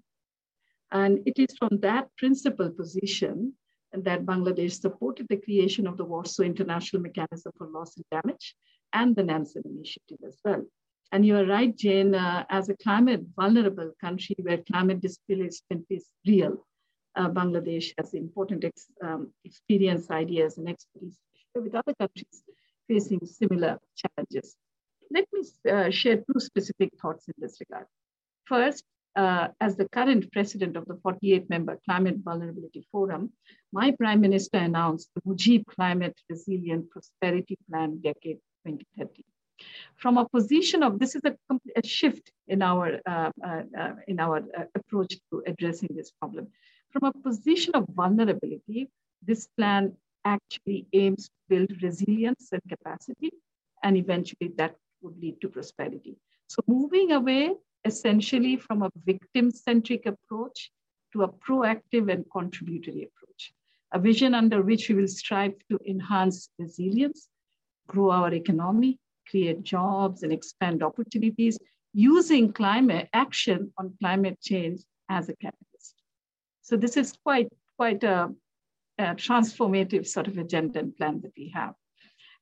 And 0.90 1.20
it 1.26 1.38
is 1.38 1.56
from 1.58 1.80
that 1.80 2.08
principal 2.16 2.70
position 2.70 3.54
that 3.92 4.26
Bangladesh 4.26 4.80
supported 4.80 5.26
the 5.28 5.36
creation 5.36 5.86
of 5.86 5.96
the 5.96 6.04
Warsaw 6.04 6.42
International 6.42 7.02
Mechanism 7.02 7.52
for 7.56 7.68
Loss 7.68 7.96
and 7.96 8.04
Damage 8.10 8.54
and 8.92 9.16
the 9.16 9.22
Nansen 9.22 9.62
Initiative 9.64 10.18
as 10.26 10.38
well. 10.44 10.64
And 11.10 11.24
you 11.24 11.36
are 11.36 11.46
right, 11.46 11.74
Jane, 11.74 12.14
uh, 12.14 12.44
as 12.50 12.68
a 12.68 12.76
climate 12.76 13.22
vulnerable 13.34 13.92
country 14.00 14.36
where 14.40 14.58
climate 14.58 15.00
displacement 15.00 15.86
is 15.88 16.06
real, 16.26 16.66
uh, 17.18 17.28
Bangladesh 17.28 17.92
has 17.98 18.14
important 18.14 18.64
ex, 18.64 18.86
um, 19.02 19.32
experience, 19.44 20.10
ideas, 20.10 20.58
and 20.58 20.68
expertise 20.68 21.18
with 21.54 21.74
other 21.74 21.94
countries 21.98 22.42
facing 22.88 23.20
similar 23.26 23.78
challenges. 23.96 24.56
Let 25.10 25.26
me 25.32 25.42
uh, 25.70 25.90
share 25.90 26.16
two 26.16 26.38
specific 26.38 26.90
thoughts 27.00 27.26
in 27.28 27.34
this 27.38 27.58
regard. 27.60 27.86
First, 28.44 28.84
uh, 29.16 29.48
as 29.60 29.76
the 29.76 29.88
current 29.88 30.30
president 30.32 30.76
of 30.76 30.84
the 30.86 30.96
48 31.02 31.50
member 31.50 31.78
Climate 31.84 32.18
Vulnerability 32.22 32.86
Forum, 32.92 33.32
my 33.72 33.90
prime 33.90 34.20
minister 34.20 34.58
announced 34.58 35.10
the 35.14 35.22
Mujib 35.22 35.64
Climate 35.66 36.14
Resilient 36.30 36.88
Prosperity 36.90 37.58
Plan 37.68 38.00
Decade 38.00 38.38
2030. 38.66 39.24
From 39.96 40.18
a 40.18 40.28
position 40.28 40.84
of 40.84 41.00
this 41.00 41.16
is 41.16 41.22
a, 41.24 41.34
a 41.74 41.84
shift 41.84 42.30
in 42.46 42.62
our, 42.62 43.00
uh, 43.06 43.30
uh, 43.44 43.62
uh 43.76 43.92
in 44.06 44.20
our 44.20 44.36
uh, 44.56 44.64
approach 44.76 45.18
to 45.30 45.42
addressing 45.46 45.88
this 45.96 46.12
problem. 46.12 46.46
From 46.90 47.04
a 47.04 47.12
position 47.12 47.74
of 47.74 47.86
vulnerability, 47.94 48.90
this 49.22 49.46
plan 49.56 49.94
actually 50.24 50.86
aims 50.92 51.28
to 51.28 51.34
build 51.48 51.82
resilience 51.82 52.48
and 52.52 52.62
capacity, 52.68 53.30
and 53.82 53.96
eventually 53.96 54.52
that 54.56 54.76
would 55.02 55.18
lead 55.18 55.40
to 55.40 55.48
prosperity. 55.48 56.16
So 56.48 56.62
moving 56.66 57.12
away 57.12 57.52
essentially 57.84 58.56
from 58.56 58.82
a 58.82 58.90
victim-centric 59.04 60.06
approach 60.06 60.70
to 61.12 61.22
a 61.22 61.28
proactive 61.28 62.12
and 62.12 62.24
contributory 62.30 63.08
approach, 63.08 63.52
a 63.92 63.98
vision 63.98 64.34
under 64.34 64.62
which 64.62 64.88
we 64.88 64.94
will 64.94 65.08
strive 65.08 65.54
to 65.70 65.78
enhance 65.86 66.48
resilience, 66.58 67.28
grow 67.86 68.10
our 68.10 68.32
economy, 68.32 68.98
create 69.28 69.62
jobs 69.62 70.22
and 70.22 70.32
expand 70.32 70.82
opportunities 70.82 71.58
using 71.92 72.52
climate 72.52 73.08
action 73.12 73.72
on 73.78 73.94
climate 74.00 74.38
change 74.40 74.80
as 75.08 75.28
a 75.28 75.36
catalyst. 75.36 75.67
So 76.68 76.76
this 76.76 76.98
is 76.98 77.14
quite, 77.24 77.48
quite 77.78 78.04
a, 78.04 78.28
a 78.98 79.14
transformative 79.14 80.06
sort 80.06 80.26
of 80.28 80.36
agenda 80.36 80.80
and 80.80 80.94
plan 80.94 81.18
that 81.22 81.32
we 81.34 81.50
have. 81.54 81.72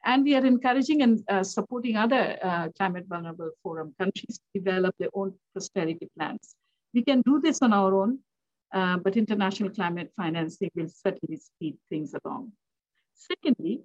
And 0.05 0.25
we 0.25 0.35
are 0.35 0.45
encouraging 0.45 1.03
and 1.03 1.23
uh, 1.29 1.45
supporting 1.45 1.97
other 1.97 2.37
uh, 2.43 2.69
climate 2.77 3.05
vulnerable 3.09 3.51
forum 3.63 3.95
countries 4.01 4.41
to 4.41 4.61
develop 4.61 4.97
their 4.99 5.11
own 5.15 5.33
prosperity 5.53 6.09
plans. 6.19 6.57
We 6.93 7.05
can 7.05 7.23
do 7.23 7.41
this 7.41 7.63
on 7.63 7.73
our 7.73 7.95
own, 7.95 8.19
uh, 8.75 8.97
but 8.97 9.17
international 9.17 9.71
climate 9.71 10.11
financing 10.17 10.73
will 10.75 10.89
certainly 10.89 11.37
speed 11.37 11.77
things 11.89 12.13
along. 12.25 12.51
Secondly, 13.15 13.83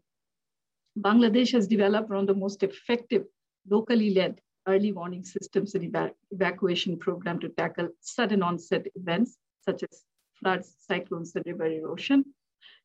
Bangladesh 0.97 1.51
has 1.51 1.67
developed 1.67 2.09
one 2.09 2.21
of 2.21 2.27
the 2.27 2.33
most 2.33 2.63
effective 2.63 3.25
locally 3.69 4.11
led 4.15 4.41
early 4.67 4.91
warning 4.91 5.23
systems 5.23 5.75
and 5.75 5.83
eva 5.83 6.11
evacuation 6.31 6.97
program 6.97 7.39
to 7.39 7.49
tackle 7.49 7.89
sudden 7.99 8.41
onset 8.41 8.87
events 8.95 9.37
such 9.65 9.83
as 9.83 10.03
floods, 10.41 10.75
cyclones, 10.79 11.35
and 11.35 11.45
river 11.45 11.65
erosion. 11.65 12.25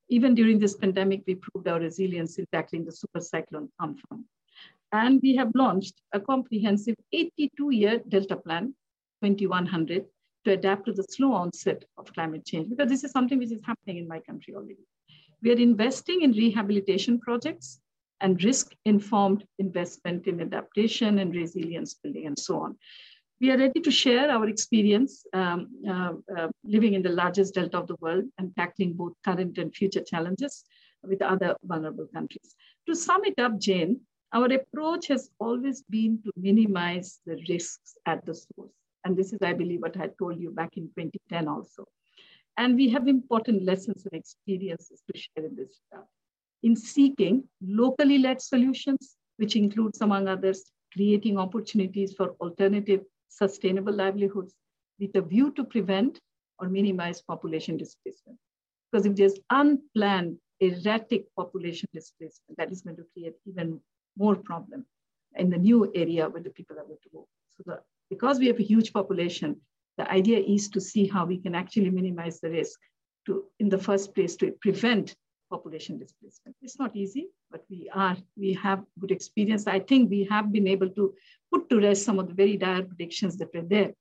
Even 0.09 0.35
during 0.35 0.59
this 0.59 0.77
pandemic, 0.77 1.23
we 1.27 1.35
proved 1.35 1.67
our 1.69 1.81
resilience 1.81 2.39
in 2.39 2.47
tackling 2.53 2.85
the 2.85 2.93
super 2.93 3.21
cyclone 3.21 3.69
Amphan. 3.81 4.25
And 4.93 5.21
we 5.23 5.35
have 5.37 5.51
launched 5.55 5.95
a 6.13 6.21
comprehensive 6.21 6.95
82-year 7.13 8.03
Delta 8.09 8.37
Plan 8.37 8.75
2100 9.23 10.05
to 10.45 10.53
adapt 10.53 10.87
to 10.87 10.93
the 10.93 11.03
slow 11.11 11.33
onset 11.33 11.85
of 11.99 12.13
climate 12.13 12.47
change, 12.47 12.71
because 12.71 12.89
this 12.89 13.03
is 13.03 13.11
something 13.11 13.39
which 13.39 13.51
is 13.51 13.63
happening 13.65 13.99
in 13.99 14.07
my 14.07 14.21
country 14.21 14.55
already. 14.55 14.87
We 15.43 15.51
are 15.53 15.59
investing 15.59 16.23
in 16.23 16.33
rehabilitation 16.33 17.19
projects 17.19 17.81
and 18.21 18.43
risk-informed 18.43 19.45
investment 19.59 20.27
in 20.27 20.41
adaptation 20.41 21.19
and 21.19 21.35
resilience 21.35 21.95
building 21.95 22.27
and 22.27 22.39
so 22.39 22.61
on 22.61 22.77
we 23.41 23.51
are 23.51 23.59
ready 23.59 23.81
to 23.81 23.91
share 23.91 24.31
our 24.31 24.49
experience 24.49 25.25
um, 25.35 25.69
uh, 25.89 26.13
uh, 26.37 26.49
living 26.65 26.95
in 26.95 27.03
the 27.03 27.11
largest 27.11 27.55
delta 27.55 27.79
of 27.79 27.87
the 27.87 27.97
world 28.01 28.25
and 28.39 28.55
tackling 28.57 28.95
both 28.95 29.13
current 29.25 29.59
and 29.59 29.75
future 29.75 30.01
challenges 30.01 30.65
with 31.03 31.21
other 31.21 31.55
vulnerable 31.63 32.07
countries. 32.15 32.55
To 32.89 32.95
sum 32.95 33.25
it 33.25 33.39
up, 33.39 33.59
Jane, 33.59 34.01
our 34.33 34.47
approach 34.47 35.09
has 35.09 35.31
always 35.39 35.83
been 35.83 36.21
to 36.25 36.33
minimize 36.37 37.21
the 37.27 37.39
risks 37.49 37.97
at 38.07 38.25
the 38.25 38.35
source. 38.35 38.73
And 39.05 39.17
this 39.17 39.33
is, 39.33 39.39
I 39.43 39.53
believe, 39.53 39.83
what 39.83 40.01
I 40.01 40.09
told 40.19 40.41
you 40.41 40.51
back 40.51 40.77
in 40.77 40.85
2010 40.99 41.47
also. 41.47 41.85
And 42.57 42.75
we 42.75 42.89
have 42.89 43.07
important 43.07 43.65
lessons 43.65 44.07
and 44.11 44.19
experiences 44.19 45.03
to 45.11 45.19
share 45.19 45.45
in 45.45 45.55
this 45.55 45.79
regard. 45.93 46.09
In 46.63 46.75
seeking 46.75 47.45
locally 47.61 48.19
led 48.19 48.41
solutions, 48.41 49.17
which 49.37 49.57
includes, 49.57 50.01
among 50.01 50.27
others, 50.27 50.65
creating 50.93 51.39
opportunities 51.39 52.15
for 52.15 52.31
alternative 52.41 53.03
sustainable 53.29 53.93
livelihoods 53.93 54.55
with 54.99 55.15
a 55.17 55.21
view 55.21 55.51
to 55.53 55.65
prevent 55.65 56.21
or 56.59 56.69
minimize 56.69 57.21
population 57.21 57.77
displacement. 57.77 58.39
Because 58.91 59.07
if 59.07 59.15
there's 59.15 59.39
unplanned 59.51 60.39
erratic 60.61 61.27
population 61.35 61.89
displacement 61.93 62.57
that 62.57 62.73
is 62.73 62.83
going 62.83 62.97
to 62.97 63.05
create 63.13 63.35
even 63.47 63.81
more 64.17 64.37
problem 64.37 64.87
in 65.37 65.51
the 65.51 65.59
new 65.59 65.91
area 65.95 66.29
where 66.29 66.43
the 66.43 66.51
people 66.51 66.79
are 66.79 66.85
going 66.85 66.99
to 67.03 67.11
go. 67.13 67.29
So 67.57 67.63
the, 67.67 67.81
because 68.09 68.39
we 68.39 68.47
have 68.47 68.59
a 68.59 68.63
huge 68.63 68.93
population, 68.93 69.61
the 69.99 70.11
idea 70.11 70.39
is 70.39 70.69
to 70.71 70.81
see 70.81 71.07
how 71.07 71.27
we 71.27 71.39
can 71.39 71.55
actually 71.55 71.91
minimize 71.91 72.41
the 72.41 72.51
risk 72.51 72.79
to, 73.27 73.45
in 73.59 73.69
the 73.69 73.79
first 73.79 74.15
place, 74.15 74.37
to 74.37 74.53
prevent 74.61 75.15
population 75.51 75.99
displacement. 75.99 76.57
It's 76.63 76.79
not 76.79 76.95
easy, 76.95 77.29
but 77.51 77.65
we 77.71 77.91
are, 77.95 78.17
we 78.37 78.53
have 78.55 78.85
good 79.01 79.11
experience. 79.11 79.67
I 79.67 79.81
think 79.81 80.11
we 80.11 80.25
have 80.31 80.53
been 80.53 80.67
able 80.67 80.91
to 80.91 81.15
put 81.53 81.69
to 81.71 81.81
rest 81.81 82.05
some 82.05 82.19
of 82.19 82.29
the 82.29 82.35
very 82.35 82.57
dire 82.57 82.83
predictions 82.83 83.37
that 83.39 83.55
were 83.55 83.63
there 83.63 83.93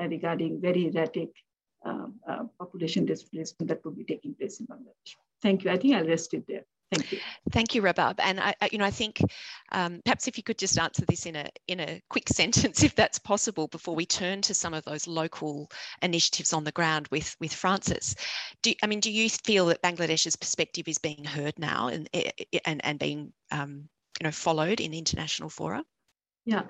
uh, 0.00 0.08
regarding 0.08 0.60
very 0.60 0.86
erratic 0.88 1.30
uh, 1.84 2.06
uh, 2.28 2.44
population 2.58 3.04
displacement 3.04 3.68
that 3.68 3.84
will 3.84 3.92
be 3.92 4.04
taking 4.04 4.34
place 4.34 4.60
in 4.60 4.66
Bangladesh. 4.66 5.16
Thank 5.42 5.64
you. 5.64 5.70
I 5.70 5.76
think 5.76 5.94
I'll 5.94 6.06
rest 6.06 6.32
it 6.34 6.44
there. 6.46 6.64
Thank 6.92 7.12
you. 7.12 7.18
Thank 7.52 7.74
you, 7.74 7.82
Rabab. 7.82 8.16
And 8.18 8.38
I, 8.38 8.54
I 8.60 8.68
you 8.70 8.78
know, 8.78 8.84
I 8.84 8.90
think 8.90 9.20
um, 9.72 10.00
perhaps 10.04 10.28
if 10.28 10.36
you 10.36 10.42
could 10.42 10.58
just 10.58 10.78
answer 10.78 11.04
this 11.06 11.24
in 11.24 11.36
a 11.36 11.48
in 11.66 11.80
a 11.80 12.02
quick 12.10 12.28
sentence, 12.40 12.82
if 12.82 12.94
that's 12.94 13.18
possible, 13.18 13.66
before 13.68 13.94
we 13.94 14.04
turn 14.04 14.42
to 14.42 14.54
some 14.54 14.74
of 14.74 14.84
those 14.84 15.06
local 15.06 15.70
initiatives 16.02 16.52
on 16.52 16.64
the 16.64 16.72
ground 16.72 17.08
with 17.10 17.34
with 17.40 17.54
Frances. 17.54 18.14
Do 18.62 18.74
I 18.82 18.86
mean, 18.86 19.00
do 19.00 19.10
you 19.10 19.30
feel 19.30 19.66
that 19.66 19.82
Bangladesh's 19.82 20.36
perspective 20.36 20.86
is 20.86 20.98
being 20.98 21.24
heard 21.24 21.58
now 21.58 21.88
and 21.88 22.08
and 22.64 22.84
and 22.84 22.98
being 22.98 23.32
um, 23.50 23.88
you 24.20 24.24
know 24.24 24.32
followed 24.32 24.80
in 24.80 24.92
international 24.92 25.48
fora? 25.48 25.82
Yeah. 26.44 26.62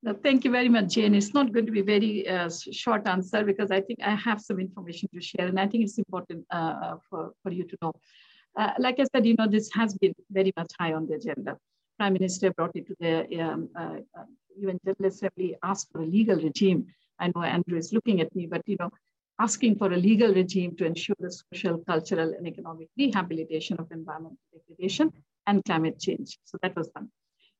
No, 0.00 0.14
thank 0.14 0.44
you 0.44 0.52
very 0.52 0.68
much, 0.68 0.94
Jane. 0.94 1.12
It's 1.12 1.34
not 1.34 1.52
going 1.52 1.66
to 1.66 1.72
be 1.72 1.82
very 1.82 2.26
uh, 2.28 2.48
short 2.70 3.08
answer 3.08 3.42
because 3.42 3.72
I 3.72 3.80
think 3.80 3.98
I 4.00 4.14
have 4.14 4.40
some 4.40 4.60
information 4.60 5.08
to 5.12 5.20
share, 5.20 5.48
and 5.48 5.58
I 5.58 5.66
think 5.66 5.82
it's 5.82 5.98
important 5.98 6.46
uh, 6.52 6.96
for, 7.10 7.32
for 7.42 7.50
you 7.50 7.64
to 7.64 7.76
know. 7.82 7.92
Uh, 8.58 8.72
like 8.78 8.98
I 8.98 9.04
said, 9.12 9.24
you 9.24 9.36
know, 9.38 9.46
this 9.46 9.70
has 9.74 9.96
been 9.96 10.12
very 10.30 10.52
much 10.56 10.72
high 10.78 10.92
on 10.92 11.06
the 11.06 11.14
agenda. 11.14 11.56
Prime 11.96 12.12
Minister 12.14 12.52
brought 12.52 12.74
it 12.74 12.88
to 12.88 12.96
the 12.98 13.40
um, 13.40 13.68
uh, 13.78 13.98
UN 14.58 14.80
General 14.84 15.06
Assembly, 15.12 15.56
asked 15.62 15.92
for 15.92 16.02
a 16.02 16.06
legal 16.06 16.36
regime. 16.36 16.86
I 17.20 17.28
know 17.28 17.42
Andrew 17.42 17.78
is 17.78 17.92
looking 17.92 18.20
at 18.20 18.34
me, 18.34 18.46
but 18.46 18.62
you 18.66 18.76
know, 18.80 18.90
asking 19.38 19.76
for 19.76 19.92
a 19.92 19.96
legal 19.96 20.34
regime 20.34 20.74
to 20.76 20.84
ensure 20.86 21.14
the 21.20 21.30
social, 21.30 21.78
cultural, 21.78 22.34
and 22.36 22.48
economic 22.48 22.88
rehabilitation 22.98 23.76
of 23.78 23.92
environmental 23.92 24.38
degradation 24.52 25.12
and 25.46 25.64
climate 25.64 26.00
change. 26.00 26.38
So 26.44 26.58
that 26.62 26.74
was 26.74 26.88
done. 26.88 27.10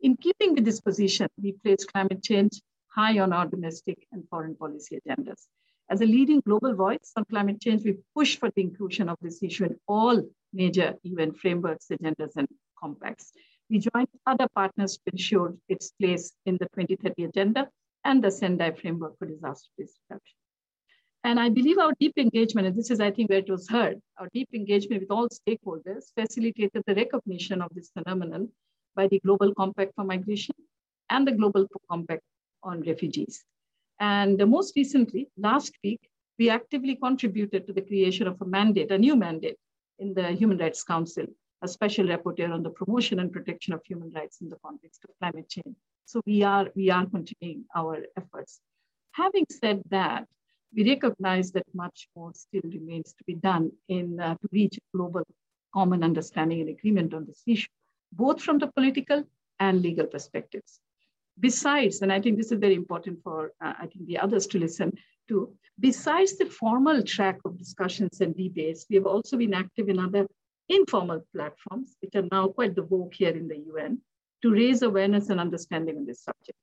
In 0.01 0.17
keeping 0.17 0.55
with 0.55 0.65
this 0.65 0.81
position, 0.81 1.29
we 1.41 1.53
placed 1.53 1.93
climate 1.93 2.23
change 2.25 2.61
high 2.89 3.21
on 3.21 3.33
our 3.33 3.47
domestic 3.47 4.07
and 4.11 4.25
foreign 4.29 4.57
policy 4.57 4.99
agendas. 4.99 5.47
As 5.91 6.03
a 6.03 6.07
leading 6.07 6.41
global 6.41 6.75
voice 6.75 7.13
on 7.17 7.25
climate 7.25 7.63
change, 7.63 7.83
we 7.83 7.97
push 8.15 8.37
for 8.37 8.51
the 8.51 8.61
inclusion 8.61 9.09
of 9.09 9.17
this 9.23 9.43
issue 9.43 9.65
in 9.65 9.77
all 9.89 10.23
major 10.53 10.95
UN 11.03 11.33
frameworks, 11.33 11.87
agendas, 11.91 12.37
and 12.37 12.47
compacts. 12.79 13.33
We 13.71 13.79
joined 13.79 14.09
other 14.27 14.49
partners 14.55 14.99
to 14.99 15.13
ensure 15.13 15.55
its 15.69 15.93
place 15.93 16.33
in 16.45 16.59
the 16.59 16.67
2030 16.75 17.25
agenda 17.25 17.69
and 18.05 18.23
the 18.23 18.31
Sendai 18.31 18.73
framework 18.73 19.19
for 19.19 19.27
disaster 19.27 19.69
risk 19.79 19.95
reduction. 20.11 20.37
And 21.25 21.41
I 21.41 21.49
believe 21.49 21.79
our 21.79 21.93
deep 21.99 22.19
engagement, 22.19 22.67
and 22.67 22.77
this 22.77 22.91
is, 22.91 23.01
I 23.01 23.11
think, 23.11 23.31
where 23.31 23.41
it 23.41 23.51
was 23.51 23.69
heard, 23.69 23.99
our 24.19 24.29
deep 24.33 24.49
engagement 24.55 25.03
with 25.03 25.11
all 25.11 25.29
stakeholders 25.29 26.13
facilitated 26.15 26.83
the 26.87 26.95
recognition 26.95 27.63
of 27.63 27.71
this 27.75 27.91
phenomenon 27.91 28.51
by 28.95 29.09
the 29.09 29.21
Global 29.21 29.55
Compact 29.55 29.93
for 29.95 30.05
Migration 30.05 30.55
and 31.11 31.27
the 31.27 31.33
Global 31.33 31.67
Compact 31.91 32.23
on 32.63 32.83
Refugees. 32.83 33.43
And 34.01 34.39
most 34.47 34.77
recently, 34.77 35.29
last 35.37 35.73
week, 35.83 36.01
we 36.39 36.51
actively 36.51 36.95
contributed 36.95 37.67
to 37.67 37.73
the 37.73 37.83
creation 37.83 38.29
of 38.29 38.41
a 38.41 38.45
mandate, 38.45 38.91
a 38.93 38.99
new 38.99 39.17
mandate 39.17 39.57
in 39.99 40.15
the 40.15 40.31
Human 40.33 40.59
Rights 40.59 40.85
Council, 40.85 41.27
a 41.63 41.69
special 41.69 42.07
rapporteur 42.07 42.53
on 42.53 42.63
the 42.63 42.71
promotion 42.71 43.19
and 43.19 43.33
protection 43.33 43.75
of 43.75 43.81
human 43.85 44.11
rights 44.13 44.41
in 44.41 44.49
the 44.49 44.57
context 44.65 45.05
of 45.05 45.11
climate 45.21 45.49
change. 45.49 45.75
So 46.05 46.23
we 46.25 46.43
are, 46.43 46.69
we 46.77 46.91
are 46.91 47.07
continuing 47.07 47.65
our 47.75 47.99
efforts. 48.17 48.61
Having 49.13 49.47
said 49.51 49.83
that, 49.91 50.27
we 50.75 50.89
recognize 50.89 51.51
that 51.53 51.67
much 51.75 52.09
more 52.15 52.33
still 52.35 52.63
remains 52.65 53.15
to 53.15 53.25
be 53.25 53.35
done 53.35 53.73
in 53.89 54.21
uh, 54.21 54.35
to 54.35 54.49
reach 54.53 54.79
global 54.95 55.23
common 55.75 56.05
understanding 56.05 56.61
and 56.61 56.71
agreement 56.71 57.15
on 57.15 57.25
this 57.27 57.43
issue, 57.47 57.69
both 58.13 58.41
from 58.41 58.59
the 58.59 58.69
political 58.69 59.25
and 59.59 59.83
legal 59.83 60.07
perspectives. 60.07 60.81
Besides, 61.41 62.03
and 62.03 62.13
I 62.13 62.21
think 62.21 62.37
this 62.37 62.51
is 62.51 62.59
very 62.59 62.75
important 62.75 63.21
for 63.23 63.53
uh, 63.61 63.75
I 63.79 63.87
think 63.87 64.07
the 64.07 64.19
others 64.19 64.47
to 64.49 64.59
listen 64.59 64.93
to, 65.29 65.53
besides 65.79 66.37
the 66.37 66.47
formal 66.47 67.03
track 67.03 67.39
of 67.45 67.59
discussions 67.59 68.21
and 68.21 68.37
debates, 68.37 68.87
we 68.91 68.97
have 68.97 69.07
also 69.07 69.37
been 69.37 69.55
active 69.55 69.89
in 69.89 69.99
other 69.99 70.27
informal 70.69 71.23
platforms, 71.35 71.97
which 72.01 72.15
are 72.15 72.29
now 72.31 72.49
quite 72.49 72.75
the 72.75 72.83
vogue 72.83 73.15
here 73.15 73.31
in 73.31 73.49
the 73.49 73.59
UN, 73.73 74.01
to 74.43 74.51
raise 74.51 74.83
awareness 74.83 75.29
and 75.29 75.41
understanding 75.41 75.97
on 75.97 76.07
this 76.07 76.23
subject. 76.23 76.59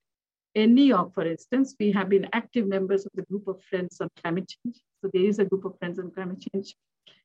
In 0.56 0.74
New 0.74 0.84
York, 0.86 1.14
for 1.14 1.26
instance, 1.26 1.76
we 1.80 1.92
have 1.92 2.08
been 2.08 2.28
active 2.32 2.68
members 2.68 3.06
of 3.06 3.12
the 3.16 3.24
Group 3.24 3.48
of 3.48 3.62
Friends 3.64 4.00
on 4.00 4.10
Climate 4.22 4.48
Change. 4.48 4.78
So 5.02 5.10
there 5.14 5.26
is 5.26 5.40
a 5.40 5.46
Group 5.46 5.66
of 5.66 5.78
Friends 5.80 6.00
on 6.00 6.12
Climate 6.12 6.46
Change, 6.54 6.76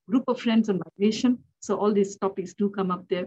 Group 0.08 0.24
of 0.26 0.40
Friends 0.40 0.68
on 0.68 0.80
Migration. 0.84 1.38
So 1.60 1.76
all 1.76 1.92
these 1.92 2.16
topics 2.16 2.54
do 2.54 2.70
come 2.70 2.90
up 2.90 3.08
there. 3.08 3.26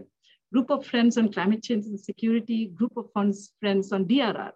Group 0.54 0.70
of 0.70 0.86
Friends 0.86 1.18
on 1.18 1.32
Climate 1.32 1.64
Change 1.64 1.86
and 1.86 1.98
Security, 1.98 2.68
Group 2.68 2.92
of 2.96 3.10
Friends 3.12 3.90
on 3.90 4.04
DRR. 4.04 4.52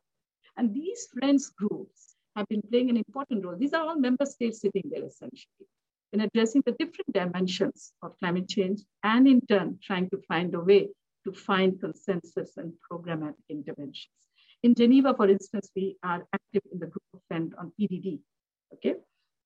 And 0.57 0.73
these 0.73 1.09
friends 1.13 1.51
groups 1.51 2.15
have 2.37 2.47
been 2.47 2.63
playing 2.71 2.89
an 2.91 2.99
important 2.99 3.45
role. 3.45 3.57
These 3.59 3.73
are 3.73 3.83
all 3.85 3.99
member 3.99 4.25
states 4.25 4.61
sitting 4.61 4.85
there 4.93 5.05
essentially 5.05 5.67
in 6.13 6.21
addressing 6.21 6.63
the 6.65 6.77
different 6.79 7.13
dimensions 7.13 7.95
of 8.05 8.17
climate 8.21 8.49
change 8.49 8.83
and 9.03 9.27
in 9.27 9.41
turn 9.47 9.77
trying 9.83 10.09
to 10.11 10.19
find 10.29 10.55
a 10.55 10.61
way 10.61 10.89
to 11.25 11.33
find 11.33 11.81
consensus 11.81 12.57
and 12.59 12.73
programmatic 12.89 13.49
interventions. 13.49 14.15
In 14.63 14.77
Geneva, 14.77 15.15
for 15.17 15.29
instance, 15.29 15.69
we 15.75 15.97
are 16.05 16.25
active 16.33 16.63
in 16.71 16.79
the 16.79 16.87
group 16.87 17.09
of 17.13 17.21
friends 17.27 17.53
on 17.59 17.73
PDD, 17.79 18.21
okay? 18.73 18.95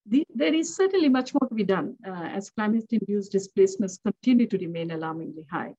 The, 0.05 0.27
there 0.35 0.53
is 0.53 0.77
certainly 0.77 1.09
much 1.09 1.33
more 1.33 1.49
to 1.49 1.55
be 1.55 1.65
done 1.65 1.97
uh, 2.07 2.11
as 2.11 2.51
climate-induced 2.51 3.33
displacements 3.33 3.99
continue 4.05 4.47
to 4.49 4.59
remain 4.59 4.91
alarmingly 4.91 5.47
high. 5.51 5.75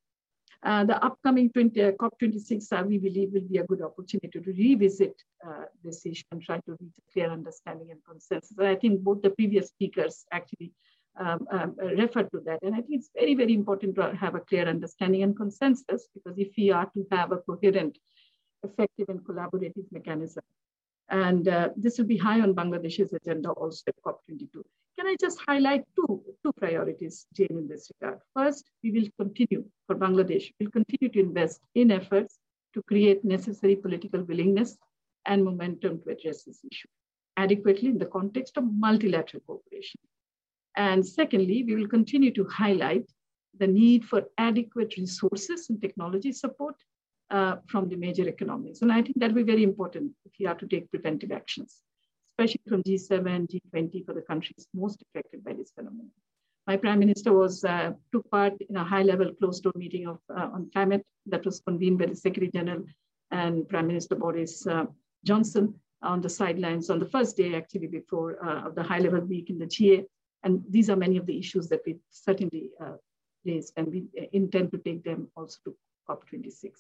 Uh, 0.63 0.85
the 0.85 1.03
upcoming 1.03 1.49
20, 1.49 1.81
uh, 1.81 1.91
COP26, 1.91 2.71
uh, 2.71 2.83
we 2.85 2.97
believe, 2.97 3.33
will 3.33 3.41
be 3.41 3.57
a 3.57 3.65
good 3.65 3.81
opportunity 3.81 4.29
to 4.29 4.39
revisit 4.53 5.13
uh, 5.45 5.65
this 5.83 6.05
issue 6.05 6.23
and 6.31 6.41
try 6.41 6.57
to 6.59 6.71
reach 6.79 6.93
a 6.97 7.11
clear 7.11 7.29
understanding 7.29 7.91
and 7.91 7.99
consensus. 8.07 8.57
And 8.57 8.67
I 8.67 8.75
think 8.75 9.01
both 9.01 9.21
the 9.21 9.31
previous 9.31 9.67
speakers 9.67 10.25
actually 10.31 10.71
um, 11.19 11.45
um, 11.51 11.75
referred 11.97 12.31
to 12.31 12.39
that. 12.45 12.59
And 12.63 12.73
I 12.73 12.77
think 12.77 13.01
it's 13.01 13.09
very, 13.13 13.35
very 13.35 13.53
important 13.53 13.95
to 13.95 14.15
have 14.15 14.35
a 14.35 14.39
clear 14.39 14.67
understanding 14.67 15.23
and 15.23 15.35
consensus 15.35 16.07
because 16.13 16.37
if 16.39 16.53
we 16.57 16.71
are 16.71 16.89
to 16.93 17.05
have 17.11 17.33
a 17.33 17.37
coherent, 17.37 17.97
effective, 18.63 19.09
and 19.09 19.19
collaborative 19.19 19.85
mechanism, 19.91 20.43
and 21.09 21.47
uh, 21.47 21.69
this 21.75 21.97
will 21.97 22.05
be 22.05 22.17
high 22.17 22.41
on 22.41 22.53
Bangladesh's 22.53 23.13
agenda 23.13 23.49
also 23.51 23.83
at 23.87 23.95
COP22. 24.05 24.63
Can 24.97 25.07
I 25.07 25.15
just 25.19 25.39
highlight 25.45 25.83
two, 25.95 26.21
two 26.43 26.53
priorities, 26.53 27.25
Jane, 27.33 27.47
in 27.51 27.67
this 27.67 27.91
regard? 27.99 28.19
First, 28.35 28.69
we 28.83 28.91
will 28.91 29.07
continue 29.19 29.65
for 29.87 29.95
Bangladesh, 29.95 30.51
we'll 30.59 30.71
continue 30.71 31.09
to 31.09 31.19
invest 31.19 31.59
in 31.75 31.91
efforts 31.91 32.37
to 32.73 32.81
create 32.83 33.23
necessary 33.25 33.75
political 33.75 34.23
willingness 34.23 34.77
and 35.25 35.43
momentum 35.43 36.01
to 36.03 36.11
address 36.11 36.43
this 36.43 36.59
issue 36.71 36.87
adequately 37.37 37.89
in 37.89 37.97
the 37.97 38.05
context 38.05 38.57
of 38.57 38.63
multilateral 38.65 39.41
cooperation. 39.47 39.99
And 40.75 41.05
secondly, 41.05 41.63
we 41.63 41.75
will 41.75 41.87
continue 41.87 42.31
to 42.33 42.45
highlight 42.45 43.05
the 43.59 43.67
need 43.67 44.05
for 44.05 44.23
adequate 44.37 44.95
resources 44.97 45.69
and 45.69 45.81
technology 45.81 46.31
support 46.31 46.75
uh, 47.29 47.55
from 47.67 47.89
the 47.89 47.95
major 47.95 48.27
economies. 48.27 48.81
And 48.81 48.91
I 48.91 49.01
think 49.01 49.19
that 49.19 49.29
will 49.29 49.43
be 49.43 49.51
very 49.51 49.63
important 49.63 50.11
if 50.25 50.39
you 50.39 50.47
have 50.47 50.57
to 50.59 50.67
take 50.67 50.89
preventive 50.91 51.31
actions 51.31 51.81
especially 52.33 52.61
from 52.67 52.83
G7, 52.83 53.47
G20 53.51 54.05
for 54.05 54.13
the 54.13 54.21
countries 54.21 54.67
most 54.73 55.03
affected 55.03 55.43
by 55.43 55.53
this 55.53 55.71
phenomenon. 55.71 56.09
My 56.65 56.77
prime 56.77 56.99
minister 56.99 57.33
was 57.33 57.63
uh, 57.63 57.91
took 58.11 58.29
part 58.31 58.53
in 58.69 58.77
a 58.77 58.83
high-level 58.83 59.33
closed-door 59.39 59.73
meeting 59.75 60.07
of 60.07 60.19
uh, 60.35 60.49
on 60.53 60.69
climate 60.71 61.05
that 61.25 61.45
was 61.45 61.59
convened 61.59 61.99
by 61.99 62.05
the 62.05 62.15
Secretary 62.15 62.49
General 62.51 62.83
and 63.31 63.67
Prime 63.67 63.87
Minister 63.87 64.15
Boris 64.15 64.65
uh, 64.65 64.85
Johnson 65.25 65.75
on 66.01 66.21
the 66.21 66.29
sidelines 66.29 66.89
on 66.89 66.99
the 66.99 67.05
first 67.05 67.37
day, 67.37 67.55
actually 67.55 67.87
before 67.87 68.43
uh, 68.45 68.67
of 68.67 68.75
the 68.75 68.83
high-level 68.83 69.21
week 69.21 69.49
in 69.49 69.59
the 69.59 69.67
GA. 69.67 70.05
And 70.43 70.63
these 70.69 70.89
are 70.89 70.95
many 70.95 71.17
of 71.17 71.25
the 71.25 71.37
issues 71.37 71.67
that 71.69 71.81
we 71.85 71.97
certainly 72.09 72.69
uh, 72.81 72.97
raised, 73.45 73.73
and 73.77 73.87
we 73.87 74.05
intend 74.31 74.71
to 74.71 74.77
take 74.77 75.03
them 75.03 75.27
also 75.35 75.57
to 75.65 75.75
COP26. 76.09 76.71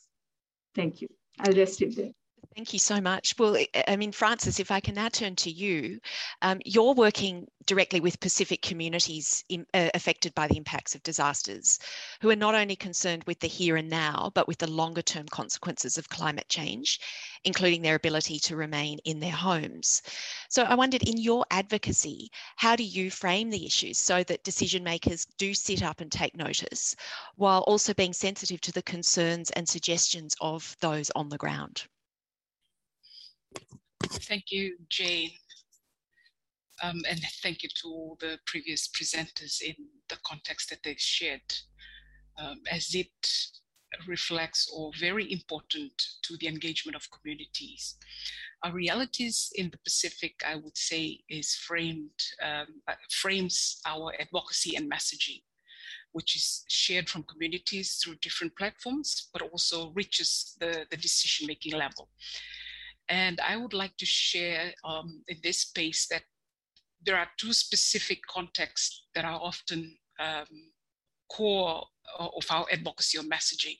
Thank 0.75 1.01
you. 1.01 1.07
I'll 1.39 1.53
rest 1.53 1.81
it 1.81 1.95
there. 1.95 2.11
Thank 2.55 2.73
you 2.73 2.79
so 2.79 3.01
much. 3.01 3.33
Well, 3.39 3.57
I 3.87 3.95
mean, 3.95 4.11
Frances, 4.11 4.59
if 4.59 4.69
I 4.69 4.79
can 4.79 4.93
now 4.93 5.09
turn 5.09 5.35
to 5.37 5.49
you, 5.49 5.99
um, 6.43 6.59
you're 6.65 6.93
working 6.93 7.47
directly 7.65 7.99
with 7.99 8.19
Pacific 8.19 8.61
communities 8.61 9.43
in, 9.49 9.65
uh, 9.73 9.89
affected 9.95 10.35
by 10.35 10.47
the 10.47 10.57
impacts 10.57 10.93
of 10.93 11.01
disasters, 11.01 11.79
who 12.21 12.29
are 12.29 12.35
not 12.35 12.53
only 12.53 12.75
concerned 12.75 13.23
with 13.25 13.39
the 13.39 13.47
here 13.47 13.77
and 13.77 13.89
now, 13.89 14.31
but 14.35 14.47
with 14.47 14.59
the 14.59 14.69
longer 14.69 15.01
term 15.01 15.27
consequences 15.27 15.97
of 15.97 16.09
climate 16.09 16.47
change, 16.47 16.99
including 17.43 17.81
their 17.81 17.95
ability 17.95 18.37
to 18.39 18.55
remain 18.55 18.99
in 19.05 19.19
their 19.19 19.31
homes. 19.31 20.01
So 20.49 20.63
I 20.63 20.75
wondered, 20.75 21.01
in 21.03 21.17
your 21.17 21.45
advocacy, 21.49 22.29
how 22.55 22.75
do 22.75 22.83
you 22.83 23.09
frame 23.09 23.49
the 23.49 23.65
issues 23.65 23.97
so 23.97 24.23
that 24.25 24.43
decision 24.43 24.83
makers 24.83 25.25
do 25.37 25.55
sit 25.55 25.81
up 25.81 26.01
and 26.01 26.11
take 26.11 26.35
notice, 26.35 26.95
while 27.35 27.61
also 27.61 27.93
being 27.95 28.13
sensitive 28.13 28.61
to 28.61 28.71
the 28.71 28.83
concerns 28.83 29.49
and 29.51 29.67
suggestions 29.67 30.35
of 30.39 30.75
those 30.81 31.09
on 31.15 31.29
the 31.29 31.37
ground? 31.37 31.87
Thank 34.03 34.51
you, 34.51 34.77
Jane. 34.89 35.31
Um, 36.81 37.01
and 37.09 37.19
thank 37.41 37.63
you 37.63 37.69
to 37.81 37.87
all 37.87 38.17
the 38.19 38.39
previous 38.45 38.89
presenters 38.89 39.61
in 39.61 39.75
the 40.09 40.17
context 40.25 40.69
that 40.69 40.79
they've 40.83 40.99
shared, 40.99 41.41
um, 42.37 42.61
as 42.69 42.93
it 42.93 43.07
reflects 44.07 44.69
or 44.75 44.91
very 44.99 45.31
important 45.31 45.93
to 46.23 46.35
the 46.37 46.47
engagement 46.47 46.95
of 46.95 47.07
communities. 47.11 47.95
Our 48.63 48.73
realities 48.73 49.51
in 49.55 49.69
the 49.69 49.77
Pacific, 49.77 50.35
I 50.45 50.55
would 50.55 50.77
say, 50.77 51.19
is 51.29 51.55
framed, 51.55 52.09
um, 52.41 52.67
uh, 52.87 52.95
frames 53.11 53.79
our 53.85 54.13
advocacy 54.19 54.75
and 54.75 54.91
messaging, 54.91 55.43
which 56.11 56.35
is 56.35 56.65
shared 56.69 57.09
from 57.09 57.23
communities 57.23 57.99
through 58.03 58.15
different 58.15 58.55
platforms, 58.57 59.29
but 59.31 59.41
also 59.41 59.91
reaches 59.91 60.55
the, 60.59 60.85
the 60.89 60.97
decision-making 60.97 61.73
level. 61.73 62.09
And 63.13 63.39
I 63.41 63.57
would 63.57 63.73
like 63.73 63.95
to 63.97 64.07
share 64.07 64.73
um, 64.83 65.21
in 65.27 65.37
this 65.43 65.59
space 65.59 66.07
that 66.07 66.23
there 67.05 67.15
are 67.15 67.27
two 67.37 67.53
specific 67.53 68.25
contexts 68.25 69.05
that 69.13 69.23
are 69.23 69.39
often 69.39 69.95
um, 70.19 70.47
core 71.29 71.83
of 72.17 72.45
our 72.49 72.65
advocacy 72.71 73.19
or 73.19 73.23
messaging. 73.23 73.77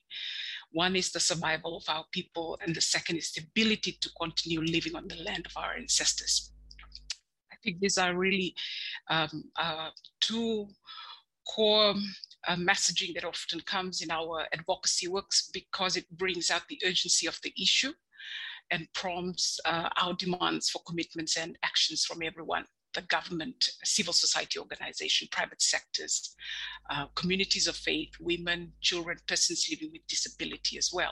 One 0.72 0.96
is 0.96 1.12
the 1.12 1.20
survival 1.20 1.78
of 1.78 1.84
our 1.88 2.06
people, 2.12 2.60
and 2.62 2.76
the 2.76 2.82
second 2.82 3.16
is 3.18 3.32
the 3.32 3.42
ability 3.42 3.98
to 4.02 4.10
continue 4.22 4.62
living 4.62 4.96
on 4.96 5.08
the 5.08 5.24
land 5.24 5.48
of 5.48 5.58
our 5.58 5.74
ancestors. 5.74 6.52
I 7.52 7.56
think 7.64 7.80
these 7.80 7.98
are 7.98 8.16
really 8.16 8.54
um, 9.10 9.46
uh, 9.60 9.90
two 10.22 10.68
core 11.48 11.96
uh, 12.48 12.56
messaging 12.56 13.16
that 13.16 13.26
often 13.26 13.62
comes 13.62 14.04
in 14.04 14.12
our 14.12 14.46
advocacy 14.54 15.08
works 15.08 15.50
because 15.52 15.98
it 15.98 16.08
brings 16.12 16.52
out 16.52 16.68
the 16.70 16.80
urgency 16.86 17.26
of 17.26 17.40
the 17.42 17.54
issue 17.60 17.94
and 18.74 18.88
prompts 18.94 19.60
uh, 19.66 19.90
our 20.02 20.14
demands 20.14 20.70
for 20.70 20.82
commitments 20.88 21.38
and 21.38 21.58
actions 21.64 22.04
from 22.04 22.24
everyone 22.24 22.66
the 22.94 23.02
government, 23.04 23.72
civil 23.84 24.14
society 24.14 24.60
organization, 24.60 25.28
private 25.32 25.60
sectors, 25.60 26.36
uh, 26.92 27.08
communities 27.16 27.66
of 27.66 27.76
faith, 27.76 28.12
women, 28.20 28.72
children, 28.82 29.18
persons 29.28 29.68
living 29.72 29.90
with 29.92 30.06
disability 30.08 30.78
as 30.78 30.92
well. 30.94 31.12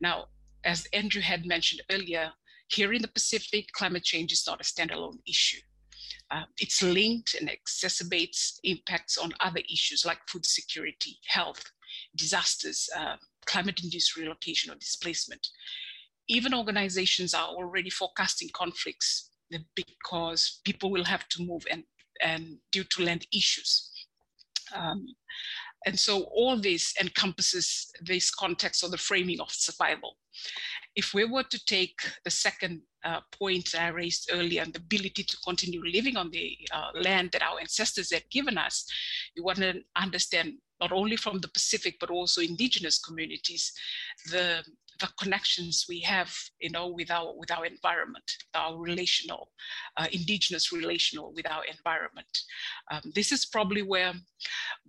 Now, 0.00 0.26
as 0.64 0.88
Andrew 0.92 1.22
had 1.22 1.46
mentioned 1.46 1.82
earlier, 1.92 2.32
here 2.66 2.92
in 2.92 3.02
the 3.02 3.08
Pacific, 3.08 3.70
climate 3.72 4.02
change 4.02 4.32
is 4.32 4.44
not 4.48 4.60
a 4.60 4.64
standalone 4.64 5.18
issue. 5.28 5.60
Uh, 6.32 6.42
it's 6.58 6.82
linked 6.82 7.34
and 7.34 7.48
exacerbates 7.48 8.58
impacts 8.64 9.16
on 9.16 9.32
other 9.38 9.60
issues 9.72 10.04
like 10.04 10.18
food 10.28 10.44
security, 10.44 11.18
health, 11.26 11.62
disasters, 12.16 12.88
uh, 12.98 13.14
climate-induced 13.46 14.16
relocation 14.16 14.72
or 14.72 14.76
displacement 14.76 15.46
even 16.30 16.54
organizations 16.54 17.34
are 17.34 17.48
already 17.48 17.90
forecasting 17.90 18.48
conflicts 18.54 19.30
because 19.74 20.60
people 20.64 20.90
will 20.90 21.04
have 21.04 21.28
to 21.28 21.42
move 21.42 21.64
and, 21.70 21.82
and 22.22 22.56
due 22.70 22.84
to 22.84 23.02
land 23.02 23.26
issues. 23.32 23.90
Um, 24.74 25.04
and 25.86 25.98
so 25.98 26.22
all 26.32 26.56
this 26.56 26.94
encompasses 27.00 27.90
this 28.02 28.30
context 28.30 28.84
or 28.84 28.90
the 28.90 28.98
framing 28.98 29.40
of 29.40 29.50
survival. 29.50 30.16
If 30.94 31.14
we 31.14 31.24
were 31.24 31.42
to 31.42 31.64
take 31.64 31.98
the 32.24 32.30
second 32.30 32.82
uh, 33.04 33.20
point 33.32 33.74
I 33.76 33.88
raised 33.88 34.30
earlier, 34.32 34.62
and 34.62 34.72
the 34.72 34.78
ability 34.78 35.24
to 35.24 35.36
continue 35.38 35.82
living 35.82 36.16
on 36.16 36.30
the 36.30 36.56
uh, 36.72 36.90
land 36.94 37.30
that 37.32 37.42
our 37.42 37.58
ancestors 37.58 38.12
had 38.12 38.24
given 38.30 38.56
us, 38.56 38.86
you 39.34 39.42
want 39.42 39.58
to 39.58 39.80
understand 39.96 40.54
not 40.80 40.92
only 40.92 41.16
from 41.16 41.40
the 41.40 41.48
Pacific, 41.48 41.96
but 41.98 42.10
also 42.10 42.40
indigenous 42.40 42.98
communities, 42.98 43.72
the 44.30 44.62
the 45.00 45.08
connections 45.18 45.86
we 45.88 46.00
have, 46.00 46.32
you 46.60 46.70
know, 46.70 46.88
with 46.88 47.10
our 47.10 47.34
with 47.36 47.50
our 47.50 47.64
environment, 47.64 48.24
our 48.54 48.78
relational, 48.78 49.50
uh, 49.96 50.06
indigenous 50.12 50.72
relational 50.72 51.32
with 51.34 51.50
our 51.50 51.64
environment. 51.64 52.38
Um, 52.90 53.02
this 53.14 53.32
is 53.32 53.46
probably 53.46 53.82
where 53.82 54.12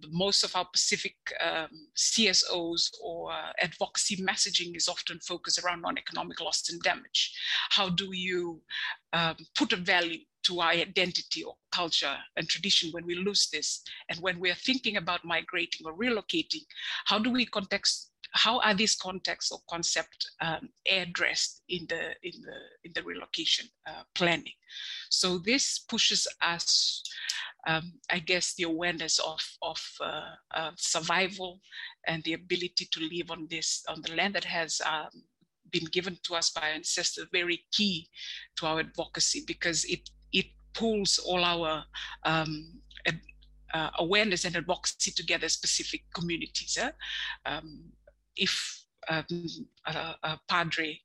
most 0.09 0.43
of 0.43 0.55
our 0.55 0.65
Pacific 0.65 1.15
um, 1.43 1.69
CSOs 1.97 2.91
or 3.03 3.31
uh, 3.31 3.51
advocacy 3.59 4.17
messaging 4.17 4.75
is 4.75 4.87
often 4.87 5.19
focused 5.19 5.63
around 5.63 5.81
non-economic 5.81 6.39
loss 6.41 6.69
and 6.69 6.81
damage. 6.81 7.33
How 7.69 7.89
do 7.89 8.09
you 8.13 8.61
um, 9.13 9.35
put 9.55 9.73
a 9.73 9.77
value 9.77 10.19
to 10.43 10.59
our 10.59 10.71
identity 10.71 11.43
or 11.43 11.55
culture 11.71 12.17
and 12.35 12.47
tradition 12.47 12.91
when 12.91 13.05
we 13.05 13.15
lose 13.15 13.49
this 13.51 13.83
and 14.09 14.19
when 14.19 14.39
we're 14.39 14.55
thinking 14.55 14.97
about 14.97 15.23
migrating 15.23 15.85
or 15.85 15.95
relocating 15.95 16.63
how 17.05 17.19
do 17.19 17.29
we 17.29 17.45
context 17.45 18.10
how 18.33 18.59
are 18.61 18.73
these 18.73 18.95
contexts 18.95 19.51
or 19.51 19.59
concepts 19.69 20.35
um, 20.41 20.69
addressed 20.89 21.63
in 21.69 21.85
the 21.87 22.15
in 22.23 22.41
the 22.41 22.57
in 22.83 22.91
the 22.95 23.03
relocation 23.03 23.67
uh, 23.87 24.03
planning? 24.15 24.53
So 25.09 25.37
this 25.37 25.79
pushes 25.79 26.27
us, 26.41 27.03
um, 27.67 27.93
I 28.09 28.19
guess, 28.19 28.53
the 28.55 28.63
awareness 28.63 29.19
of 29.19 29.41
of 29.61 29.81
uh, 29.99 30.35
uh, 30.53 30.71
survival 30.77 31.59
and 32.07 32.23
the 32.23 32.33
ability 32.33 32.87
to 32.91 32.99
live 33.01 33.31
on 33.31 33.47
this 33.49 33.83
on 33.87 34.01
the 34.01 34.15
land 34.15 34.35
that 34.35 34.45
has. 34.45 34.81
Um, 34.85 35.23
been 35.71 35.87
given 35.93 36.17
to 36.21 36.35
us 36.35 36.49
by 36.49 36.67
ancestors 36.67 37.25
very 37.31 37.63
key 37.71 38.05
to 38.57 38.65
our 38.65 38.81
advocacy 38.81 39.41
because 39.47 39.85
it 39.85 40.09
it 40.33 40.47
pulls 40.73 41.17
all 41.19 41.45
our 41.45 41.85
um, 42.25 42.81
uh, 43.73 43.89
awareness 43.99 44.45
and 44.45 44.55
advocacy 44.55 45.11
together 45.11 45.49
specific 45.49 46.01
communities. 46.13 46.77
Eh? 46.79 46.91
Um, 47.45 47.91
if 48.35 48.83
um, 49.09 49.25
a, 49.85 50.15
a, 50.23 50.39
padre, 50.47 50.99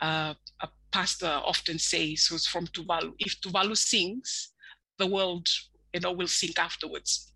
uh, 0.00 0.34
a 0.60 0.68
pastor 0.92 1.40
often 1.44 1.78
says, 1.78 2.26
who's 2.26 2.46
from 2.46 2.66
Tuvalu, 2.68 3.12
if 3.18 3.40
Tuvalu 3.40 3.76
sings, 3.76 4.52
the 4.98 5.06
world 5.06 5.48
you 5.92 6.00
know, 6.00 6.12
will 6.12 6.28
sink 6.28 6.58
afterwards. 6.58 7.32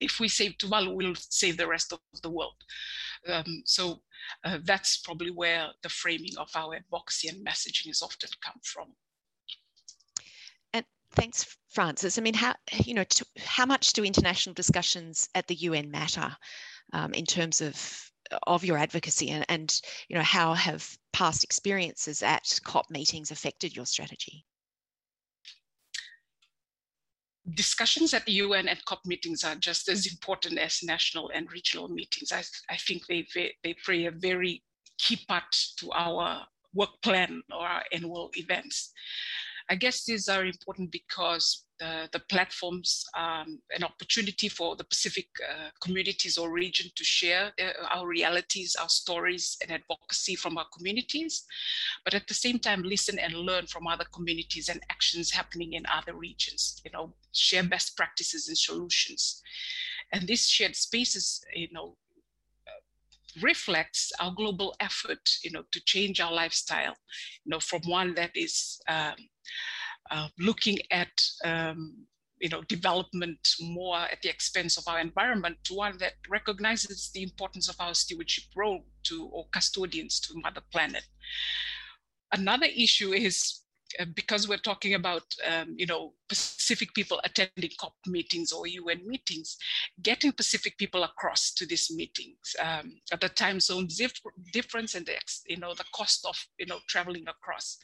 If 0.00 0.18
we 0.20 0.28
save 0.28 0.58
Tuvalu, 0.58 0.94
we'll 0.94 1.14
save 1.14 1.56
the 1.56 1.66
rest 1.66 1.92
of 1.92 2.00
the 2.22 2.30
world. 2.30 2.56
Um, 3.28 3.62
so 3.64 4.02
uh, 4.44 4.58
that's 4.64 4.98
probably 4.98 5.30
where 5.30 5.68
the 5.82 5.88
framing 5.88 6.36
of 6.38 6.50
our 6.54 6.74
and 6.74 6.86
messaging 7.46 7.86
has 7.86 8.02
often 8.02 8.28
come 8.44 8.60
from. 8.62 8.88
And 10.72 10.84
thanks, 11.12 11.56
Frances. 11.70 12.18
I 12.18 12.22
mean, 12.22 12.34
how 12.34 12.54
you 12.84 12.94
know, 12.94 13.04
to, 13.04 13.26
how 13.38 13.66
much 13.66 13.92
do 13.92 14.04
international 14.04 14.54
discussions 14.54 15.28
at 15.34 15.46
the 15.46 15.54
UN 15.54 15.90
matter 15.90 16.36
um, 16.92 17.14
in 17.14 17.24
terms 17.24 17.60
of 17.60 18.11
of 18.46 18.64
your 18.64 18.78
advocacy 18.78 19.30
and, 19.30 19.44
and 19.48 19.80
you 20.08 20.16
know 20.16 20.22
how 20.22 20.54
have 20.54 20.96
past 21.12 21.44
experiences 21.44 22.22
at 22.22 22.60
COP 22.64 22.90
meetings 22.90 23.30
affected 23.30 23.74
your 23.76 23.86
strategy? 23.86 24.44
discussions 27.54 28.14
at 28.14 28.24
the 28.24 28.32
UN 28.32 28.68
and 28.68 28.84
COP 28.84 29.00
meetings 29.04 29.44
are 29.44 29.56
just 29.56 29.88
as 29.88 30.06
important 30.06 30.58
as 30.58 30.80
national 30.82 31.30
and 31.34 31.50
regional 31.52 31.88
meetings. 31.88 32.32
I, 32.32 32.42
I 32.70 32.76
think 32.76 33.06
they, 33.06 33.26
they 33.34 33.74
play 33.84 34.06
a 34.06 34.10
very 34.10 34.62
key 34.98 35.18
part 35.28 35.54
to 35.78 35.90
our 35.92 36.46
work 36.74 36.90
plan 37.02 37.42
or 37.52 37.66
our 37.66 37.82
annual 37.92 38.30
events. 38.34 38.92
I 39.68 39.74
guess 39.74 40.04
these 40.04 40.28
are 40.28 40.44
important 40.44 40.92
because 40.92 41.64
the, 41.82 42.08
the 42.12 42.24
platforms 42.28 43.04
um, 43.16 43.58
an 43.76 43.82
opportunity 43.82 44.48
for 44.48 44.76
the 44.76 44.84
Pacific 44.84 45.26
uh, 45.42 45.68
communities 45.82 46.38
or 46.38 46.50
region 46.50 46.86
to 46.94 47.04
share 47.04 47.52
our 47.92 48.06
realities, 48.06 48.76
our 48.80 48.88
stories 48.88 49.56
and 49.62 49.72
advocacy 49.72 50.36
from 50.36 50.56
our 50.58 50.66
communities, 50.76 51.44
but 52.04 52.14
at 52.14 52.26
the 52.28 52.34
same 52.34 52.58
time 52.58 52.82
listen 52.82 53.18
and 53.18 53.34
learn 53.34 53.66
from 53.66 53.86
other 53.86 54.06
communities 54.14 54.68
and 54.68 54.80
actions 54.90 55.30
happening 55.30 55.72
in 55.72 55.84
other 55.92 56.14
regions, 56.14 56.80
you 56.84 56.90
know, 56.92 57.12
share 57.32 57.64
best 57.64 57.96
practices 57.96 58.48
and 58.48 58.58
solutions. 58.58 59.42
And 60.12 60.28
this 60.28 60.46
shared 60.46 60.76
spaces, 60.76 61.42
you 61.54 61.68
know, 61.72 61.96
reflects 63.40 64.12
our 64.20 64.32
global 64.32 64.74
effort, 64.80 65.28
you 65.42 65.50
know, 65.50 65.62
to 65.72 65.80
change 65.84 66.20
our 66.20 66.32
lifestyle, 66.32 66.94
you 67.44 67.50
know, 67.50 67.60
from 67.60 67.80
one 67.86 68.14
that 68.14 68.30
is 68.34 68.80
um, 68.88 69.14
uh, 70.10 70.28
looking 70.38 70.78
at 70.90 71.12
um, 71.44 72.06
you 72.42 72.48
know, 72.48 72.62
development 72.62 73.38
more 73.60 73.98
at 73.98 74.20
the 74.22 74.28
expense 74.28 74.76
of 74.76 74.84
our 74.88 74.98
environment 74.98 75.56
to 75.62 75.74
one 75.74 75.96
that 75.98 76.14
recognizes 76.28 77.10
the 77.14 77.22
importance 77.22 77.68
of 77.68 77.76
our 77.78 77.94
stewardship 77.94 78.44
role 78.56 78.84
to 79.04 79.26
or 79.32 79.46
custodians 79.52 80.18
to 80.18 80.34
Mother 80.42 80.62
Planet. 80.72 81.04
another 82.32 82.66
issue 82.66 83.12
is 83.12 83.60
because 84.14 84.48
we're 84.48 84.58
talking 84.58 84.94
about 84.94 85.22
um, 85.50 85.74
you 85.76 85.86
know 85.86 86.12
Pacific 86.28 86.94
people 86.94 87.20
attending 87.24 87.70
COP 87.78 87.94
meetings 88.06 88.52
or 88.52 88.66
UN 88.66 89.06
meetings, 89.06 89.56
getting 90.02 90.32
Pacific 90.32 90.76
people 90.78 91.04
across 91.04 91.52
to 91.54 91.66
these 91.66 91.90
meetings 91.94 92.56
um, 92.60 92.92
at 93.12 93.20
the 93.20 93.28
time 93.28 93.60
zone 93.60 93.88
dif 93.88 94.12
difference 94.52 94.94
and 94.94 95.06
the 95.06 95.14
you 95.46 95.58
know 95.58 95.74
the 95.74 95.84
cost 95.94 96.24
of 96.26 96.36
you 96.58 96.66
know 96.66 96.78
traveling 96.88 97.26
across. 97.28 97.78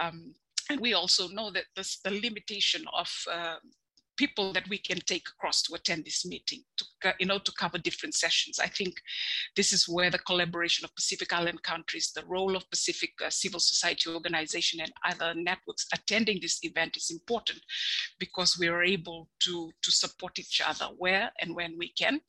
Um, 0.00 0.34
and 0.70 0.80
we 0.80 0.92
also 0.92 1.28
know 1.28 1.50
that 1.50 1.64
this, 1.76 1.98
the 2.04 2.10
limitation 2.10 2.84
of 2.96 3.10
uh, 3.32 3.56
people 4.18 4.52
that 4.52 4.68
we 4.68 4.76
can 4.76 4.98
take 5.06 5.26
across 5.28 5.62
to 5.62 5.74
attend 5.74 6.04
this 6.04 6.26
meeting, 6.26 6.62
to, 6.76 6.84
you 7.18 7.26
know, 7.26 7.38
to 7.38 7.52
cover 7.52 7.78
different 7.78 8.14
sessions. 8.14 8.58
I 8.58 8.66
think 8.66 9.00
this 9.56 9.72
is 9.72 9.88
where 9.88 10.10
the 10.10 10.18
collaboration 10.18 10.84
of 10.84 10.94
Pacific 10.94 11.32
Island 11.32 11.62
countries, 11.62 12.12
the 12.14 12.26
role 12.26 12.56
of 12.56 12.68
Pacific 12.70 13.10
uh, 13.24 13.30
civil 13.30 13.60
society 13.60 14.10
organization 14.10 14.80
and 14.80 14.92
other 15.08 15.32
networks 15.34 15.86
attending 15.94 16.40
this 16.42 16.58
event 16.62 16.96
is 16.96 17.10
important 17.10 17.60
because 18.18 18.58
we 18.58 18.68
are 18.68 18.82
able 18.82 19.28
to, 19.40 19.70
to 19.82 19.90
support 19.90 20.38
each 20.38 20.60
other 20.64 20.86
where 20.98 21.30
and 21.40 21.54
when 21.54 21.78
we 21.78 21.90
can, 21.90 22.20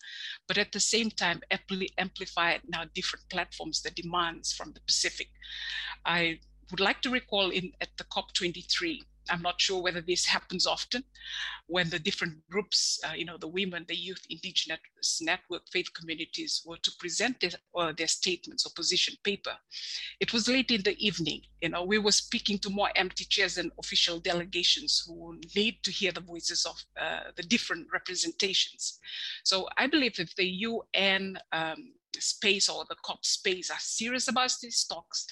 but 0.48 0.58
at 0.58 0.72
the 0.72 0.80
same 0.80 1.10
time, 1.10 1.42
amplify 1.98 2.58
now 2.68 2.84
different 2.94 3.26
platforms, 3.30 3.82
the 3.82 3.92
demands 3.92 4.54
from 4.54 4.72
the 4.74 4.82
Pacific. 4.82 5.28
I 6.06 6.40
would 6.72 6.80
like 6.80 7.02
to 7.02 7.10
recall 7.10 7.50
in 7.50 7.72
at 7.82 7.90
the 7.98 8.04
COP23, 8.06 9.00
I'm 9.30 9.42
not 9.42 9.60
sure 9.62 9.82
whether 9.82 10.02
this 10.02 10.26
happens 10.26 10.66
often 10.66 11.04
when 11.68 11.90
the 11.90 12.00
different 12.00 12.38
groups, 12.50 13.00
uh, 13.08 13.14
you 13.14 13.26
know, 13.26 13.38
the 13.38 13.48
women, 13.48 13.86
the 13.88 13.96
youth, 13.96 14.26
indigenous 14.30 15.22
network, 15.22 15.62
faith 15.72 15.88
communities 15.94 16.64
were 16.66 16.78
to 16.78 16.92
present 17.00 17.40
their, 17.40 17.52
uh, 17.76 17.94
their 17.96 18.08
statements 18.08 18.66
or 18.66 18.72
position 18.76 19.16
paper. 19.24 19.56
It 20.20 20.34
was 20.34 20.48
late 20.48 20.72
in 20.72 20.82
the 20.82 20.98
evening, 21.06 21.42
you 21.62 21.70
know, 21.70 21.84
we 21.84 22.00
were 22.00 22.12
speaking 22.12 22.58
to 22.60 22.70
more 22.70 22.90
empty 22.96 23.26
chairs 23.26 23.58
and 23.58 23.72
official 23.80 24.20
delegations 24.20 25.04
who 25.06 25.40
need 25.56 25.84
to 25.84 25.92
hear 25.92 26.12
the 26.12 26.22
voices 26.22 26.66
of 26.66 26.84
uh, 27.00 27.32
the 27.36 27.44
different 27.44 27.88
representations. 27.94 29.00
So 29.44 29.68
I 29.78 29.88
believe 29.88 30.20
if 30.20 30.36
the 30.36 30.46
UN 30.46 31.38
um, 31.52 31.94
space 32.18 32.70
or 32.70 32.86
the 32.90 32.96
COP 33.04 33.26
space 33.26 33.70
are 33.70 33.80
serious 33.80 34.28
about 34.28 34.56
these 34.62 34.84
talks, 34.86 35.28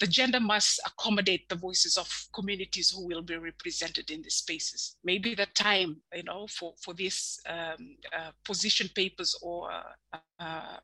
the 0.00 0.06
gender 0.06 0.40
must 0.40 0.80
accommodate 0.84 1.48
the 1.48 1.54
voices 1.54 1.96
of 1.96 2.08
communities 2.34 2.90
who 2.90 3.06
will 3.06 3.22
be 3.22 3.36
represented 3.36 4.10
in 4.10 4.22
these 4.22 4.34
spaces. 4.36 4.96
Maybe 5.04 5.34
the 5.34 5.46
time, 5.54 6.00
you 6.14 6.24
know, 6.24 6.46
for, 6.48 6.74
for 6.82 6.94
these 6.94 7.40
um, 7.48 7.96
uh, 8.16 8.30
position 8.44 8.90
papers 8.94 9.38
or 9.40 9.70
uh, 9.70 10.18
uh, 10.40 10.78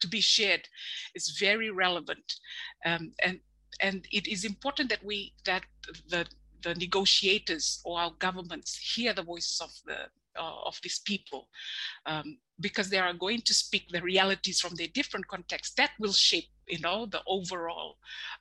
to 0.00 0.08
be 0.08 0.20
shared 0.20 0.66
is 1.14 1.36
very 1.38 1.70
relevant. 1.70 2.40
Um, 2.86 3.12
and, 3.22 3.40
and 3.80 4.06
it 4.10 4.26
is 4.26 4.44
important 4.44 4.88
that 4.90 5.04
we, 5.04 5.34
that 5.44 5.64
the, 6.08 6.26
the 6.62 6.74
negotiators 6.74 7.82
or 7.84 8.00
our 8.00 8.12
governments 8.18 8.76
hear 8.94 9.12
the 9.12 9.22
voices 9.22 9.60
of 9.60 9.70
the 9.84 10.08
uh, 10.36 10.66
of 10.66 10.76
these 10.82 10.98
people 10.98 11.48
um, 12.06 12.38
because 12.58 12.90
they 12.90 12.98
are 12.98 13.12
going 13.12 13.40
to 13.40 13.54
speak 13.54 13.88
the 13.90 14.02
realities 14.02 14.60
from 14.60 14.74
their 14.74 14.88
different 14.88 15.26
contexts 15.28 15.74
that 15.76 15.90
will 16.00 16.12
shape 16.12 16.48
you 16.68 16.80
know 16.80 17.06
the 17.06 17.22
overall 17.26 17.98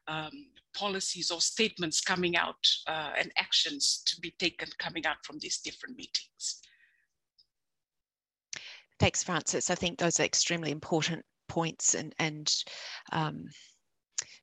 um, 0.08 0.48
policies 0.74 1.32
or 1.32 1.42
statements 1.42 2.02
coming 2.02 2.36
out 2.36 2.68
uh, 2.88 3.12
and 3.18 3.32
actions 3.38 4.04
to 4.06 4.20
be 4.20 4.32
taken 4.40 4.68
coming 4.78 5.06
out 5.06 5.18
from 5.24 5.40
these 5.40 5.60
different 5.60 5.96
meetings. 5.98 6.62
Thanks 9.00 9.24
frances. 9.24 9.70
I 9.70 9.76
think 9.76 9.98
those 9.98 10.20
are 10.20 10.24
extremely 10.24 10.72
important 10.72 11.26
points 11.48 11.94
and 11.94 12.16
and 12.20 12.54
um, 13.12 13.46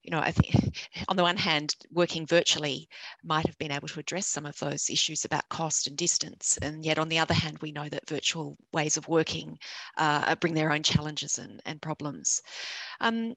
you 0.03 0.11
know, 0.11 0.21
I 0.21 0.31
think 0.31 0.55
on 1.09 1.17
the 1.17 1.23
one 1.23 1.37
hand, 1.37 1.75
working 1.91 2.27
virtually 2.27 2.89
might 3.23 3.47
have 3.47 3.59
been 3.59 3.73
able 3.73 3.89
to 3.89 4.01
address 4.01 4.27
some 4.27 4.47
of 4.47 4.59
those 4.59 4.91
issues 4.91 5.25
about 5.25 5.49
cost 5.49 5.87
and 5.87 5.97
distance. 5.97 6.59
And 6.63 6.85
yet 6.85 6.99
on 6.99 7.09
the 7.09 7.19
other 7.19 7.35
hand, 7.35 7.59
we 7.61 7.73
know 7.73 7.89
that 7.89 8.09
virtual 8.09 8.57
ways 8.73 8.97
of 8.97 9.09
working 9.09 9.59
uh, 9.97 10.35
bring 10.37 10.55
their 10.55 10.73
own 10.73 10.83
challenges 10.83 11.39
and, 11.39 11.61
and 11.67 11.83
problems. 11.83 12.43
Um, 13.01 13.35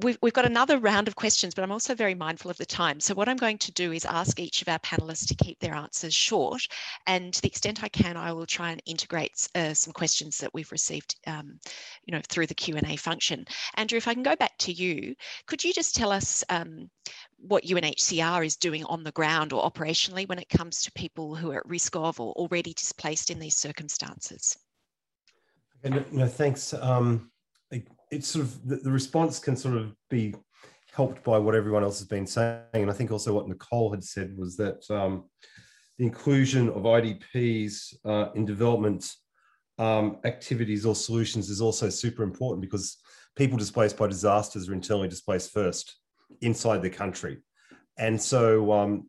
We've, 0.00 0.18
we've 0.20 0.32
got 0.34 0.44
another 0.44 0.78
round 0.78 1.08
of 1.08 1.16
questions, 1.16 1.54
but 1.54 1.62
I'm 1.62 1.72
also 1.72 1.94
very 1.94 2.14
mindful 2.14 2.50
of 2.50 2.58
the 2.58 2.66
time. 2.66 3.00
So 3.00 3.14
what 3.14 3.30
I'm 3.30 3.38
going 3.38 3.56
to 3.58 3.72
do 3.72 3.92
is 3.92 4.04
ask 4.04 4.38
each 4.38 4.60
of 4.60 4.68
our 4.68 4.78
panelists 4.80 5.26
to 5.28 5.34
keep 5.34 5.58
their 5.58 5.74
answers 5.74 6.12
short. 6.12 6.60
And 7.06 7.32
to 7.32 7.40
the 7.40 7.48
extent 7.48 7.82
I 7.82 7.88
can, 7.88 8.14
I 8.16 8.32
will 8.32 8.44
try 8.44 8.72
and 8.72 8.82
integrate 8.84 9.48
uh, 9.54 9.72
some 9.72 9.94
questions 9.94 10.36
that 10.38 10.52
we've 10.52 10.70
received, 10.70 11.16
um, 11.26 11.58
you 12.04 12.12
know, 12.12 12.20
through 12.28 12.46
the 12.46 12.54
Q&A 12.54 12.96
function. 12.96 13.46
Andrew, 13.76 13.96
if 13.96 14.06
I 14.06 14.12
can 14.12 14.22
go 14.22 14.36
back 14.36 14.58
to 14.58 14.72
you, 14.72 15.14
could 15.46 15.64
you 15.64 15.72
just 15.72 15.94
tell 15.94 16.12
us 16.12 16.44
um, 16.50 16.90
what 17.38 17.64
UNHCR 17.64 18.44
is 18.44 18.56
doing 18.56 18.84
on 18.84 19.02
the 19.02 19.12
ground 19.12 19.54
or 19.54 19.68
operationally 19.68 20.28
when 20.28 20.38
it 20.38 20.50
comes 20.50 20.82
to 20.82 20.92
people 20.92 21.34
who 21.34 21.52
are 21.52 21.60
at 21.60 21.68
risk 21.68 21.96
of 21.96 22.20
or 22.20 22.32
already 22.34 22.74
displaced 22.74 23.30
in 23.30 23.38
these 23.38 23.56
circumstances? 23.56 24.58
No 25.84 26.26
thanks. 26.26 26.74
Um, 26.74 27.30
it's 28.10 28.28
sort 28.28 28.44
of 28.44 28.68
the, 28.68 28.76
the, 28.76 28.90
response 28.90 29.38
can 29.38 29.56
sort 29.56 29.76
of 29.76 29.94
be 30.10 30.34
helped 30.92 31.24
by 31.24 31.38
what 31.38 31.54
everyone 31.54 31.82
else 31.82 31.98
has 31.98 32.08
been 32.08 32.26
saying. 32.26 32.62
And 32.72 32.90
I 32.90 32.94
think 32.94 33.10
also 33.10 33.34
what 33.34 33.48
Nicole 33.48 33.90
had 33.90 34.04
said 34.04 34.36
was 34.36 34.56
that 34.56 34.88
um, 34.90 35.24
the 35.98 36.04
inclusion 36.04 36.68
of 36.68 36.82
IDPs 36.82 37.94
uh, 38.04 38.30
in 38.34 38.44
development 38.44 39.10
um, 39.78 40.18
activities 40.24 40.86
or 40.86 40.94
solutions 40.94 41.50
is 41.50 41.60
also 41.60 41.90
super 41.90 42.22
important 42.22 42.62
because 42.62 42.98
people 43.36 43.58
displaced 43.58 43.96
by 43.96 44.06
disasters 44.06 44.68
are 44.68 44.72
internally 44.72 45.08
displaced 45.08 45.52
first 45.52 45.96
inside 46.40 46.82
the 46.82 46.90
country. 46.90 47.38
And 47.98 48.20
so, 48.20 48.72
um, 48.72 49.08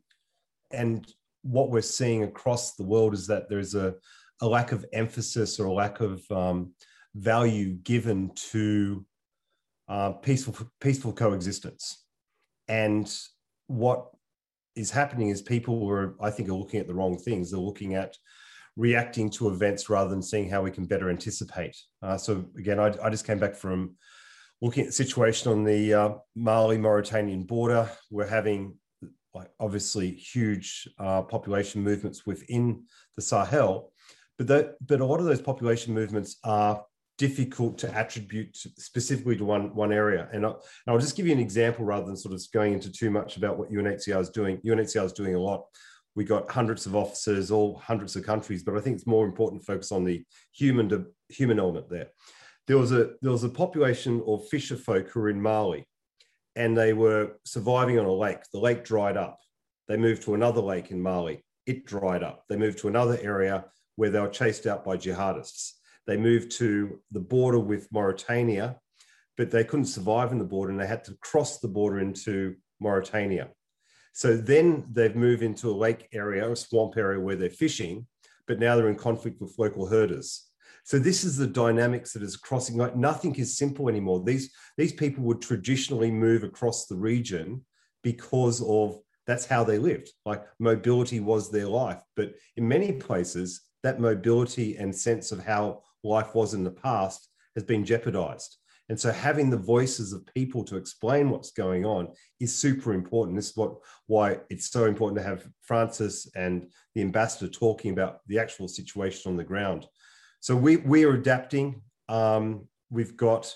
and 0.72 1.10
what 1.44 1.72
we're 1.72 1.82
seeing 1.82 2.24
across 2.24 2.76
the 2.76 2.84
world 2.84 3.14
is 3.14 3.28
that 3.28 3.50
there's 3.50 3.76
a, 3.76 3.96
a 4.42 4.48
lack 4.48 4.72
of 4.72 4.86
emphasis 4.94 5.60
or 5.60 5.68
a 5.68 5.74
lack 5.74 6.02
of 6.02 6.22
um, 6.32 6.74
value 7.18 7.74
given 7.74 8.32
to 8.36 9.06
uh, 9.88 10.12
peaceful 10.12 10.56
peaceful 10.80 11.14
coexistence. 11.14 12.04
And 12.68 13.12
what 13.68 14.10
is 14.76 14.92
happening 14.92 15.30
is 15.30 15.42
people 15.42 15.90
are, 15.90 16.16
I 16.22 16.30
think, 16.30 16.50
are 16.50 16.54
looking 16.54 16.80
at 16.80 16.88
the 16.88 16.94
wrong 16.94 17.18
things. 17.18 17.52
They're 17.52 17.60
looking 17.60 17.96
at 17.96 18.16
reacting 18.76 19.30
to 19.32 19.50
events 19.50 19.90
rather 19.90 20.10
than 20.10 20.22
seeing 20.22 20.50
how 20.50 20.62
we 20.62 20.72
can 20.72 20.86
better 20.86 21.10
anticipate. 21.10 21.76
Uh, 22.04 22.18
so 22.18 22.46
again, 22.58 22.80
I, 22.80 22.94
I, 23.04 23.10
just 23.10 23.26
came 23.26 23.40
back 23.40 23.56
from 23.56 23.96
looking 24.62 24.84
at 24.84 24.90
the 24.90 24.94
situation 24.94 25.52
on 25.52 25.64
the 25.64 25.94
uh, 25.94 26.10
Mali-Mauritanian 26.36 27.44
border. 27.46 27.90
We're 28.12 28.28
having 28.28 28.76
like 29.34 29.50
obviously 29.60 30.12
huge 30.12 30.88
uh, 31.00 31.24
population 31.24 31.82
movements 31.82 32.28
within 32.28 32.84
the 33.16 33.22
Sahel, 33.24 33.92
but 34.38 34.46
that, 34.48 34.76
but 34.86 35.02
a 35.02 35.06
lot 35.06 35.20
of 35.20 35.26
those 35.26 35.42
population 35.42 35.96
movements 35.96 36.38
are 36.44 36.84
difficult 37.18 37.78
to 37.80 37.94
attribute 37.96 38.56
specifically 38.56 39.36
to 39.36 39.44
one, 39.44 39.74
one 39.74 39.92
area. 39.92 40.30
And 40.32 40.46
I'll, 40.46 40.64
I'll, 40.88 41.00
just 41.00 41.16
give 41.16 41.26
you 41.26 41.34
an 41.34 41.40
example 41.40 41.84
rather 41.84 42.06
than 42.06 42.16
sort 42.16 42.36
of 42.36 42.42
going 42.54 42.74
into 42.74 42.92
too 42.92 43.10
much 43.10 43.38
about 43.38 43.58
what 43.58 43.72
UNHCR 43.72 44.22
is 44.22 44.30
doing. 44.30 44.60
UNHCR 44.66 45.06
is 45.06 45.14
doing 45.14 45.36
a 45.36 45.40
lot. 45.40 45.66
We 46.16 46.24
got 46.24 46.50
hundreds 46.50 46.86
of 46.86 46.96
officers, 46.96 47.52
all 47.52 47.78
hundreds 47.78 48.16
of 48.16 48.26
countries, 48.26 48.64
but 48.64 48.76
I 48.76 48.82
think 48.82 48.96
it's 48.96 49.08
more 49.08 49.26
important 49.26 49.62
to 49.62 49.66
focus 49.66 49.92
on 49.92 50.04
the 50.04 50.24
human 50.52 50.90
to 50.90 51.08
human 51.30 51.60
element 51.60 51.90
there. 51.90 52.08
There 52.68 52.78
was 52.78 52.92
a 52.92 53.12
there 53.22 53.32
was 53.32 53.44
a 53.44 53.50
population 53.50 54.24
of 54.28 54.48
fisher 54.50 54.78
folk 54.78 55.10
who 55.10 55.20
were 55.20 55.30
in 55.30 55.42
Mali, 55.42 55.88
and 56.56 56.76
they 56.76 56.94
were 56.94 57.34
surviving 57.46 58.00
on 58.00 58.06
a 58.06 58.12
lake. 58.12 58.40
The 58.52 58.60
lake 58.60 58.84
dried 58.84 59.16
up. 59.16 59.40
They 59.88 59.96
moved 59.96 60.24
to 60.24 60.34
another 60.34 60.62
lake 60.62 60.90
in 60.92 61.02
Mali. 61.02 61.46
It 61.68 61.86
dried 61.86 62.24
up. 62.24 62.46
They 62.50 62.58
moved 62.58 62.80
to 62.80 62.88
another 62.88 63.20
area 63.22 63.66
where 63.96 64.10
they 64.10 64.20
were 64.20 64.28
chased 64.28 64.66
out 64.66 64.84
by 64.84 64.98
jihadists 64.98 65.77
they 66.08 66.18
moved 66.18 66.52
to 66.54 67.00
the 67.12 67.20
border 67.20 67.60
with 67.60 67.92
Mauritania, 67.92 68.78
but 69.36 69.52
they 69.52 69.64
couldn't 69.64 69.86
survive 69.86 70.32
in 70.32 70.40
the 70.40 70.46
border 70.46 70.72
and 70.72 70.80
they 70.80 70.88
had 70.88 71.04
to 71.04 71.18
cross 71.22 71.60
the 71.60 71.68
border 71.68 72.00
into 72.00 72.56
Mauritania. 72.80 73.50
So 74.14 74.36
then 74.36 74.86
they've 74.92 75.16
moved 75.16 75.44
into 75.44 75.70
a 75.70 75.78
lake 75.78 76.08
area, 76.12 76.50
a 76.50 76.56
swamp 76.56 76.98
area 76.98 77.20
where 77.20 77.36
they're 77.36 77.50
fishing, 77.50 78.08
but 78.48 78.58
now 78.58 78.76
they're 78.76 78.90
in 78.90 78.96
conflict 78.96 79.40
with 79.40 79.60
local 79.60 79.86
herders. 79.86 80.48
So 80.86 80.98
this 80.98 81.26
is 81.26 81.36
the 81.36 81.48
dynamics 81.48 82.14
that 82.14 82.24
is 82.24 82.38
crossing. 82.38 82.78
Like 82.78 82.96
nothing 82.96 83.36
is 83.36 83.58
simple 83.58 83.90
anymore. 83.90 84.24
These 84.24 84.52
these 84.78 84.94
people 84.94 85.24
would 85.26 85.42
traditionally 85.42 86.10
move 86.10 86.44
across 86.44 86.86
the 86.86 86.96
region 86.96 87.66
because 88.04 88.64
of 88.66 88.98
that's 89.26 89.46
how 89.46 89.66
they 89.66 89.78
lived. 89.78 90.10
Like 90.26 90.46
mobility 90.60 91.20
was 91.20 91.52
their 91.52 91.68
life. 91.68 92.02
But 92.16 92.36
in 92.56 92.68
many 92.68 92.94
places, 92.94 93.62
that 93.84 94.00
mobility 94.00 94.78
and 94.78 94.96
sense 94.96 95.34
of 95.34 95.44
how 95.44 95.84
life 96.08 96.34
was 96.36 96.54
in 96.54 96.64
the 96.64 96.72
past 96.72 97.30
has 97.56 97.64
been 97.64 97.86
jeopardized. 97.86 98.58
And 98.90 99.00
so 99.00 99.12
having 99.12 99.50
the 99.50 99.58
voices 99.58 100.14
of 100.14 100.26
people 100.34 100.64
to 100.66 100.78
explain 100.78 101.30
what's 101.30 101.52
going 101.52 101.86
on 101.86 102.08
is 102.40 102.56
super 102.56 102.94
important. 102.94 103.36
This 103.36 103.50
is 103.50 103.58
what 103.58 103.76
why 104.08 104.40
it's 104.50 104.72
so 104.72 104.86
important 104.86 105.18
to 105.18 105.28
have 105.28 105.46
Frances 105.62 106.32
and 106.36 106.70
the 106.96 107.02
ambassador 107.02 107.52
talking 107.52 107.92
about 107.92 108.22
the 108.28 108.40
actual 108.40 108.68
situation 108.68 109.30
on 109.30 109.38
the 109.38 109.44
ground. 109.44 109.88
So 110.40 110.56
we 110.56 110.78
we 110.78 111.04
are 111.04 111.16
adapting. 111.16 111.82
Um, 112.08 112.68
we've 112.90 113.18
got 113.18 113.54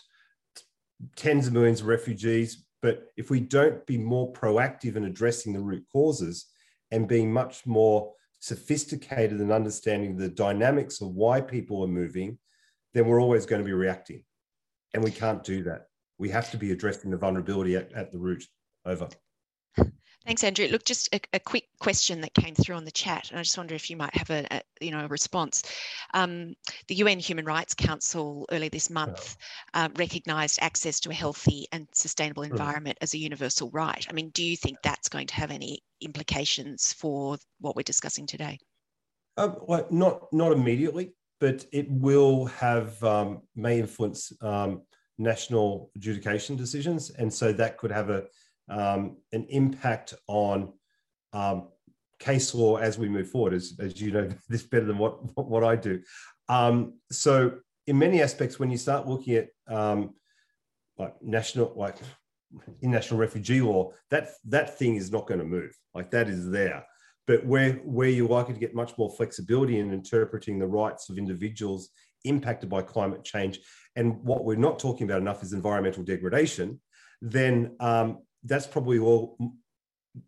tens 1.15 1.47
of 1.47 1.53
millions 1.53 1.81
of 1.81 1.87
refugees. 1.87 2.65
But 2.81 3.07
if 3.15 3.29
we 3.29 3.39
don't 3.39 3.85
be 3.85 3.97
more 3.97 4.33
proactive 4.33 4.95
in 4.95 5.05
addressing 5.05 5.53
the 5.53 5.59
root 5.59 5.85
causes 5.91 6.47
and 6.89 7.07
being 7.07 7.31
much 7.31 7.65
more 7.65 8.11
sophisticated 8.39 9.39
in 9.39 9.51
understanding 9.51 10.17
the 10.17 10.29
dynamics 10.29 10.99
of 10.99 11.09
why 11.09 11.41
people 11.41 11.83
are 11.83 11.87
moving, 11.87 12.39
then 12.93 13.07
we're 13.07 13.21
always 13.21 13.45
going 13.45 13.61
to 13.61 13.65
be 13.65 13.73
reacting. 13.73 14.23
And 14.93 15.03
we 15.03 15.11
can't 15.11 15.43
do 15.43 15.63
that. 15.63 15.87
We 16.17 16.29
have 16.29 16.51
to 16.51 16.57
be 16.57 16.71
addressing 16.71 17.11
the 17.11 17.17
vulnerability 17.17 17.75
at, 17.75 17.91
at 17.93 18.11
the 18.11 18.19
root. 18.19 18.43
Over. 18.85 19.09
Thanks, 20.25 20.43
Andrew. 20.43 20.67
Look, 20.67 20.85
just 20.85 21.13
a, 21.15 21.21
a, 21.33 21.39
quick 21.39 21.65
question 21.79 22.21
that 22.21 22.33
came 22.35 22.53
through 22.53 22.75
on 22.75 22.85
the 22.85 22.91
chat, 22.91 23.29
and 23.29 23.39
I 23.39 23.43
just 23.43 23.57
wonder 23.57 23.73
if 23.73 23.89
you 23.89 23.97
might 23.97 24.15
have 24.15 24.29
a, 24.29 24.45
a 24.51 24.61
you 24.79 24.91
know 24.91 25.05
a 25.05 25.07
response. 25.07 25.63
Um, 26.13 26.53
the 26.87 26.95
UN 26.95 27.17
Human 27.17 27.45
Rights 27.45 27.73
Council 27.73 28.45
early 28.51 28.69
this 28.69 28.89
month 28.91 29.35
uh, 29.73 29.89
recognised 29.95 30.59
access 30.61 30.99
to 31.01 31.09
a 31.09 31.13
healthy 31.13 31.67
and 31.71 31.87
sustainable 31.93 32.43
hmm. 32.43 32.51
environment 32.51 32.99
as 33.01 33.15
a 33.15 33.17
universal 33.17 33.71
right. 33.71 34.05
I 34.09 34.13
mean, 34.13 34.29
do 34.29 34.43
you 34.43 34.57
think 34.57 34.77
that's 34.83 35.09
going 35.09 35.27
to 35.27 35.35
have 35.35 35.49
any 35.49 35.81
implications 36.01 36.93
for 36.93 37.37
what 37.59 37.75
we're 37.75 37.83
discussing 37.83 38.27
today? 38.27 38.59
Um, 39.37 39.55
well, 39.61 39.87
not 39.89 40.31
not 40.31 40.51
immediately, 40.51 41.13
but 41.41 41.65
it 41.73 41.89
will 41.89 42.45
have 42.45 43.03
um, 43.03 43.41
may 43.55 43.79
influence 43.79 44.31
um, 44.41 44.83
national 45.17 45.91
adjudication 45.95 46.55
decisions, 46.55 47.09
and 47.09 47.33
so 47.33 47.51
that 47.51 47.77
could 47.77 47.91
have 47.91 48.09
a 48.09 48.23
um, 48.69 49.17
an 49.33 49.45
impact 49.49 50.13
on 50.27 50.71
um, 51.33 51.67
case 52.19 52.53
law 52.53 52.77
as 52.77 52.97
we 52.97 53.09
move 53.09 53.29
forward, 53.29 53.53
as, 53.53 53.73
as 53.79 53.99
you 53.99 54.11
know 54.11 54.29
this 54.49 54.63
better 54.63 54.85
than 54.85 54.99
what, 54.99 55.35
what 55.35 55.63
I 55.63 55.75
do. 55.75 56.01
Um, 56.47 56.93
so 57.11 57.57
in 57.87 57.97
many 57.97 58.21
aspects, 58.21 58.59
when 58.59 58.69
you 58.69 58.77
start 58.77 59.07
looking 59.07 59.35
at 59.35 59.49
um, 59.67 60.13
like 60.97 61.15
national, 61.21 61.73
like 61.75 61.97
international 62.81 63.19
refugee 63.19 63.61
law, 63.61 63.91
that, 64.11 64.29
that 64.45 64.77
thing 64.77 64.95
is 64.95 65.11
not 65.11 65.27
going 65.27 65.39
to 65.39 65.45
move. 65.45 65.75
Like 65.95 66.11
that 66.11 66.29
is 66.29 66.49
there. 66.49 66.85
But 67.31 67.45
where, 67.45 67.75
where 67.85 68.09
you're 68.09 68.27
likely 68.27 68.55
to 68.55 68.59
get 68.59 68.75
much 68.75 68.97
more 68.97 69.09
flexibility 69.09 69.79
in 69.79 69.93
interpreting 69.93 70.59
the 70.59 70.67
rights 70.67 71.09
of 71.09 71.17
individuals 71.17 71.91
impacted 72.25 72.69
by 72.69 72.81
climate 72.81 73.23
change, 73.23 73.61
and 73.95 74.21
what 74.21 74.43
we're 74.43 74.57
not 74.57 74.79
talking 74.79 75.05
about 75.05 75.21
enough 75.21 75.41
is 75.41 75.53
environmental 75.53 76.03
degradation, 76.03 76.81
then 77.21 77.73
um, 77.79 78.17
that's 78.43 78.67
probably 78.67 78.99
all 78.99 79.37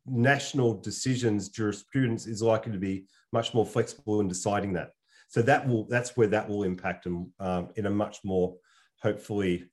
national 0.06 0.80
decisions 0.80 1.50
jurisprudence 1.50 2.26
is 2.26 2.42
likely 2.42 2.72
to 2.72 2.78
be 2.78 3.06
much 3.34 3.54
more 3.54 3.66
flexible 3.66 4.22
in 4.22 4.30
deciding 4.30 4.72
that. 4.72 4.92
So 5.28 5.42
that 5.42 5.68
will 5.68 5.86
that's 5.90 6.16
where 6.16 6.28
that 6.28 6.48
will 6.48 6.64
impact 6.64 7.04
them 7.04 7.34
um, 7.38 7.68
in 7.76 7.86
a 7.86 7.90
much 7.90 8.20
more 8.24 8.56
hopefully 9.02 9.66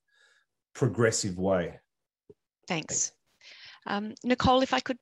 progressive 0.75 1.39
way. 1.39 1.79
Thanks. 2.67 3.13
Um, 3.87 4.15
nicole 4.25 4.63
if 4.63 4.75
i 4.75 4.81
could 4.81 4.99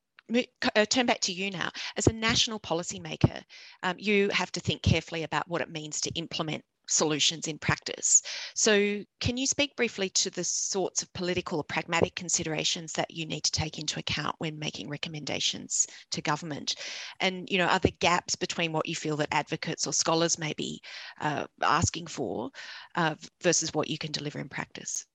uh, 0.75 0.85
turn 0.85 1.05
back 1.05 1.19
to 1.21 1.33
you 1.33 1.51
now. 1.51 1.69
As 1.97 2.07
a 2.07 2.13
national 2.13 2.59
policymaker, 2.59 3.41
um, 3.83 3.95
you 3.97 4.29
have 4.29 4.51
to 4.53 4.59
think 4.59 4.81
carefully 4.81 5.23
about 5.23 5.47
what 5.47 5.61
it 5.61 5.69
means 5.69 6.01
to 6.01 6.11
implement 6.11 6.63
solutions 6.89 7.47
in 7.47 7.57
practice. 7.57 8.21
So, 8.55 9.03
can 9.19 9.37
you 9.37 9.45
speak 9.45 9.75
briefly 9.75 10.09
to 10.09 10.29
the 10.29 10.43
sorts 10.43 11.01
of 11.01 11.13
political 11.13 11.59
or 11.59 11.63
pragmatic 11.63 12.15
considerations 12.15 12.93
that 12.93 13.11
you 13.11 13.25
need 13.25 13.43
to 13.43 13.51
take 13.51 13.79
into 13.79 13.99
account 13.99 14.35
when 14.39 14.59
making 14.59 14.89
recommendations 14.89 15.87
to 16.11 16.21
government? 16.21 16.75
And, 17.19 17.47
you 17.49 17.57
know, 17.57 17.67
are 17.67 17.79
there 17.79 17.91
gaps 17.99 18.35
between 18.35 18.71
what 18.71 18.87
you 18.87 18.95
feel 18.95 19.17
that 19.17 19.29
advocates 19.31 19.87
or 19.87 19.93
scholars 19.93 20.37
may 20.37 20.53
be 20.53 20.81
uh, 21.21 21.45
asking 21.61 22.07
for 22.07 22.49
uh, 22.95 23.15
versus 23.41 23.73
what 23.73 23.89
you 23.89 23.97
can 23.97 24.11
deliver 24.11 24.39
in 24.39 24.49
practice? 24.49 25.05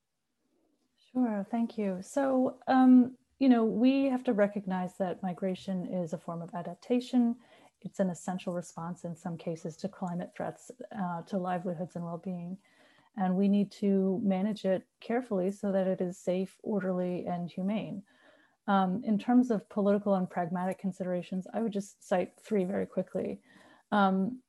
Sure, 1.12 1.46
thank 1.50 1.78
you. 1.78 1.98
So, 2.02 2.56
um, 2.66 3.16
you 3.38 3.48
know, 3.48 3.64
we 3.64 4.04
have 4.06 4.24
to 4.24 4.32
recognize 4.32 4.96
that 4.98 5.22
migration 5.22 5.86
is 5.86 6.12
a 6.12 6.18
form 6.18 6.40
of 6.40 6.50
adaptation 6.54 7.36
it's 7.84 8.00
an 8.00 8.10
essential 8.10 8.52
response 8.52 9.04
in 9.04 9.14
some 9.14 9.36
cases 9.36 9.76
to 9.76 9.88
climate 9.88 10.30
threats 10.34 10.70
uh, 10.98 11.22
to 11.22 11.38
livelihoods 11.38 11.96
and 11.96 12.04
well-being. 12.04 12.56
And 13.16 13.36
we 13.36 13.46
need 13.46 13.70
to 13.72 14.20
manage 14.24 14.64
it 14.64 14.84
carefully 15.00 15.50
so 15.52 15.70
that 15.70 15.86
it 15.86 16.00
is 16.00 16.18
safe, 16.18 16.56
orderly, 16.62 17.26
and 17.26 17.48
humane. 17.48 18.02
Um, 18.66 19.02
in 19.04 19.18
terms 19.18 19.50
of 19.50 19.68
political 19.68 20.14
and 20.14 20.28
pragmatic 20.28 20.78
considerations, 20.78 21.46
I 21.52 21.60
would 21.60 21.72
just 21.72 22.06
cite 22.08 22.32
three 22.42 22.64
very 22.64 22.86
quickly. 22.86 23.40
Um, 23.92 24.40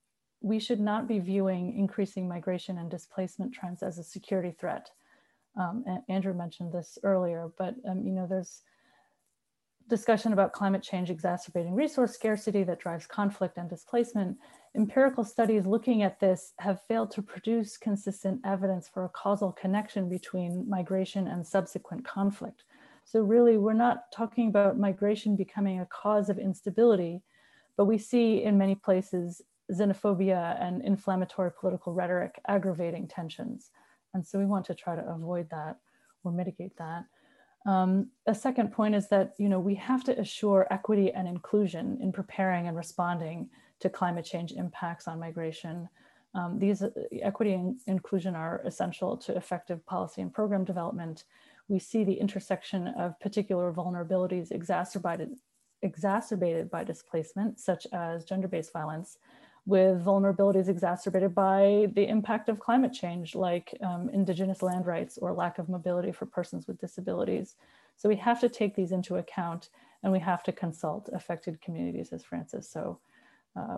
we 0.42 0.60
should 0.60 0.80
not 0.80 1.08
be 1.08 1.20
viewing 1.20 1.78
increasing 1.78 2.28
migration 2.28 2.78
and 2.78 2.90
displacement 2.90 3.54
trends 3.54 3.84
as 3.84 4.00
a 4.00 4.04
security 4.04 4.56
threat. 4.58 4.90
Um, 5.60 5.84
Andrew 6.08 6.34
mentioned 6.34 6.72
this 6.72 6.98
earlier, 7.04 7.52
but 7.58 7.76
um, 7.88 8.04
you 8.04 8.14
know, 8.14 8.26
there's 8.28 8.62
discussion 9.88 10.34
about 10.34 10.54
climate 10.54 10.82
change 10.82 11.10
exacerbating 11.10 11.74
resource 11.76 12.14
scarcity 12.14 12.64
that 12.64 12.80
drives 12.80 13.06
conflict 13.06 13.58
and 13.58 13.70
displacement, 13.70 14.38
empirical 14.76 15.24
studies 15.24 15.66
looking 15.66 16.02
at 16.02 16.20
this 16.20 16.54
have 16.60 16.82
failed 16.88 17.12
to 17.12 17.22
produce 17.22 17.78
consistent 17.78 18.42
evidence 18.44 18.88
for 18.88 19.06
a 19.06 19.10
causal 19.10 19.52
connection 19.52 20.10
between 20.10 20.68
migration 20.70 21.28
and 21.28 21.46
subsequent 21.46 22.04
conflict. 22.06 22.64
So 23.06 23.22
really, 23.22 23.58
we're 23.58 23.74
not 23.74 24.12
talking 24.12 24.48
about 24.48 24.80
migration 24.80 25.36
becoming 25.36 25.80
a 25.80 25.86
cause 25.86 26.30
of 26.30 26.40
instability, 26.40 27.22
but 27.78 27.86
we 27.86 28.00
see 28.00 28.44
in 28.44 28.58
many 28.58 28.74
places 28.76 29.42
xenophobia 29.72 30.62
and 30.62 30.82
inflammatory 30.84 31.52
political 31.52 31.94
rhetoric 31.94 32.40
aggravating 32.48 33.08
tensions. 33.08 33.70
And 34.14 34.26
so 34.26 34.40
we 34.40 34.46
want 34.46 34.66
to 34.66 34.76
try 34.76 34.96
to 34.96 35.08
avoid 35.08 35.50
that 35.52 35.78
or 36.24 36.32
mitigate 36.32 36.76
that. 36.78 37.06
Um, 37.66 38.10
a 38.28 38.36
second 38.36 38.72
point 38.72 38.94
is 38.94 39.08
that 39.10 39.34
you 39.38 39.50
know 39.50 39.60
we 39.60 39.76
have 39.76 40.04
to 40.06 40.20
assure 40.20 40.68
equity 40.70 41.12
and 41.12 41.28
inclusion 41.28 41.98
in 42.02 42.12
preparing 42.12 42.68
and 42.68 42.78
responding 42.78 43.50
to 43.80 43.90
climate 43.90 44.26
change 44.26 44.52
impacts 44.52 45.08
on 45.08 45.20
migration. 45.20 45.90
Um, 46.34 46.60
these 46.60 46.82
uh, 46.82 46.90
equity 47.22 47.54
and 47.54 47.80
inclusion 47.88 48.36
are 48.36 48.62
essential 48.66 49.18
to 49.18 49.36
effective 49.36 49.86
policy 49.86 50.22
and 50.22 50.34
program 50.34 50.64
development. 50.64 51.24
We 51.68 51.80
see 51.80 52.04
the 52.04 52.14
intersection 52.14 52.90
of 52.90 53.20
particular 53.20 53.72
vulnerabilities 53.72 54.52
exacerbated, 54.52 55.36
exacerbated 55.82 56.70
by 56.70 56.84
displacement, 56.84 57.60
such 57.60 57.88
as 57.92 58.26
gender-based 58.26 58.72
violence, 58.72 59.18
with 59.66 60.04
vulnerabilities 60.04 60.70
exacerbated 60.70 61.34
by 61.34 61.88
the 61.94 62.08
impact 62.08 62.50
of 62.50 62.60
climate 62.60 62.94
change, 62.94 63.34
like 63.34 63.76
um, 63.82 64.10
indigenous 64.14 64.62
land 64.62 64.86
rights 64.86 65.18
or 65.18 65.34
lack 65.34 65.58
of 65.58 65.70
mobility 65.70 66.12
for 66.12 66.26
persons 66.28 66.68
with 66.68 66.80
disabilities. 66.80 67.56
So 67.98 68.08
we 68.08 68.16
have 68.18 68.40
to 68.42 68.50
take 68.50 68.76
these 68.76 68.92
into 68.92 69.16
account 69.16 69.70
and 70.04 70.12
we 70.12 70.20
have 70.20 70.44
to 70.44 70.52
consult 70.52 71.10
affected 71.14 71.62
communities, 71.62 72.10
as 72.12 72.24
Frances 72.24 72.70
so 72.70 73.00
uh, 73.56 73.78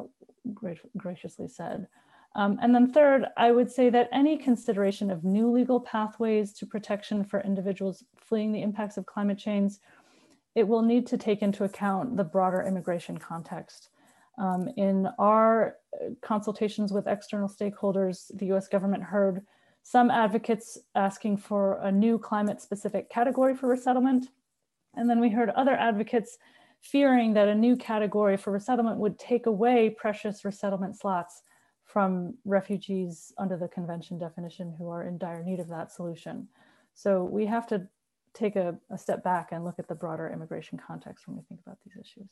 great, 0.53 0.79
graciously 0.97 1.47
said. 1.47 1.87
Um, 2.35 2.59
and 2.61 2.75
then 2.75 2.91
third, 2.91 3.25
I 3.37 3.51
would 3.51 3.71
say 3.71 3.89
that 3.89 4.09
any 4.11 4.37
consideration 4.37 5.09
of 5.09 5.23
new 5.23 5.49
legal 5.49 5.79
pathways 5.79 6.51
to 6.53 6.65
protection 6.65 7.23
for 7.23 7.39
individuals 7.41 8.03
fleeing 8.17 8.51
the 8.51 8.61
impacts 8.61 8.97
of 8.97 9.05
climate 9.05 9.37
change, 9.37 9.73
it 10.53 10.67
will 10.67 10.81
need 10.81 11.07
to 11.07 11.17
take 11.17 11.41
into 11.41 11.63
account 11.63 12.17
the 12.17 12.23
broader 12.23 12.61
immigration 12.61 13.17
context. 13.17 13.89
Um, 14.37 14.69
in 14.77 15.07
our 15.17 15.77
uh, 15.93 16.09
consultations 16.21 16.91
with 16.91 17.07
external 17.07 17.49
stakeholders, 17.49 18.31
the 18.37 18.53
US 18.53 18.67
government 18.67 19.03
heard 19.03 19.45
some 19.83 20.11
advocates 20.11 20.77
asking 20.95 21.37
for 21.37 21.79
a 21.81 21.91
new 21.91 22.19
climate 22.19 22.61
specific 22.61 23.09
category 23.09 23.55
for 23.55 23.67
resettlement. 23.67 24.29
And 24.95 25.09
then 25.09 25.19
we 25.19 25.29
heard 25.29 25.49
other 25.51 25.73
advocates 25.73 26.37
fearing 26.81 27.33
that 27.33 27.47
a 27.47 27.55
new 27.55 27.75
category 27.75 28.37
for 28.37 28.51
resettlement 28.51 28.99
would 28.99 29.17
take 29.17 29.45
away 29.45 29.89
precious 29.89 30.45
resettlement 30.45 30.97
slots 30.97 31.41
from 31.85 32.33
refugees 32.45 33.33
under 33.37 33.57
the 33.57 33.67
convention 33.67 34.19
definition 34.19 34.75
who 34.77 34.89
are 34.89 35.03
in 35.03 35.17
dire 35.17 35.43
need 35.43 35.59
of 35.59 35.69
that 35.69 35.91
solution. 35.91 36.47
So 36.93 37.23
we 37.23 37.45
have 37.45 37.65
to 37.67 37.87
take 38.33 38.55
a, 38.55 38.77
a 38.91 38.97
step 38.97 39.23
back 39.23 39.51
and 39.51 39.63
look 39.63 39.79
at 39.79 39.87
the 39.87 39.95
broader 39.95 40.29
immigration 40.29 40.79
context 40.85 41.27
when 41.27 41.37
we 41.37 41.43
think 41.43 41.61
about 41.65 41.77
these 41.83 41.95
issues. 41.95 42.29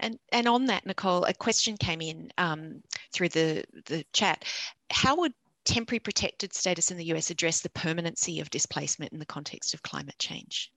And 0.00 0.18
and 0.32 0.48
on 0.48 0.66
that, 0.66 0.86
Nicole, 0.86 1.24
a 1.24 1.34
question 1.34 1.76
came 1.76 2.00
in 2.00 2.30
um, 2.38 2.82
through 3.12 3.30
the 3.30 3.64
the 3.86 4.04
chat. 4.12 4.44
How 4.90 5.16
would 5.16 5.32
temporary 5.64 6.00
protected 6.00 6.54
status 6.54 6.90
in 6.90 6.96
the 6.96 7.04
US 7.06 7.30
address 7.30 7.60
the 7.60 7.70
permanency 7.70 8.40
of 8.40 8.50
displacement 8.50 9.12
in 9.12 9.18
the 9.18 9.26
context 9.26 9.74
of 9.74 9.82
climate 9.82 10.18
change? 10.18 10.72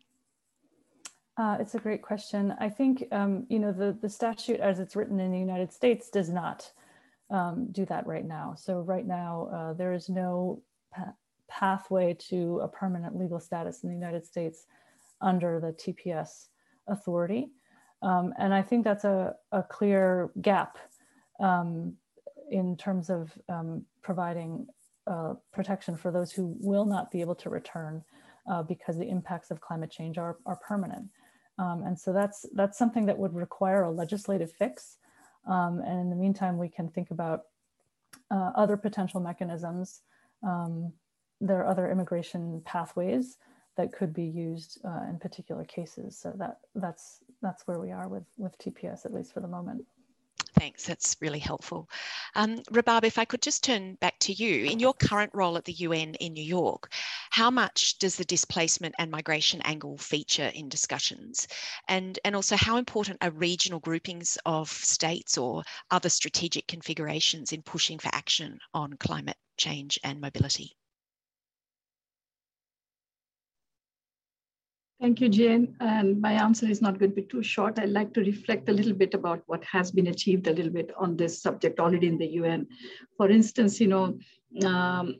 Uh, 1.37 1.57
it's 1.59 1.75
a 1.75 1.79
great 1.79 2.01
question. 2.01 2.53
I 2.59 2.69
think 2.69 3.05
um, 3.11 3.45
you 3.49 3.59
know 3.59 3.71
the 3.71 3.97
the 4.01 4.09
statute 4.09 4.59
as 4.59 4.79
it's 4.79 4.95
written 4.95 5.19
in 5.19 5.31
the 5.31 5.39
United 5.39 5.71
States 5.71 6.09
does 6.09 6.29
not 6.29 6.71
um, 7.29 7.69
do 7.71 7.85
that 7.85 8.05
right 8.05 8.25
now. 8.25 8.55
So 8.57 8.81
right 8.81 9.07
now 9.07 9.49
uh, 9.53 9.73
there 9.73 9.93
is 9.93 10.09
no 10.09 10.61
pa 10.93 11.13
pathway 11.47 12.13
to 12.13 12.59
a 12.59 12.67
permanent 12.67 13.17
legal 13.17 13.39
status 13.39 13.83
in 13.83 13.89
the 13.89 13.95
United 13.95 14.25
States 14.25 14.67
under 15.19 15.59
the 15.59 15.73
TPS 15.73 16.47
authority. 16.87 17.51
Um, 18.01 18.33
and 18.39 18.53
I 18.53 18.61
think 18.61 18.83
that's 18.83 19.03
a, 19.03 19.35
a 19.51 19.63
clear 19.63 20.31
gap 20.41 20.77
um, 21.39 21.93
in 22.49 22.75
terms 22.75 23.09
of 23.09 23.31
um, 23.47 23.85
providing 24.01 24.67
uh, 25.07 25.33
protection 25.53 25.95
for 25.95 26.11
those 26.11 26.31
who 26.31 26.55
will 26.59 26.85
not 26.85 27.11
be 27.11 27.21
able 27.21 27.35
to 27.35 27.49
return 27.49 28.03
uh, 28.49 28.63
because 28.63 28.97
the 28.97 29.07
impacts 29.07 29.51
of 29.51 29.61
climate 29.61 29.91
change 29.91 30.17
are, 30.17 30.37
are 30.45 30.57
permanent. 30.57 31.07
Um, 31.59 31.83
and 31.83 31.99
so 31.99 32.11
that's, 32.11 32.45
that's 32.55 32.77
something 32.77 33.05
that 33.05 33.17
would 33.17 33.35
require 33.35 33.83
a 33.83 33.91
legislative 33.91 34.51
fix. 34.51 34.97
Um, 35.47 35.81
and 35.85 35.99
in 35.99 36.09
the 36.09 36.15
meantime, 36.15 36.57
we 36.57 36.69
can 36.69 36.89
think 36.89 37.11
about 37.11 37.41
uh, 38.31 38.51
other 38.55 38.77
potential 38.77 39.19
mechanisms. 39.19 40.01
Um, 40.43 40.93
there 41.39 41.59
are 41.59 41.67
other 41.67 41.91
immigration 41.91 42.61
pathways 42.65 43.37
that 43.77 43.91
could 43.93 44.13
be 44.13 44.25
used 44.25 44.79
uh, 44.85 45.05
in 45.09 45.17
particular 45.19 45.63
cases. 45.63 46.17
So 46.17 46.33
that, 46.37 46.59
that's, 46.75 47.19
that's 47.41 47.67
where 47.67 47.79
we 47.79 47.91
are 47.91 48.07
with, 48.07 48.23
with 48.37 48.57
TPS, 48.57 49.05
at 49.05 49.13
least 49.13 49.33
for 49.33 49.39
the 49.39 49.47
moment. 49.47 49.85
Thanks, 50.59 50.85
that's 50.85 51.17
really 51.21 51.39
helpful. 51.39 51.89
Um, 52.35 52.61
Rabab, 52.71 53.03
if 53.03 53.17
I 53.17 53.25
could 53.25 53.41
just 53.41 53.63
turn 53.63 53.95
back 53.95 54.19
to 54.19 54.33
you. 54.33 54.65
In 54.65 54.79
your 54.79 54.93
current 54.93 55.31
role 55.33 55.57
at 55.57 55.65
the 55.65 55.73
UN 55.73 56.13
in 56.15 56.33
New 56.33 56.43
York, 56.43 56.91
how 57.29 57.49
much 57.49 57.97
does 57.99 58.15
the 58.15 58.25
displacement 58.25 58.93
and 58.99 59.09
migration 59.09 59.61
angle 59.63 59.97
feature 59.97 60.51
in 60.53 60.69
discussions? 60.69 61.47
And, 61.87 62.19
and 62.25 62.35
also, 62.35 62.57
how 62.57 62.77
important 62.77 63.17
are 63.21 63.31
regional 63.31 63.79
groupings 63.79 64.37
of 64.45 64.69
states 64.69 65.37
or 65.37 65.63
other 65.89 66.09
strategic 66.09 66.67
configurations 66.67 67.53
in 67.53 67.63
pushing 67.63 67.97
for 67.97 68.09
action 68.13 68.59
on 68.73 68.93
climate 68.97 69.37
change 69.57 69.99
and 70.03 70.19
mobility? 70.19 70.75
Thank 75.01 75.19
you, 75.19 75.29
Jane. 75.29 75.75
And 75.79 76.21
my 76.21 76.33
answer 76.33 76.67
is 76.67 76.79
not 76.79 76.99
going 76.99 77.09
to 77.09 77.15
be 77.15 77.23
too 77.23 77.41
short. 77.41 77.79
I'd 77.79 77.89
like 77.89 78.13
to 78.13 78.21
reflect 78.21 78.69
a 78.69 78.71
little 78.71 78.93
bit 78.93 79.15
about 79.15 79.41
what 79.47 79.63
has 79.63 79.89
been 79.89 80.05
achieved 80.07 80.45
a 80.45 80.53
little 80.53 80.71
bit 80.71 80.91
on 80.95 81.17
this 81.17 81.41
subject 81.41 81.79
already 81.79 82.05
in 82.05 82.19
the 82.19 82.27
UN. 82.27 82.67
For 83.17 83.27
instance, 83.27 83.81
you 83.81 83.87
know, 83.87 84.19
um, 84.63 85.15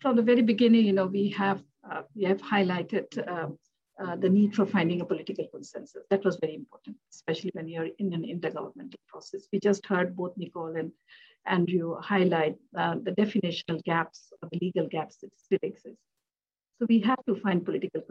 from 0.00 0.16
the 0.16 0.22
very 0.22 0.42
beginning, 0.42 0.84
you 0.84 0.92
know, 0.92 1.06
we 1.06 1.28
have 1.28 1.62
uh, 1.88 2.02
we 2.16 2.24
have 2.24 2.42
highlighted 2.42 3.06
uh, 3.18 3.50
uh, 4.04 4.16
the 4.16 4.28
need 4.28 4.52
for 4.52 4.66
finding 4.66 5.00
a 5.00 5.04
political 5.04 5.46
consensus. 5.52 6.02
That 6.10 6.24
was 6.24 6.38
very 6.40 6.56
important, 6.56 6.96
especially 7.14 7.52
when 7.54 7.68
you're 7.68 7.90
in 8.00 8.12
an 8.14 8.22
intergovernmental 8.22 8.98
process. 9.06 9.46
We 9.52 9.60
just 9.60 9.86
heard 9.86 10.16
both 10.16 10.36
Nicole 10.36 10.74
and 10.74 10.90
Andrew 11.46 11.94
highlight 12.00 12.56
uh, 12.76 12.96
the 13.00 13.12
definitional 13.12 13.82
gaps 13.84 14.32
or 14.42 14.48
the 14.50 14.58
legal 14.60 14.88
gaps 14.88 15.18
that 15.18 15.30
still 15.38 15.60
exist. 15.62 16.02
So 16.78 16.86
we 16.88 17.00
have 17.00 17.24
to 17.26 17.34
find 17.34 17.64
political 17.64 18.02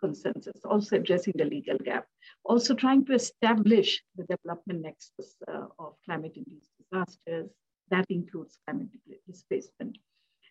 consensus, 0.00 0.64
also 0.64 0.96
addressing 0.96 1.34
the 1.36 1.44
legal 1.44 1.76
gap, 1.84 2.06
also 2.42 2.74
trying 2.74 3.04
to 3.06 3.12
establish 3.12 4.02
the 4.16 4.24
development 4.24 4.82
nexus 4.82 5.36
uh, 5.46 5.66
of 5.78 5.94
climate-induced 6.06 6.70
disasters. 6.80 7.50
That 7.90 8.06
includes 8.08 8.56
climate 8.66 8.88
displacement. 9.26 9.98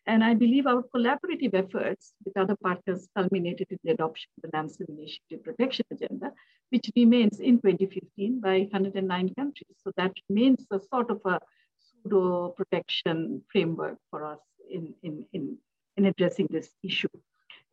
And 0.05 0.23
I 0.23 0.35
believe 0.35 0.67
our 0.67 0.83
collaborative 0.95 1.53
efforts 1.53 2.13
with 2.23 2.37
other 2.37 2.55
partners 2.63 3.09
culminated 3.15 3.67
in 3.71 3.79
the 3.83 3.91
adoption 3.91 4.29
of 4.43 4.51
the 4.51 4.69
Civil 4.69 4.95
Initiative 4.95 5.43
Protection 5.43 5.85
Agenda, 5.91 6.31
which 6.69 6.89
remains 6.95 7.39
in 7.39 7.59
2015 7.59 8.39
by 8.39 8.59
109 8.71 9.33
countries. 9.35 9.75
So 9.83 9.91
that 9.97 10.13
remains 10.29 10.65
a 10.71 10.79
sort 10.79 11.09
of 11.09 11.21
a 11.25 11.39
pseudo 11.79 12.49
protection 12.49 13.41
framework 13.51 13.97
for 14.11 14.23
us 14.23 14.39
in, 14.69 14.93
in, 15.01 15.25
in, 15.33 15.57
in 15.97 16.05
addressing 16.05 16.47
this 16.51 16.69
issue. 16.83 17.09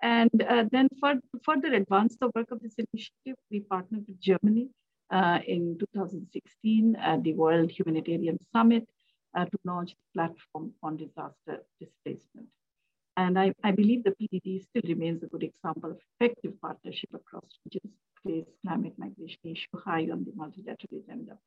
And 0.04 0.42
uh, 0.46 0.64
then 0.70 0.90
for 1.00 1.14
further 1.42 1.72
advance 1.72 2.18
the 2.20 2.30
work 2.36 2.50
of 2.50 2.60
this 2.60 2.74
initiative, 2.76 3.36
we 3.50 3.60
partnered 3.60 4.04
with 4.06 4.20
Germany 4.20 4.68
uh, 5.10 5.38
in 5.46 5.78
2016 5.78 6.96
at 6.96 7.22
the 7.22 7.32
World 7.32 7.70
Humanitarian 7.70 8.38
Summit 8.52 8.86
uh, 9.34 9.46
to 9.46 9.58
launch 9.64 9.92
the 9.92 10.06
platform 10.12 10.74
on 10.82 10.98
disaster 10.98 11.64
displacement. 11.80 12.48
And 13.16 13.38
I, 13.38 13.54
I, 13.62 13.70
believe 13.70 14.04
the 14.04 14.10
PDD 14.10 14.62
still 14.62 14.82
remains 14.86 15.22
a 15.22 15.26
good 15.26 15.42
example 15.42 15.92
of 15.92 15.98
effective 16.20 16.60
partnership 16.60 17.08
across 17.14 17.46
regions, 17.64 17.94
place 18.22 18.44
climate 18.62 18.94
migration 18.98 19.40
issue 19.44 19.78
high 19.86 20.08
on 20.12 20.24
the 20.24 20.32
multilateral 20.34 21.00
agenda. 21.02 21.38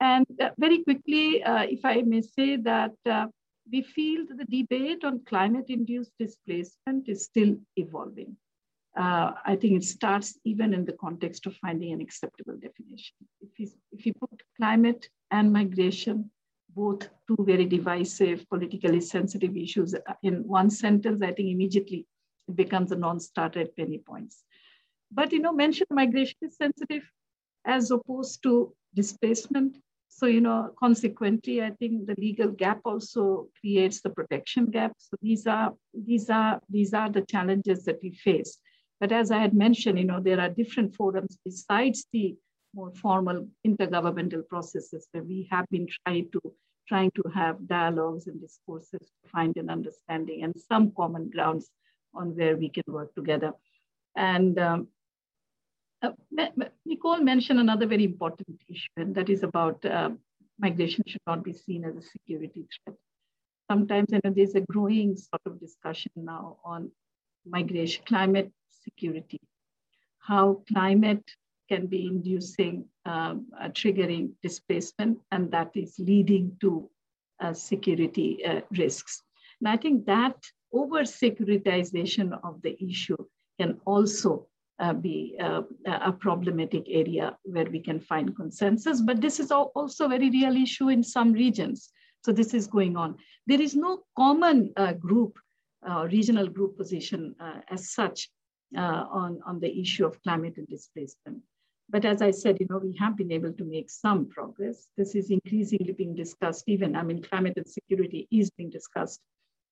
And 0.00 0.26
uh, 0.40 0.50
very 0.56 0.84
quickly, 0.84 1.42
uh, 1.42 1.62
if 1.62 1.84
I 1.84 2.02
may 2.02 2.20
say 2.20 2.58
that 2.58 2.94
uh, 3.06 3.26
we 3.70 3.82
feel 3.82 4.24
that 4.26 4.38
the 4.38 4.62
debate 4.62 5.04
on 5.04 5.20
climate-induced 5.26 6.12
displacement 6.18 7.08
is 7.08 7.24
still 7.24 7.56
evolving. 7.76 8.36
Uh, 8.96 9.32
I 9.44 9.56
think 9.56 9.74
it 9.74 9.84
starts 9.84 10.38
even 10.44 10.72
in 10.72 10.84
the 10.84 10.94
context 10.94 11.46
of 11.46 11.54
finding 11.56 11.92
an 11.92 12.00
acceptable 12.00 12.56
definition. 12.56 13.16
If 13.40 13.58
you, 13.58 13.68
if 13.92 14.06
you 14.06 14.12
put 14.14 14.42
climate 14.56 15.08
and 15.30 15.52
migration, 15.52 16.30
both 16.74 17.08
two 17.26 17.36
very 17.40 17.66
divisive, 17.66 18.48
politically 18.48 19.00
sensitive 19.00 19.56
issues 19.56 19.94
uh, 19.94 20.00
in 20.22 20.46
one 20.46 20.70
sentence, 20.70 21.20
I 21.22 21.32
think 21.32 21.50
immediately 21.50 22.06
it 22.48 22.56
becomes 22.56 22.92
a 22.92 22.96
non-starter 22.96 23.60
at 23.60 23.76
many 23.76 23.98
points. 23.98 24.44
But 25.10 25.32
you 25.32 25.40
know, 25.40 25.52
mention 25.52 25.86
migration 25.90 26.38
is 26.42 26.56
sensitive 26.56 27.02
as 27.64 27.90
opposed 27.90 28.42
to 28.44 28.74
displacement 28.94 29.76
so, 30.16 30.24
you 30.24 30.40
know, 30.40 30.70
consequently, 30.78 31.62
I 31.62 31.72
think 31.72 32.06
the 32.06 32.14
legal 32.16 32.48
gap 32.48 32.80
also 32.86 33.48
creates 33.60 34.00
the 34.00 34.08
protection 34.08 34.64
gap. 34.64 34.92
So 34.96 35.14
these 35.20 35.46
are, 35.46 35.74
these 35.92 36.30
are, 36.30 36.58
these 36.70 36.94
are 36.94 37.10
the 37.10 37.20
challenges 37.20 37.84
that 37.84 37.98
we 38.02 38.12
face. 38.12 38.56
But 38.98 39.12
as 39.12 39.30
I 39.30 39.36
had 39.36 39.52
mentioned, 39.52 39.98
you 39.98 40.06
know, 40.06 40.20
there 40.20 40.40
are 40.40 40.48
different 40.48 40.96
forums 40.96 41.36
besides 41.44 42.06
the 42.14 42.34
more 42.72 42.92
formal 42.92 43.46
intergovernmental 43.66 44.48
processes 44.48 45.06
where 45.12 45.22
we 45.22 45.48
have 45.50 45.66
been 45.70 45.86
trying 46.06 46.30
to 46.32 46.40
trying 46.88 47.10
to 47.16 47.22
have 47.34 47.66
dialogues 47.66 48.26
and 48.26 48.40
discourses 48.40 49.00
to 49.00 49.30
find 49.30 49.56
an 49.56 49.68
understanding 49.68 50.44
and 50.44 50.54
some 50.68 50.92
common 50.96 51.28
grounds 51.28 51.68
on 52.14 52.34
where 52.36 52.56
we 52.56 52.68
can 52.70 52.84
work 52.86 53.12
together. 53.14 53.52
And 54.16 54.56
um, 54.58 54.88
Nicole 56.84 57.18
mentioned 57.18 57.60
another 57.60 57.86
very 57.86 58.04
important 58.04 58.60
issue, 58.68 58.88
and 58.96 59.14
that 59.14 59.28
is 59.28 59.42
about 59.42 59.84
uh, 59.84 60.10
migration 60.58 61.04
should 61.06 61.26
not 61.26 61.44
be 61.44 61.52
seen 61.52 61.84
as 61.84 61.96
a 61.96 62.02
security 62.02 62.66
threat. 62.72 62.96
Sometimes 63.70 64.08
you 64.12 64.20
know, 64.22 64.32
there's 64.34 64.54
a 64.54 64.60
growing 64.60 65.16
sort 65.16 65.42
of 65.46 65.60
discussion 65.60 66.12
now 66.16 66.58
on 66.64 66.90
migration, 67.44 68.04
climate 68.06 68.52
security, 68.70 69.40
how 70.18 70.62
climate 70.72 71.24
can 71.68 71.86
be 71.86 72.06
inducing, 72.06 72.84
um, 73.04 73.46
uh, 73.60 73.68
triggering 73.68 74.30
displacement, 74.42 75.18
and 75.32 75.50
that 75.50 75.70
is 75.74 75.94
leading 75.98 76.56
to 76.60 76.88
uh, 77.40 77.52
security 77.52 78.44
uh, 78.44 78.60
risks. 78.70 79.22
And 79.60 79.68
I 79.68 79.76
think 79.76 80.06
that 80.06 80.36
over 80.72 81.00
securitization 81.02 82.38
of 82.44 82.62
the 82.62 82.76
issue 82.82 83.16
can 83.58 83.80
also 83.84 84.46
uh, 84.78 84.92
be 84.92 85.36
uh, 85.40 85.62
a 85.86 86.12
problematic 86.12 86.84
area 86.88 87.36
where 87.44 87.64
we 87.70 87.80
can 87.80 88.00
find 88.00 88.36
consensus. 88.36 89.00
But 89.00 89.20
this 89.20 89.40
is 89.40 89.50
also 89.50 90.04
a 90.04 90.08
very 90.08 90.30
real 90.30 90.56
issue 90.56 90.88
in 90.88 91.02
some 91.02 91.32
regions. 91.32 91.90
So 92.24 92.32
this 92.32 92.54
is 92.54 92.66
going 92.66 92.96
on. 92.96 93.16
There 93.46 93.60
is 93.60 93.74
no 93.74 94.02
common 94.16 94.72
uh, 94.76 94.92
group, 94.94 95.38
uh, 95.88 96.08
regional 96.10 96.48
group 96.48 96.76
position 96.76 97.34
uh, 97.40 97.60
as 97.70 97.92
such 97.92 98.28
uh, 98.76 99.04
on, 99.10 99.40
on 99.46 99.60
the 99.60 99.80
issue 99.80 100.04
of 100.04 100.20
climate 100.22 100.54
and 100.56 100.66
displacement. 100.68 101.38
But 101.88 102.04
as 102.04 102.20
I 102.20 102.32
said, 102.32 102.58
you 102.58 102.66
know, 102.68 102.78
we 102.78 102.96
have 102.98 103.16
been 103.16 103.30
able 103.30 103.52
to 103.52 103.64
make 103.64 103.88
some 103.90 104.28
progress. 104.28 104.88
This 104.96 105.14
is 105.14 105.30
increasingly 105.30 105.92
being 105.92 106.16
discussed. 106.16 106.64
Even 106.66 106.96
I 106.96 107.04
mean, 107.04 107.22
climate 107.22 107.54
and 107.56 107.66
security 107.66 108.26
is 108.32 108.50
being 108.50 108.70
discussed 108.70 109.20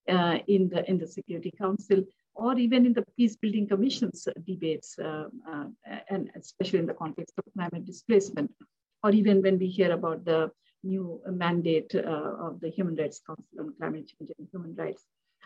in 0.07 0.69
the 0.69 0.85
in 0.87 0.97
the 0.97 1.07
Security 1.07 1.51
Council 1.57 2.05
or 2.35 2.57
even 2.57 2.85
in 2.85 2.93
the 2.93 3.05
peace 3.17 3.35
building 3.35 3.67
commissions 3.67 4.27
debates, 4.45 4.99
uh, 4.99 5.25
uh, 5.51 5.65
and 6.09 6.29
especially 6.35 6.79
in 6.79 6.85
the 6.85 6.93
context 6.93 7.33
of 7.37 7.45
climate 7.53 7.85
displacement, 7.85 8.51
or 9.03 9.11
even 9.11 9.41
when 9.41 9.57
we 9.57 9.67
hear 9.67 9.91
about 9.93 10.25
the 10.25 10.51
new 10.83 11.21
mandate 11.27 11.93
uh, 11.95 12.47
of 12.47 12.59
the 12.61 12.69
Human 12.69 12.95
Rights 12.95 13.21
Council 13.25 13.59
on 13.59 13.73
Climate 13.77 14.07
Change 14.07 14.31
and 14.37 14.47
Human 14.51 14.75
Rights. 14.75 15.03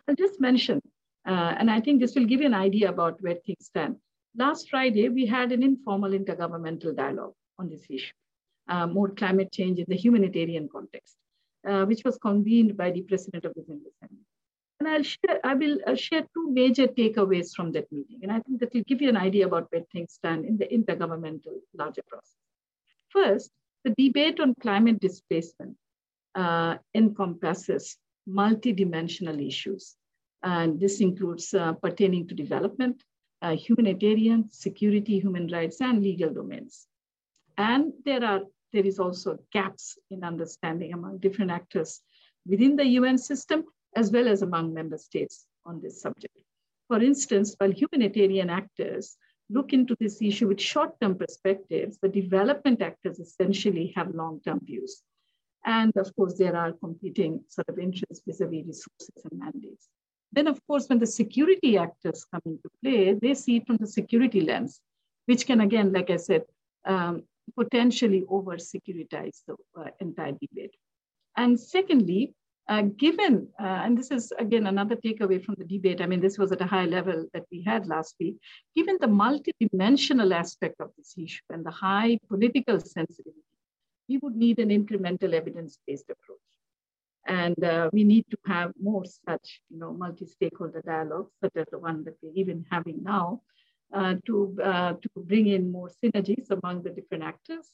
I'll 0.08 0.16
just 0.16 0.42
mention, 0.42 0.82
uh, 1.28 1.56
and 1.58 1.70
I 1.72 1.80
think 1.80 2.00
this 2.00 2.16
will 2.16 2.26
give 2.26 2.42
you 2.42 2.48
an 2.48 2.54
idea 2.54 2.90
about 2.90 3.22
where 3.22 3.36
things 3.36 3.66
stand. 3.66 3.96
Last 4.36 4.70
Friday, 4.70 5.10
we 5.10 5.26
had 5.26 5.52
an 5.52 5.64
informal 5.64 6.12
intergovernmental 6.12 6.96
dialogue 6.96 7.34
on 7.58 7.70
this 7.70 7.86
issue, 7.90 8.14
uh, 8.68 8.88
more 8.88 9.10
climate 9.10 9.52
change 9.52 9.80
in 9.80 9.86
the 9.88 9.96
humanitarian 9.96 10.70
context, 10.72 11.16
uh, 11.68 11.86
which 11.86 12.04
was 12.04 12.18
convened 12.18 12.76
by 12.76 12.92
the 12.92 13.02
President 13.02 13.46
of 13.46 13.54
the 13.56 13.62
General 13.62 13.92
Assembly. 13.96 14.26
And 14.80 14.88
I'll 14.88 15.03
share, 15.03 15.39
I 15.43 15.55
will 15.55 15.77
uh, 15.86 15.95
share 15.95 16.21
two 16.34 16.51
major 16.51 16.88
takeaways 16.88 17.53
from 17.53 17.71
that 17.73 17.91
meeting. 17.91 18.19
And 18.23 18.32
I 18.32 18.39
think 18.39 18.61
that 18.61 18.73
will 18.73 18.84
give 18.88 19.01
you 19.01 19.09
an 19.09 19.17
idea 19.17 19.45
about 19.45 19.67
where 19.71 19.84
things 19.91 20.13
stand 20.13 20.45
in 20.45 20.57
the 20.57 20.65
intergovernmental 20.65 21.59
larger 21.73 22.01
process. 22.07 22.36
First, 23.09 23.51
the 23.84 23.93
debate 23.97 24.39
on 24.39 24.55
climate 24.61 24.99
displacement 24.99 25.75
uh, 26.36 26.77
encompasses 26.95 27.97
multidimensional 28.27 29.45
issues. 29.45 29.95
And 30.43 30.80
this 30.80 31.01
includes 31.01 31.53
uh, 31.53 31.73
pertaining 31.73 32.27
to 32.30 32.36
development, 32.36 33.03
uh, 33.41 33.55
humanitarian, 33.55 34.49
security, 34.51 35.19
human 35.19 35.47
rights, 35.47 35.82
and 35.82 36.01
legal 36.01 36.34
domains. 36.34 36.88
And 37.57 37.91
there 38.05 38.23
are 38.23 38.41
there 38.71 38.86
is 38.86 38.99
also 38.99 39.39
gaps 39.51 39.97
in 40.11 40.23
understanding 40.23 40.93
among 40.93 41.17
different 41.17 41.49
actors 41.49 42.01
within 42.45 42.75
the 42.75 42.86
UN 42.86 43.17
system 43.17 43.63
as 43.96 44.12
well 44.12 44.28
as 44.28 44.42
among 44.42 44.74
member 44.74 44.98
states 44.98 45.46
on 45.66 45.82
this 45.82 46.02
subject. 46.02 46.38
For 46.88 47.02
instance, 47.02 47.56
while 47.58 47.72
humanitarian 47.72 48.50
actors 48.50 49.18
look 49.50 49.74
into 49.74 49.96
this 50.00 50.22
issue 50.22 50.48
with 50.48 50.62
short-term 50.62 51.16
perspectives, 51.16 51.98
the 52.02 52.10
development 52.10 52.82
actors 52.82 53.20
essentially 53.20 53.94
have 53.96 54.14
long-term 54.14 54.62
views. 54.64 55.02
And 55.66 55.96
of 55.98 56.16
course, 56.16 56.36
there 56.38 56.56
are 56.56 56.72
competing 56.74 57.44
sort 57.48 57.68
of 57.70 57.80
interests 57.80 58.24
vis-a-vis 58.26 58.66
resources 58.66 59.26
and 59.30 59.40
mandates. 59.40 59.90
Then, 60.32 60.48
of 60.48 60.60
course, 60.68 60.88
when 60.88 61.00
the 61.00 61.08
security 61.08 61.78
actors 61.78 62.26
come 62.32 62.42
into 62.46 62.70
play, 62.82 63.14
they 63.14 63.34
see 63.34 63.58
it 63.58 63.68
from 63.68 63.78
the 63.78 63.88
security 63.88 64.42
lens, 64.42 64.80
which 65.26 65.46
can, 65.46 65.62
again, 65.62 65.92
like 65.92 66.10
I 66.12 66.18
said, 66.18 66.44
um, 66.86 67.24
potentially 67.58 68.26
over 68.30 68.58
securitize 68.58 69.42
the 69.48 69.56
uh, 69.76 69.86
entire 70.00 70.34
debate. 70.34 70.76
And 71.36 71.60
secondly, 71.60 72.34
uh, 72.70 72.84
given, 72.97 73.47
uh, 73.59 73.82
and 73.84 73.97
this 73.97 74.11
is 74.11 74.32
again 74.38 74.67
another 74.67 74.95
takeaway 74.95 75.43
from 75.43 75.55
the 75.57 75.65
debate, 75.65 76.01
I 76.01 76.05
mean, 76.05 76.22
this 76.22 76.38
was 76.38 76.51
at 76.51 76.61
a 76.61 76.67
high 76.67 76.86
level 76.86 77.26
that 77.34 77.45
we 77.51 77.63
had 77.63 77.88
last 77.88 78.15
week, 78.20 78.38
given 78.76 78.97
the 79.01 79.07
multidimensional 79.07 80.32
aspect 80.34 80.76
of 80.80 80.91
this 80.95 81.15
issue 81.17 81.41
and 81.49 81.65
the 81.65 81.72
high 81.72 82.20
political 82.28 82.80
sensitivity, 82.80 83.41
we 84.07 84.17
would 84.17 84.36
need 84.36 84.59
an 84.59 84.70
incremental 84.70 85.34
evidence-based 85.34 86.11
approach. 86.11 86.38
And 87.26 87.63
uh, 87.63 87.89
we 87.91 88.03
need 88.03 88.26
to 88.30 88.38
have 88.45 88.72
more 88.80 89.03
such, 89.05 89.61
you 89.70 89.80
know, 89.80 89.91
multi-stakeholder 89.93 90.84
dialogues, 90.86 91.32
such 91.43 91.55
as 91.55 91.65
the 91.72 91.80
one 91.80 92.03
that 92.03 92.17
we're 92.22 92.34
even 92.36 92.65
having 92.72 93.01
now, 93.03 93.41
uh, 93.93 94.15
to, 94.28 94.57
uh, 94.63 94.93
to 94.93 95.09
bring 95.15 95.47
in 95.47 95.72
more 95.72 95.89
synergies 96.03 96.51
among 96.51 96.84
the 96.84 96.91
different 96.91 97.24
actors. 97.24 97.67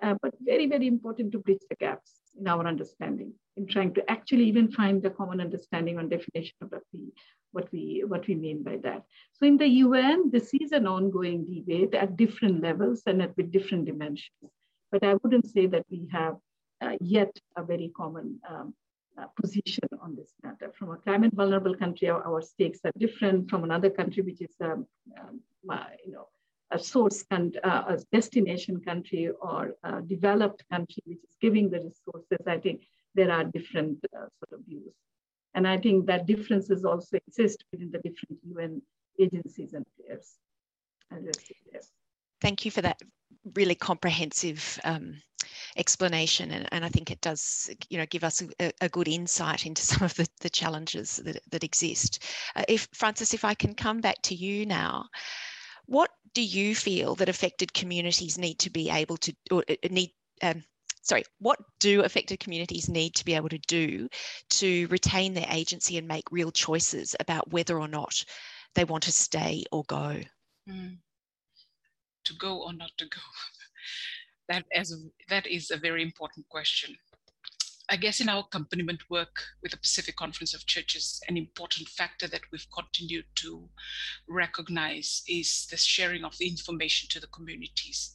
But 0.00 0.34
very, 0.40 0.66
very 0.66 0.86
important 0.86 1.30
to 1.32 1.38
bridge 1.38 1.62
the 1.68 1.76
gaps 1.76 2.19
in 2.40 2.48
our 2.48 2.66
understanding, 2.66 3.32
in 3.56 3.66
trying 3.66 3.94
to 3.94 4.10
actually 4.10 4.44
even 4.44 4.70
find 4.70 5.04
a 5.04 5.10
common 5.10 5.40
understanding 5.40 5.98
on 5.98 6.08
definition 6.08 6.54
of 6.62 6.70
what 6.70 6.82
we, 6.92 7.12
what 7.52 7.72
we, 7.72 8.02
what 8.06 8.26
we 8.26 8.34
mean 8.34 8.62
by 8.62 8.78
that. 8.82 9.02
So 9.34 9.46
in 9.46 9.58
the 9.58 9.68
UN, 9.68 10.30
this 10.30 10.52
is 10.54 10.72
an 10.72 10.86
ongoing 10.86 11.44
debate 11.44 11.94
at 11.94 12.16
different 12.16 12.62
levels 12.62 13.02
and 13.06 13.22
at 13.22 13.36
with 13.36 13.52
different 13.52 13.84
dimensions. 13.84 14.50
But 14.90 15.04
I 15.04 15.14
wouldn't 15.14 15.46
say 15.46 15.66
that 15.66 15.84
we 15.90 16.08
have 16.10 16.36
uh, 16.80 16.96
yet 17.00 17.30
a 17.56 17.62
very 17.62 17.92
common 17.96 18.40
um, 18.48 18.74
uh, 19.20 19.26
position 19.40 19.88
on 20.00 20.16
this 20.16 20.32
matter. 20.42 20.72
From 20.78 20.90
a 20.92 20.96
climate 20.96 21.32
vulnerable 21.34 21.76
country, 21.76 22.08
our, 22.08 22.22
our, 22.26 22.40
stakes 22.40 22.80
are 22.84 22.92
different 22.98 23.50
from 23.50 23.64
another 23.64 23.90
country, 23.90 24.22
which 24.22 24.40
is 24.40 24.54
um, 24.60 24.86
um, 25.20 25.40
uh, 25.68 25.84
you 26.06 26.12
know 26.12 26.28
a 26.70 26.78
source 26.78 27.24
and 27.30 27.58
uh, 27.64 27.84
a 27.88 27.98
destination 28.12 28.80
country 28.80 29.30
or 29.40 29.74
a 29.84 30.00
developed 30.02 30.64
country, 30.70 31.02
which 31.06 31.18
is 31.18 31.36
giving 31.40 31.70
the 31.70 31.78
resources. 31.78 32.46
I 32.46 32.58
think 32.58 32.82
there 33.14 33.30
are 33.30 33.44
different 33.44 33.98
uh, 34.14 34.26
sort 34.38 34.60
of 34.60 34.66
views, 34.66 34.94
and 35.54 35.66
I 35.66 35.78
think 35.78 36.06
that 36.06 36.26
differences 36.26 36.84
also 36.84 37.16
exist 37.26 37.64
within 37.72 37.90
the 37.90 37.98
different 37.98 38.38
UN 38.44 38.82
agencies 39.18 39.72
and 39.72 39.84
players. 39.96 40.36
Thank 42.40 42.64
you 42.64 42.70
for 42.70 42.82
that 42.82 43.00
really 43.54 43.74
comprehensive 43.74 44.78
um, 44.84 45.16
explanation 45.76 46.50
and, 46.50 46.68
and, 46.72 46.84
I 46.84 46.88
think 46.88 47.10
it 47.10 47.20
does 47.20 47.70
you 47.88 47.98
know 47.98 48.06
give 48.06 48.24
us 48.24 48.42
a, 48.60 48.72
a 48.80 48.88
good 48.88 49.08
insight 49.08 49.66
into 49.66 49.82
some 49.90 50.04
of 50.04 50.14
the, 50.14 50.28
the 50.40 50.50
challenges 50.50 51.16
that, 51.16 51.40
that 51.50 51.64
exist. 51.64 52.22
Uh, 52.54 52.64
if 52.68 52.88
Frances, 52.92 53.34
if 53.34 53.44
I 53.44 53.54
can 53.54 53.74
come 53.74 54.00
back 54.00 54.20
to 54.22 54.34
you 54.34 54.66
now, 54.66 55.06
what 55.90 56.10
do 56.34 56.42
you 56.42 56.72
feel 56.76 57.16
that 57.16 57.28
affected 57.28 57.74
communities 57.74 58.38
need 58.38 58.60
to 58.60 58.70
be 58.70 58.88
able 58.90 59.16
to 59.16 59.34
or 59.50 59.64
uh, 59.68 59.74
need 59.90 60.12
um, 60.40 60.62
sorry, 61.02 61.24
what 61.40 61.58
do 61.80 62.02
affected 62.02 62.38
communities 62.38 62.88
need 62.88 63.12
to 63.16 63.24
be 63.24 63.34
able 63.34 63.48
to 63.48 63.58
do 63.66 64.08
to 64.50 64.86
retain 64.86 65.34
their 65.34 65.48
agency 65.50 65.98
and 65.98 66.06
make 66.06 66.30
real 66.30 66.52
choices 66.52 67.16
about 67.18 67.50
whether 67.52 67.76
or 67.76 67.88
not 67.88 68.24
they 68.76 68.84
want 68.84 69.02
to 69.02 69.12
stay 69.12 69.64
or 69.72 69.82
go? 69.88 70.20
Mm. 70.68 70.98
To 72.24 72.34
go 72.34 72.62
or 72.62 72.72
not 72.72 72.92
to 72.98 73.06
go. 73.06 73.20
that 74.48 74.64
as 74.72 74.94
that 75.28 75.48
is 75.48 75.72
a 75.72 75.76
very 75.76 76.02
important 76.04 76.48
question. 76.48 76.94
I 77.90 77.96
guess 77.96 78.20
in 78.20 78.28
our 78.28 78.40
accompaniment 78.40 79.10
work 79.10 79.42
with 79.62 79.72
the 79.72 79.76
Pacific 79.76 80.14
Conference 80.14 80.54
of 80.54 80.64
Churches, 80.64 81.20
an 81.28 81.36
important 81.36 81.88
factor 81.88 82.28
that 82.28 82.42
we've 82.52 82.66
continued 82.72 83.24
to 83.36 83.68
recognize 84.28 85.24
is 85.26 85.66
the 85.68 85.76
sharing 85.76 86.24
of 86.24 86.38
the 86.38 86.46
information 86.46 87.08
to 87.10 87.18
the 87.18 87.26
communities. 87.26 88.14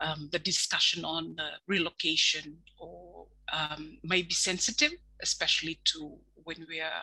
Um, 0.00 0.28
the 0.30 0.38
discussion 0.38 1.04
on 1.04 1.36
uh, 1.40 1.56
relocation 1.66 2.58
or 2.78 3.26
um, 3.52 3.98
may 4.04 4.22
be 4.22 4.32
sensitive, 4.32 4.92
especially 5.20 5.80
to 5.86 6.16
when 6.44 6.64
we 6.68 6.80
are 6.80 7.02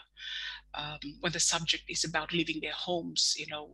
um, 0.76 0.99
when 1.20 1.34
the 1.34 1.41
subject 1.41 1.84
is 1.89 2.05
about 2.05 2.32
leaving 2.32 2.60
their 2.62 2.72
homes, 2.72 3.36
you 3.38 3.47
know. 3.47 3.70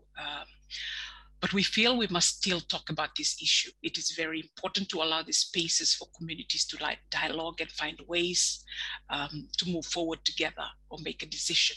But 1.43 1.51
we 1.51 1.61
feel 1.61 1.97
we 1.97 2.07
must 2.07 2.37
still 2.37 2.61
talk 2.61 2.89
about 2.89 3.09
this 3.17 3.35
issue. 3.41 3.71
It 3.81 3.97
is 3.97 4.13
very 4.15 4.39
important 4.39 4.87
to 4.87 5.01
allow 5.01 5.23
the 5.23 5.33
spaces 5.33 5.93
for 5.93 6.07
communities 6.17 6.65
to 6.67 6.81
like 6.81 6.99
dialogue 7.11 7.59
and 7.59 7.69
find 7.69 7.99
ways 8.07 8.63
um, 9.09 9.49
to 9.57 9.69
move 9.69 9.85
forward 9.85 10.23
together 10.23 10.63
or 10.89 10.99
make 11.03 11.21
a 11.21 11.25
decision. 11.25 11.75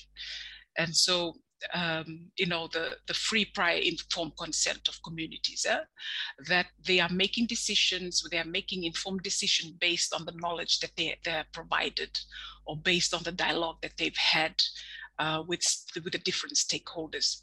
And 0.79 0.95
so 0.95 1.35
um, 1.75 2.31
you 2.37 2.47
know, 2.47 2.69
the, 2.73 2.97
the 3.09 3.15
free 3.15 3.45
prior 3.45 3.79
informed 3.79 4.37
consent 4.39 4.87
of 4.87 5.03
communities, 5.03 5.67
eh? 5.69 5.81
that 6.47 6.67
they 6.87 7.01
are 7.01 7.09
making 7.09 7.47
decisions, 7.47 8.23
they 8.31 8.39
are 8.39 8.45
making 8.45 8.85
informed 8.85 9.23
decisions 9.23 9.73
based 9.81 10.15
on 10.15 10.25
the 10.27 10.35
knowledge 10.37 10.79
that 10.79 10.93
they, 10.97 11.19
they're 11.25 11.47
provided 11.53 12.17
or 12.67 12.77
based 12.77 13.13
on 13.13 13.25
the 13.25 13.33
dialogue 13.33 13.79
that 13.83 13.97
they've 13.99 14.17
had 14.17 14.55
uh, 15.19 15.43
with, 15.47 15.63
with 16.05 16.13
the 16.13 16.19
different 16.19 16.55
stakeholders 16.55 17.41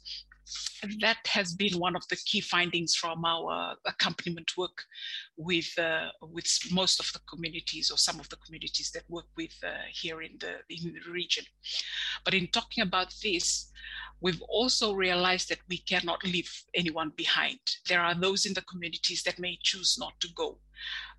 that 1.00 1.26
has 1.26 1.54
been 1.54 1.78
one 1.78 1.96
of 1.96 2.06
the 2.08 2.16
key 2.16 2.40
findings 2.40 2.94
from 2.94 3.24
our 3.24 3.74
accompaniment 3.86 4.56
work 4.56 4.84
with 5.36 5.72
uh, 5.78 6.08
with 6.20 6.46
most 6.70 7.00
of 7.00 7.10
the 7.12 7.20
communities 7.28 7.90
or 7.90 7.96
some 7.96 8.20
of 8.20 8.28
the 8.28 8.36
communities 8.36 8.90
that 8.92 9.08
work 9.08 9.26
with 9.36 9.54
uh, 9.64 9.70
here 9.90 10.20
in 10.22 10.32
the 10.40 10.56
in 10.68 10.92
the 10.92 11.10
region. 11.10 11.44
But 12.24 12.34
in 12.34 12.48
talking 12.48 12.82
about 12.82 13.14
this, 13.22 13.70
we've 14.20 14.42
also 14.48 14.92
realized 14.92 15.48
that 15.48 15.60
we 15.68 15.78
cannot 15.78 16.22
leave 16.24 16.50
anyone 16.74 17.12
behind. 17.16 17.60
There 17.88 18.00
are 18.00 18.14
those 18.14 18.44
in 18.44 18.54
the 18.54 18.62
communities 18.62 19.22
that 19.22 19.38
may 19.38 19.58
choose 19.62 19.96
not 19.98 20.12
to 20.20 20.28
go. 20.34 20.58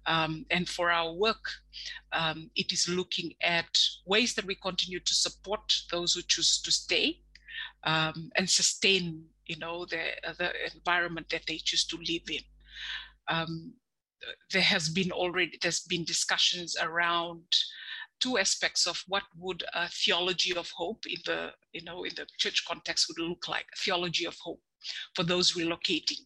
Um, 0.07 0.45
and 0.51 0.69
for 0.69 0.91
our 0.91 1.11
work, 1.13 1.49
um, 2.13 2.51
it 2.55 2.71
is 2.71 2.87
looking 2.87 3.33
at 3.41 3.79
ways 4.05 4.35
that 4.35 4.45
we 4.45 4.53
continue 4.53 4.99
to 4.99 5.13
support 5.15 5.73
those 5.91 6.13
who 6.13 6.21
choose 6.21 6.61
to 6.61 6.71
stay 6.71 7.21
um, 7.85 8.29
and 8.35 8.49
sustain, 8.49 9.23
you 9.45 9.57
know, 9.57 9.85
the, 9.85 10.01
the 10.37 10.51
environment 10.73 11.27
that 11.31 11.43
they 11.47 11.57
choose 11.57 11.85
to 11.85 11.97
live 11.97 12.29
in. 12.29 12.41
Um, 13.27 13.73
there 14.51 14.61
has 14.61 14.89
been 14.89 15.11
already, 15.11 15.57
there's 15.61 15.81
been 15.81 16.03
discussions 16.03 16.75
around 16.81 17.43
two 18.19 18.37
aspects 18.37 18.87
of 18.87 19.03
what 19.07 19.23
would 19.37 19.63
a 19.73 19.87
theology 19.89 20.55
of 20.55 20.69
hope 20.71 21.05
in 21.07 21.17
the, 21.25 21.51
you 21.73 21.83
know, 21.83 22.03
in 22.03 22.13
the 22.15 22.25
church 22.37 22.63
context 22.67 23.07
would 23.07 23.27
look 23.27 23.47
like, 23.47 23.65
theology 23.77 24.25
of 24.25 24.35
hope 24.41 24.61
for 25.15 25.23
those 25.23 25.53
relocating 25.53 26.19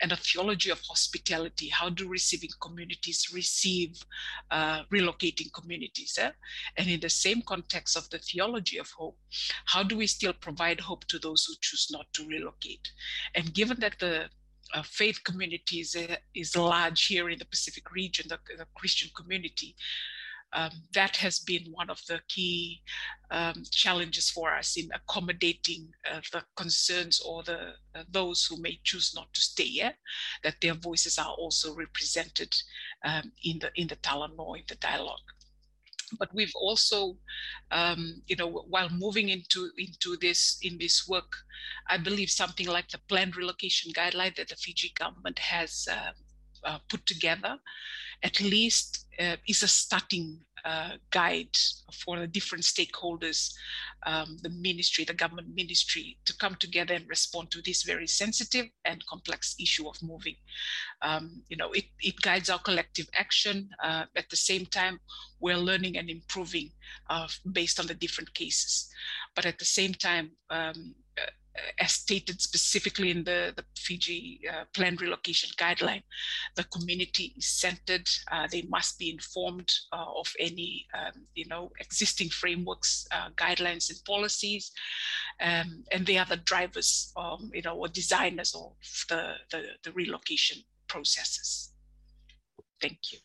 and 0.00 0.12
a 0.12 0.16
theology 0.16 0.70
of 0.70 0.80
hospitality. 0.80 1.68
How 1.68 1.88
do 1.88 2.08
receiving 2.08 2.50
communities 2.60 3.28
receive 3.32 4.02
uh, 4.50 4.82
relocating 4.92 5.52
communities? 5.52 6.18
Eh? 6.20 6.30
And 6.76 6.88
in 6.88 7.00
the 7.00 7.10
same 7.10 7.42
context 7.42 7.96
of 7.96 8.08
the 8.10 8.18
theology 8.18 8.78
of 8.78 8.90
hope, 8.90 9.18
how 9.66 9.82
do 9.82 9.96
we 9.96 10.06
still 10.06 10.32
provide 10.32 10.80
hope 10.80 11.04
to 11.06 11.18
those 11.18 11.44
who 11.44 11.54
choose 11.60 11.88
not 11.90 12.06
to 12.14 12.26
relocate? 12.26 12.90
And 13.34 13.54
given 13.54 13.78
that 13.80 13.98
the 13.98 14.28
uh, 14.74 14.82
faith 14.82 15.22
community 15.24 15.80
is, 15.80 15.96
uh, 15.96 16.16
is 16.34 16.56
large 16.56 17.06
here 17.06 17.28
in 17.28 17.38
the 17.38 17.44
Pacific 17.44 17.90
region, 17.92 18.26
the, 18.28 18.38
the 18.56 18.66
Christian 18.74 19.10
community, 19.16 19.76
um, 20.52 20.70
that 20.92 21.16
has 21.16 21.38
been 21.38 21.64
one 21.72 21.88
of 21.88 22.00
the 22.06 22.20
key 22.28 22.82
um, 23.30 23.62
challenges 23.70 24.30
for 24.30 24.54
us 24.54 24.76
in 24.76 24.88
accommodating 24.94 25.88
uh, 26.10 26.20
the 26.32 26.42
concerns 26.56 27.20
or 27.20 27.42
the 27.42 27.74
uh, 27.94 28.04
those 28.10 28.44
who 28.44 28.60
may 28.60 28.78
choose 28.84 29.14
not 29.14 29.32
to 29.32 29.40
stay 29.40 29.64
here, 29.64 29.94
that 30.42 30.56
their 30.60 30.74
voices 30.74 31.18
are 31.18 31.34
also 31.38 31.74
represented 31.74 32.54
um, 33.04 33.32
in 33.44 33.58
the 33.60 33.70
in 33.76 33.86
the 33.88 33.96
Talanoa, 33.96 34.58
in 34.58 34.64
the 34.68 34.76
dialogue. 34.76 35.20
But 36.18 36.28
we've 36.34 36.52
also, 36.54 37.16
um, 37.70 38.20
you 38.26 38.36
know, 38.36 38.48
while 38.68 38.90
moving 38.90 39.30
into 39.30 39.70
into 39.78 40.18
this 40.18 40.58
in 40.62 40.76
this 40.76 41.08
work, 41.08 41.32
I 41.88 41.96
believe 41.96 42.30
something 42.30 42.66
like 42.66 42.90
the 42.90 43.00
planned 43.08 43.36
relocation 43.36 43.92
guideline 43.92 44.36
that 44.36 44.48
the 44.48 44.56
Fiji 44.56 44.92
government 44.98 45.38
has 45.38 45.88
uh, 45.90 46.12
uh 46.64 46.78
put 46.88 47.06
together 47.06 47.58
at 48.22 48.40
least 48.40 49.01
uh, 49.18 49.36
is 49.46 49.62
a 49.62 49.68
starting 49.68 50.38
uh, 50.64 50.90
guide 51.10 51.56
for 51.92 52.18
the 52.18 52.26
different 52.26 52.64
stakeholders, 52.64 53.52
um, 54.06 54.36
the 54.42 54.48
ministry, 54.50 55.04
the 55.04 55.12
government 55.12 55.48
ministry, 55.54 56.16
to 56.24 56.36
come 56.36 56.54
together 56.54 56.94
and 56.94 57.08
respond 57.08 57.50
to 57.50 57.60
this 57.62 57.82
very 57.82 58.06
sensitive 58.06 58.66
and 58.84 59.04
complex 59.06 59.56
issue 59.60 59.88
of 59.88 60.00
moving. 60.02 60.36
Um, 61.02 61.42
you 61.48 61.56
know, 61.56 61.72
it, 61.72 61.86
it 62.00 62.20
guides 62.20 62.48
our 62.48 62.60
collective 62.60 63.08
action. 63.14 63.70
Uh, 63.82 64.04
at 64.16 64.30
the 64.30 64.36
same 64.36 64.66
time, 64.66 65.00
we're 65.40 65.56
learning 65.56 65.98
and 65.98 66.08
improving 66.08 66.70
uh, 67.10 67.26
based 67.50 67.80
on 67.80 67.86
the 67.86 67.94
different 67.94 68.32
cases. 68.34 68.88
But 69.34 69.46
at 69.46 69.58
the 69.58 69.64
same 69.64 69.94
time, 69.94 70.30
um, 70.50 70.94
as 71.78 71.92
stated 71.92 72.40
specifically 72.40 73.10
in 73.10 73.24
the, 73.24 73.52
the 73.56 73.64
Fiji 73.76 74.40
uh, 74.50 74.64
planned 74.72 75.00
relocation 75.00 75.50
guideline, 75.58 76.02
the 76.56 76.64
community 76.64 77.34
is 77.36 77.46
centered. 77.46 78.08
Uh, 78.30 78.46
they 78.50 78.62
must 78.62 78.98
be 78.98 79.10
informed 79.10 79.72
uh, 79.92 80.04
of 80.16 80.32
any, 80.38 80.86
um, 80.98 81.26
you 81.34 81.46
know, 81.46 81.70
existing 81.80 82.28
frameworks, 82.28 83.06
uh, 83.10 83.28
guidelines, 83.36 83.90
and 83.90 83.98
policies, 84.06 84.72
um, 85.40 85.84
and 85.92 86.06
they 86.06 86.18
are 86.18 86.26
the 86.26 86.36
drivers, 86.38 87.12
um, 87.16 87.50
you 87.52 87.62
know, 87.62 87.76
or 87.76 87.88
designers 87.88 88.54
of 88.54 88.72
the, 89.08 89.34
the, 89.50 89.62
the 89.84 89.92
relocation 89.92 90.62
processes. 90.88 91.72
Thank 92.80 92.98
you. 93.12 93.18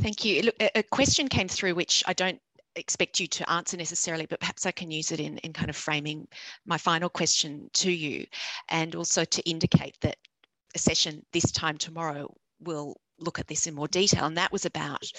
Thank 0.00 0.24
you. 0.24 0.42
Look, 0.42 0.54
a 0.60 0.82
question 0.82 1.28
came 1.28 1.48
through 1.48 1.74
which 1.74 2.02
I 2.06 2.12
don't 2.12 2.40
expect 2.76 3.18
you 3.20 3.26
to 3.26 3.50
answer 3.50 3.76
necessarily, 3.76 4.26
but 4.26 4.40
perhaps 4.40 4.66
I 4.66 4.70
can 4.70 4.90
use 4.90 5.12
it 5.12 5.20
in, 5.20 5.38
in 5.38 5.52
kind 5.52 5.70
of 5.70 5.76
framing 5.76 6.28
my 6.66 6.78
final 6.78 7.08
question 7.08 7.70
to 7.74 7.90
you 7.90 8.26
and 8.68 8.94
also 8.94 9.24
to 9.24 9.42
indicate 9.48 9.96
that 10.02 10.16
a 10.74 10.78
session 10.78 11.24
this 11.32 11.50
time 11.50 11.78
tomorrow 11.78 12.32
will 12.60 12.96
look 13.18 13.38
at 13.38 13.46
this 13.46 13.66
in 13.66 13.74
more 13.74 13.88
detail. 13.88 14.26
And 14.26 14.36
that 14.36 14.52
was 14.52 14.66
about 14.66 15.10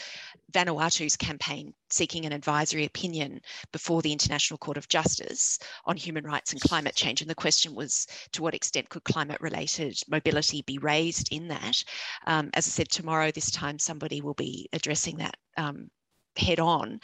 Vanuatu's 0.52 1.16
campaign 1.16 1.74
seeking 1.90 2.26
an 2.26 2.32
advisory 2.32 2.86
opinion 2.86 3.42
before 3.72 4.02
the 4.02 4.12
International 4.12 4.58
Court 4.58 4.78
of 4.78 4.88
Justice 4.88 5.58
on 5.86 5.98
human 5.98 6.24
rights 6.24 6.52
and 6.52 6.62
climate 6.62 6.96
change. 6.96 7.22
And 7.22 7.30
the 7.30 7.36
question 7.36 7.74
was 7.74 8.08
to 8.34 8.42
what 8.42 8.54
extent 8.54 8.90
could 8.90 9.04
climate 9.04 9.42
related 9.42 10.00
mobility 10.08 10.62
be 10.62 10.78
raised 10.78 11.30
in 11.34 11.48
that? 11.48 11.84
Um, 12.28 12.52
as 12.54 12.68
I 12.68 12.70
said, 12.70 12.90
tomorrow, 12.90 13.32
this 13.32 13.52
time, 13.52 13.80
somebody 13.80 14.22
will 14.22 14.36
be 14.36 14.70
addressing 14.74 15.18
that 15.18 15.36
um, 15.58 15.90
head 16.38 16.60
on. 16.60 17.00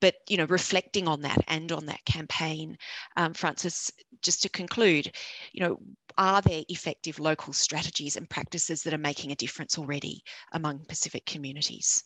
But 0.00 0.16
you 0.28 0.36
know, 0.36 0.46
reflecting 0.46 1.08
on 1.08 1.20
that 1.22 1.38
and 1.48 1.70
on 1.72 1.86
that 1.86 2.04
campaign, 2.04 2.76
um, 3.16 3.34
Frances, 3.34 3.90
just 4.22 4.42
to 4.42 4.48
conclude, 4.48 5.10
you 5.52 5.60
know, 5.60 5.78
are 6.16 6.42
there 6.42 6.64
effective 6.68 7.18
local 7.18 7.52
strategies 7.52 8.16
and 8.16 8.28
practices 8.28 8.82
that 8.82 8.94
are 8.94 8.98
making 8.98 9.30
a 9.32 9.36
difference 9.36 9.78
already 9.78 10.22
among 10.52 10.84
Pacific 10.86 11.24
communities? 11.26 12.02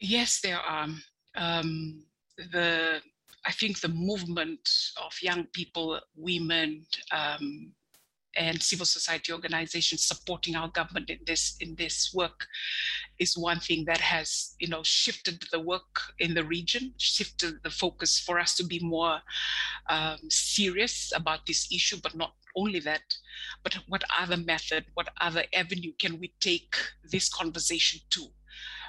Yes, 0.00 0.40
there 0.40 0.58
are. 0.58 0.88
Um, 1.36 2.02
the 2.36 3.00
I 3.44 3.52
think 3.52 3.80
the 3.80 3.88
movement 3.88 4.68
of 5.02 5.12
young 5.20 5.46
people, 5.52 6.00
women, 6.16 6.86
um, 7.10 7.72
and 8.36 8.62
civil 8.62 8.86
society 8.86 9.32
organizations 9.32 10.04
supporting 10.04 10.56
our 10.56 10.68
government 10.68 11.10
in 11.10 11.18
this 11.26 11.56
in 11.60 11.74
this 11.76 12.12
work 12.14 12.46
is 13.18 13.36
one 13.36 13.60
thing 13.60 13.84
that 13.84 13.98
has 13.98 14.54
you 14.58 14.68
know 14.68 14.82
shifted 14.82 15.44
the 15.52 15.60
work 15.60 16.00
in 16.18 16.34
the 16.34 16.44
region 16.44 16.92
shifted 16.98 17.54
the 17.62 17.70
focus 17.70 18.18
for 18.18 18.38
us 18.38 18.54
to 18.54 18.64
be 18.64 18.78
more 18.80 19.20
um, 19.90 20.18
serious 20.28 21.12
about 21.14 21.44
this 21.46 21.68
issue 21.72 21.96
but 22.02 22.14
not 22.14 22.32
only 22.56 22.80
that 22.80 23.02
but 23.62 23.74
what 23.88 24.04
other 24.18 24.36
method 24.36 24.84
what 24.94 25.08
other 25.20 25.44
avenue 25.54 25.92
can 25.98 26.18
we 26.18 26.32
take 26.40 26.74
this 27.04 27.28
conversation 27.28 28.00
to? 28.10 28.26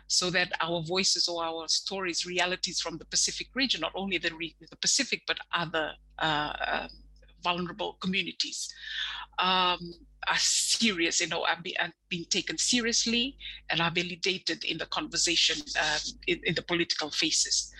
So 0.07 0.29
that 0.31 0.51
our 0.61 0.81
voices 0.81 1.27
or 1.27 1.43
our 1.43 1.67
stories 1.67 2.25
realities 2.25 2.81
from 2.81 2.97
the 2.97 3.05
pacific 3.05 3.47
region 3.55 3.81
not 3.81 3.93
only 3.95 4.17
the, 4.17 4.29
the 4.69 4.77
pacific 4.77 5.21
but 5.25 5.37
other 5.53 5.93
uh, 6.19 6.53
um, 6.67 6.89
vulnerable 7.43 7.93
communities 8.01 8.73
um, 9.39 9.93
are 10.27 10.37
serious, 10.37 11.21
you 11.21 11.27
know, 11.27 11.43
are, 11.43 11.57
be, 11.61 11.77
are 11.79 11.91
being 12.09 12.25
taken 12.25 12.57
seriously 12.57 13.37
and 13.69 13.81
are 13.81 13.91
validated 13.91 14.63
in 14.63 14.77
the 14.77 14.85
conversation 14.87 15.61
um, 15.79 15.99
in, 16.27 16.39
in, 16.45 16.55
the 16.55 16.61
political 16.61 17.09
faces. 17.09 17.71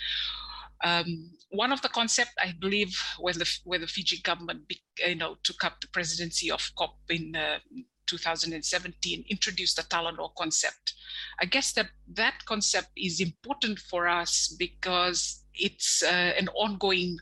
Um, 0.84 1.32
one 1.49 1.72
of 1.72 1.82
the 1.82 1.89
concepts, 1.89 2.34
I 2.41 2.54
believe, 2.60 3.01
when 3.20 3.38
the 3.38 3.49
when 3.64 3.82
the 3.82 3.88
Fiji 3.88 4.22
government, 4.22 4.62
you 4.97 5.16
know, 5.16 5.38
took 5.43 5.64
up 5.64 5.80
the 5.80 5.88
presidency 5.88 6.51
of 6.51 6.72
COP 6.76 6.97
in 7.10 7.36
uh, 7.36 7.60
2017, 8.08 9.26
introduced 9.30 9.78
the 9.78 9.84
Talanoa 9.84 10.36
concept. 10.38 10.93
I 11.39 11.45
guess 11.45 11.72
that 11.74 11.89
that 12.14 12.43
concept 12.45 12.89
is 12.97 13.22
important 13.22 13.80
for 13.80 14.08
us 14.08 14.54
because 14.60 15.43
it's 15.56 16.04
uh, 16.04 16.34
an 16.38 16.49
ongoing 16.49 17.18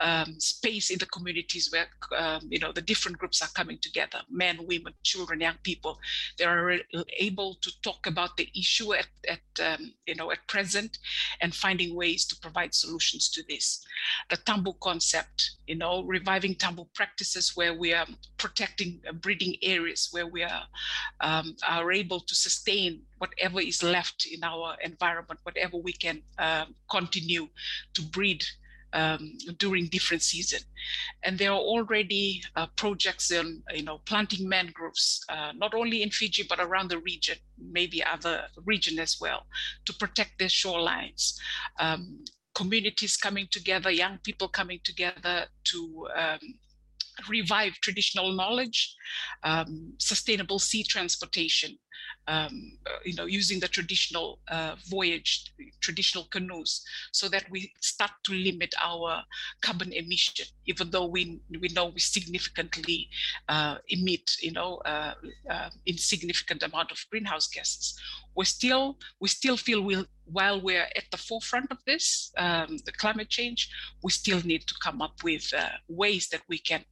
um, 0.00 0.38
space 0.38 0.90
in 0.90 0.98
the 0.98 1.06
communities 1.06 1.70
where 1.72 1.88
um, 2.16 2.40
you 2.48 2.58
know 2.58 2.72
the 2.72 2.80
different 2.80 3.18
groups 3.18 3.42
are 3.42 3.48
coming 3.54 3.78
together 3.78 4.20
men 4.30 4.58
women 4.66 4.92
children 5.02 5.40
young 5.40 5.56
people. 5.62 5.98
They 6.38 6.44
are 6.44 6.78
able 7.18 7.54
to 7.60 7.70
talk 7.82 8.06
about 8.06 8.36
the 8.36 8.48
issue 8.54 8.94
at, 8.94 9.08
at 9.28 9.40
um, 9.64 9.92
you 10.06 10.14
know 10.14 10.30
at 10.30 10.46
present 10.46 10.98
and 11.40 11.54
finding 11.54 11.94
ways 11.94 12.24
to 12.26 12.36
provide 12.40 12.74
solutions 12.74 13.28
to 13.30 13.42
this. 13.48 13.84
The 14.30 14.36
tambu 14.38 14.78
concept 14.80 15.52
you 15.66 15.76
know 15.76 16.02
reviving 16.04 16.54
tambu 16.54 16.86
practices 16.94 17.56
where 17.56 17.74
we 17.74 17.92
are 17.92 18.06
protecting 18.38 19.00
breeding 19.20 19.56
areas 19.62 20.08
where 20.12 20.26
we 20.26 20.42
are 20.42 20.64
um, 21.20 21.56
are 21.66 21.92
able 21.92 22.20
to 22.20 22.34
sustain 22.34 23.02
whatever 23.18 23.60
is 23.60 23.82
left 23.82 24.26
in 24.26 24.42
our 24.44 24.76
environment, 24.82 25.40
whatever 25.42 25.76
we 25.76 25.92
can 25.92 26.22
um, 26.38 26.74
continue 26.90 27.48
to 27.94 28.02
breed 28.02 28.44
um, 28.92 29.36
during 29.58 29.86
different 29.86 30.22
season. 30.22 30.60
And 31.22 31.38
there 31.38 31.50
are 31.50 31.58
already 31.58 32.42
uh, 32.56 32.66
projects 32.76 33.30
in, 33.30 33.62
you 33.74 33.82
know, 33.82 33.98
planting 34.06 34.48
mangroves, 34.48 35.24
uh, 35.28 35.52
not 35.54 35.74
only 35.74 36.02
in 36.02 36.10
Fiji, 36.10 36.44
but 36.48 36.60
around 36.60 36.88
the 36.88 36.98
region, 36.98 37.36
maybe 37.58 38.02
other 38.02 38.44
region 38.64 38.98
as 38.98 39.18
well, 39.20 39.46
to 39.84 39.92
protect 39.94 40.38
their 40.38 40.48
shorelines. 40.48 41.34
Um, 41.78 42.24
communities 42.54 43.16
coming 43.16 43.46
together, 43.50 43.90
young 43.90 44.18
people 44.22 44.48
coming 44.48 44.80
together 44.82 45.44
to 45.64 46.08
um, 46.16 46.38
revive 47.28 47.74
traditional 47.82 48.32
knowledge, 48.32 48.94
um, 49.42 49.92
sustainable 49.98 50.58
sea 50.58 50.82
transportation, 50.82 51.76
um, 52.28 52.72
uh, 52.86 52.98
you 53.04 53.14
know, 53.14 53.26
using 53.26 53.60
the 53.60 53.68
traditional 53.68 54.40
uh, 54.48 54.74
voyage, 54.88 55.52
traditional 55.80 56.24
canoes, 56.24 56.84
so 57.12 57.28
that 57.28 57.44
we 57.50 57.72
start 57.80 58.10
to 58.24 58.32
limit 58.32 58.74
our 58.82 59.22
carbon 59.60 59.92
emission, 59.92 60.46
even 60.66 60.90
though 60.90 61.06
we 61.06 61.40
we 61.60 61.68
know 61.68 61.86
we 61.86 62.00
significantly 62.00 63.08
uh, 63.48 63.76
emit, 63.88 64.36
you 64.40 64.52
know, 64.52 64.76
uh, 64.78 65.14
uh, 65.50 65.70
insignificant 65.86 66.62
amount 66.62 66.90
of 66.90 66.98
greenhouse 67.10 67.46
gases. 67.46 67.98
We 68.34 68.44
still 68.44 68.98
we 69.20 69.28
still 69.28 69.56
feel 69.56 69.82
we 69.82 70.04
while 70.24 70.60
we're 70.60 70.88
at 70.96 71.04
the 71.12 71.16
forefront 71.16 71.70
of 71.70 71.78
this, 71.86 72.32
um, 72.36 72.78
the 72.84 72.92
climate 72.92 73.28
change, 73.28 73.70
we 74.02 74.10
still 74.10 74.40
need 74.42 74.66
to 74.66 74.74
come 74.82 75.00
up 75.00 75.22
with 75.22 75.52
uh, 75.56 75.68
ways 75.88 76.28
that 76.30 76.42
we 76.48 76.58
can 76.58 76.84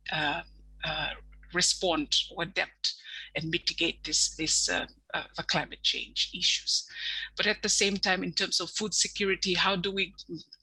respond 1.53 2.15
or 2.37 2.43
adapt 2.43 2.95
and 3.37 3.51
mitigate 3.51 4.03
this 4.05 4.35
this 4.37 4.69
uh, 4.69 4.87
uh, 5.15 5.43
climate 5.47 5.83
change 5.83 6.31
issues. 6.35 6.89
But 7.37 7.47
at 7.47 7.63
the 7.63 7.69
same 7.69 7.97
time, 7.97 8.23
in 8.23 8.33
terms 8.33 8.61
of 8.61 8.71
food 8.71 8.95
security, 8.95 9.55
how 9.55 9.77
do 9.77 9.91
we, 9.93 10.15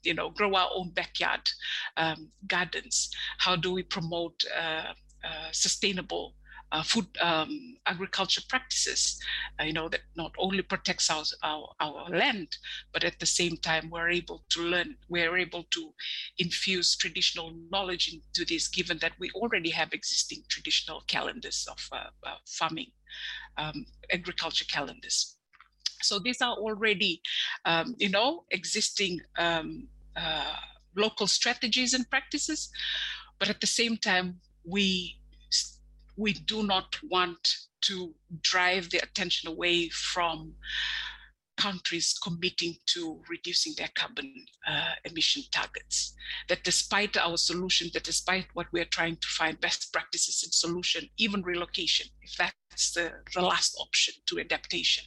you 0.04 0.14
know, 0.14 0.30
grow 0.30 0.54
our 0.56 0.70
own 0.74 0.90
backyard 0.90 1.42
um, 1.98 2.30
gardens? 2.48 3.12
How 3.38 3.56
do 3.56 3.72
we 3.72 3.84
promote 3.84 4.44
uh, 4.58 4.94
uh 5.24 5.52
sustainable 5.52 6.34
uh, 6.72 6.84
food 6.84 7.06
um, 7.22 7.76
agriculture 7.86 8.42
practices, 8.48 9.20
uh, 9.60 9.64
you 9.64 9.74
know, 9.74 9.90
that 9.90 10.02
not 10.16 10.32
only 10.38 10.62
protects 10.62 11.10
our, 11.10 11.24
our, 11.44 11.70
our 11.80 12.10
land, 12.10 12.58
but 12.94 13.04
at 13.04 13.20
the 13.20 13.26
same 13.26 13.58
time 13.58 13.90
we're 13.90 14.10
able 14.10 14.44
to 14.50 14.62
learn, 14.62 14.96
we're 15.10 15.38
able 15.38 15.64
to 15.72 15.94
infuse 16.38 16.96
traditional 16.96 17.54
knowledge 17.72 18.14
into 18.14 18.46
this, 18.46 18.68
given 18.68 18.98
that 19.00 19.14
we 19.20 19.30
already 19.36 19.70
have 19.70 19.94
existing 19.94 20.44
traditional 20.48 21.02
calendars 21.08 21.68
of 21.70 21.90
uh, 21.92 22.10
uh 22.26 22.36
farming, 22.46 22.92
um, 23.58 23.86
agriculture 24.12 24.66
calendars. 24.66 25.36
So 26.02 26.20
these 26.20 26.42
are 26.42 26.54
already, 26.54 27.22
um, 27.66 27.96
you 28.00 28.10
know, 28.10 28.46
existing 28.52 29.20
um, 29.38 29.88
uh, 30.16 30.56
local 30.96 31.28
strategies 31.28 31.94
and 31.94 32.10
practices, 32.10 32.70
but 33.40 33.50
at 33.50 33.62
the 33.62 33.68
same 33.68 33.98
time, 33.98 34.40
we 34.64 35.18
we 36.22 36.34
do 36.34 36.62
not 36.62 36.96
want 37.10 37.48
to 37.82 38.14
drive 38.42 38.92
the 38.92 39.00
attention 39.00 39.50
away 39.50 39.90
from 39.90 40.54
countries 41.58 42.16
committing 42.24 42.76
to 42.86 43.20
reducing 43.28 43.74
their 43.78 43.90
carbon 43.96 44.32
uh, 44.68 44.94
emission 45.06 45.42
targets. 45.52 46.14
That 46.48 46.64
despite 46.64 47.18
our 47.18 47.38
solution, 47.38 47.90
that 47.94 48.04
despite 48.04 48.46
what 48.54 48.68
we're 48.72 48.86
trying 48.86 49.16
to 49.16 49.28
find 49.28 49.60
best 49.60 49.92
practices 49.92 50.44
and 50.44 50.54
solution, 50.54 51.10
even 51.18 51.42
relocation, 51.42 52.08
if 52.22 52.38
that's 52.38 52.92
the, 52.94 53.12
the 53.34 53.42
last 53.42 53.76
option 53.80 54.14
to 54.28 54.40
adaptation, 54.40 55.04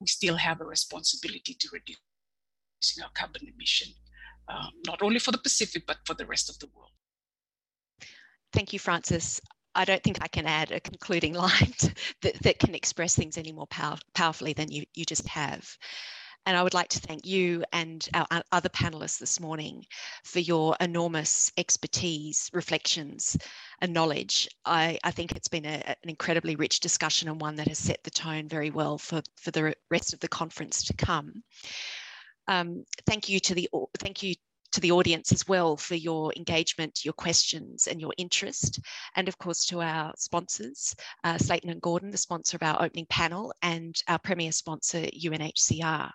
we 0.00 0.06
still 0.06 0.36
have 0.36 0.60
a 0.60 0.64
responsibility 0.64 1.54
to 1.58 1.68
reduce 1.72 1.98
our 3.02 3.10
carbon 3.14 3.42
emission, 3.52 3.92
um, 4.48 4.70
not 4.86 5.02
only 5.02 5.18
for 5.18 5.32
the 5.32 5.38
Pacific, 5.38 5.82
but 5.86 5.98
for 6.06 6.14
the 6.14 6.26
rest 6.26 6.48
of 6.48 6.58
the 6.60 6.68
world. 6.74 6.90
Thank 8.52 8.72
you, 8.72 8.78
Frances. 8.78 9.40
I 9.74 9.84
don't 9.84 10.02
think 10.02 10.18
I 10.20 10.28
can 10.28 10.46
add 10.46 10.72
a 10.72 10.80
concluding 10.80 11.34
line 11.46 11.74
that, 12.22 12.34
that 12.42 12.58
can 12.58 12.74
express 12.74 13.14
things 13.14 13.38
any 13.38 13.52
more 13.52 13.66
power, 13.66 13.96
powerfully 14.14 14.52
than 14.52 14.70
you, 14.70 14.84
you 14.94 15.04
just 15.04 15.26
have. 15.28 15.76
And 16.46 16.56
I 16.56 16.62
would 16.62 16.74
like 16.74 16.88
to 16.88 17.00
thank 17.00 17.26
you 17.26 17.64
and 17.72 18.08
our 18.14 18.26
other 18.50 18.70
panelists 18.70 19.18
this 19.18 19.40
morning 19.40 19.84
for 20.24 20.38
your 20.38 20.74
enormous 20.80 21.52
expertise, 21.58 22.48
reflections, 22.54 23.36
and 23.82 23.92
knowledge. 23.92 24.48
I, 24.64 24.98
I 25.04 25.10
think 25.10 25.32
it's 25.32 25.48
been 25.48 25.66
a, 25.66 25.82
an 25.86 26.08
incredibly 26.08 26.56
rich 26.56 26.80
discussion 26.80 27.28
and 27.28 27.40
one 27.40 27.56
that 27.56 27.68
has 27.68 27.78
set 27.78 28.02
the 28.04 28.10
tone 28.10 28.48
very 28.48 28.70
well 28.70 28.96
for, 28.96 29.22
for 29.36 29.50
the 29.50 29.74
rest 29.90 30.14
of 30.14 30.20
the 30.20 30.28
conference 30.28 30.82
to 30.84 30.94
come. 30.94 31.42
Um, 32.48 32.84
thank 33.06 33.28
you 33.28 33.38
to 33.40 33.54
the 33.54 33.68
thank 33.98 34.22
you 34.22 34.34
to 34.72 34.80
the 34.80 34.92
audience 34.92 35.32
as 35.32 35.46
well 35.48 35.76
for 35.76 35.94
your 35.94 36.32
engagement, 36.36 37.04
your 37.04 37.14
questions, 37.14 37.86
and 37.86 38.00
your 38.00 38.12
interest. 38.18 38.80
And 39.16 39.28
of 39.28 39.38
course, 39.38 39.66
to 39.66 39.80
our 39.80 40.12
sponsors, 40.16 40.94
uh, 41.24 41.38
Slater 41.38 41.70
and 41.70 41.82
Gordon, 41.82 42.10
the 42.10 42.18
sponsor 42.18 42.56
of 42.56 42.62
our 42.62 42.82
opening 42.82 43.06
panel, 43.06 43.52
and 43.62 44.00
our 44.08 44.18
premier 44.18 44.52
sponsor, 44.52 45.00
UNHCR. 45.00 46.10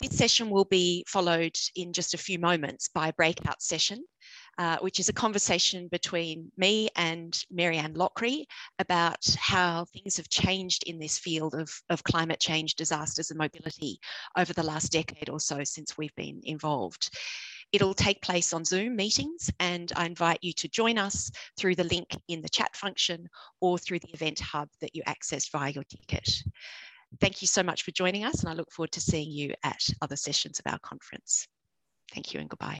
This 0.00 0.16
session 0.16 0.50
will 0.50 0.64
be 0.64 1.04
followed 1.08 1.56
in 1.74 1.92
just 1.92 2.14
a 2.14 2.18
few 2.18 2.38
moments 2.38 2.88
by 2.88 3.08
a 3.08 3.12
breakout 3.12 3.60
session 3.62 4.04
uh, 4.58 4.76
which 4.80 4.98
is 4.98 5.08
a 5.08 5.12
conversation 5.12 5.86
between 5.88 6.50
me 6.56 6.88
and 6.96 7.44
Marianne 7.50 7.94
Lockery 7.94 8.46
about 8.80 9.24
how 9.38 9.84
things 9.84 10.16
have 10.16 10.28
changed 10.28 10.82
in 10.84 10.98
this 10.98 11.16
field 11.16 11.54
of, 11.54 11.70
of 11.90 12.02
climate 12.02 12.40
change, 12.40 12.74
disasters 12.74 13.30
and 13.30 13.38
mobility 13.38 14.00
over 14.36 14.52
the 14.52 14.64
last 14.64 14.90
decade 14.90 15.28
or 15.28 15.38
so 15.38 15.62
since 15.62 15.96
we've 15.96 16.14
been 16.16 16.40
involved. 16.42 17.16
It'll 17.70 17.94
take 17.94 18.22
place 18.22 18.52
on 18.52 18.64
Zoom 18.64 18.96
meetings 18.96 19.50
and 19.60 19.92
I 19.94 20.06
invite 20.06 20.38
you 20.42 20.52
to 20.54 20.68
join 20.68 20.98
us 20.98 21.30
through 21.56 21.76
the 21.76 21.84
link 21.84 22.16
in 22.26 22.40
the 22.40 22.48
chat 22.48 22.74
function 22.74 23.28
or 23.60 23.78
through 23.78 24.00
the 24.00 24.12
event 24.12 24.40
hub 24.40 24.68
that 24.80 24.96
you 24.96 25.02
accessed 25.04 25.52
via 25.52 25.70
your 25.70 25.84
ticket. 25.84 26.42
Thank 27.20 27.42
you 27.42 27.48
so 27.48 27.62
much 27.62 27.82
for 27.82 27.90
joining 27.90 28.24
us 28.24 28.40
and 28.40 28.50
I 28.50 28.54
look 28.54 28.70
forward 28.70 28.92
to 28.92 29.00
seeing 29.00 29.30
you 29.30 29.54
at 29.64 29.82
other 30.02 30.16
sessions 30.16 30.60
of 30.60 30.70
our 30.70 30.78
conference. 30.80 31.46
Thank 32.12 32.34
you 32.34 32.40
and 32.40 32.48
goodbye. 32.48 32.78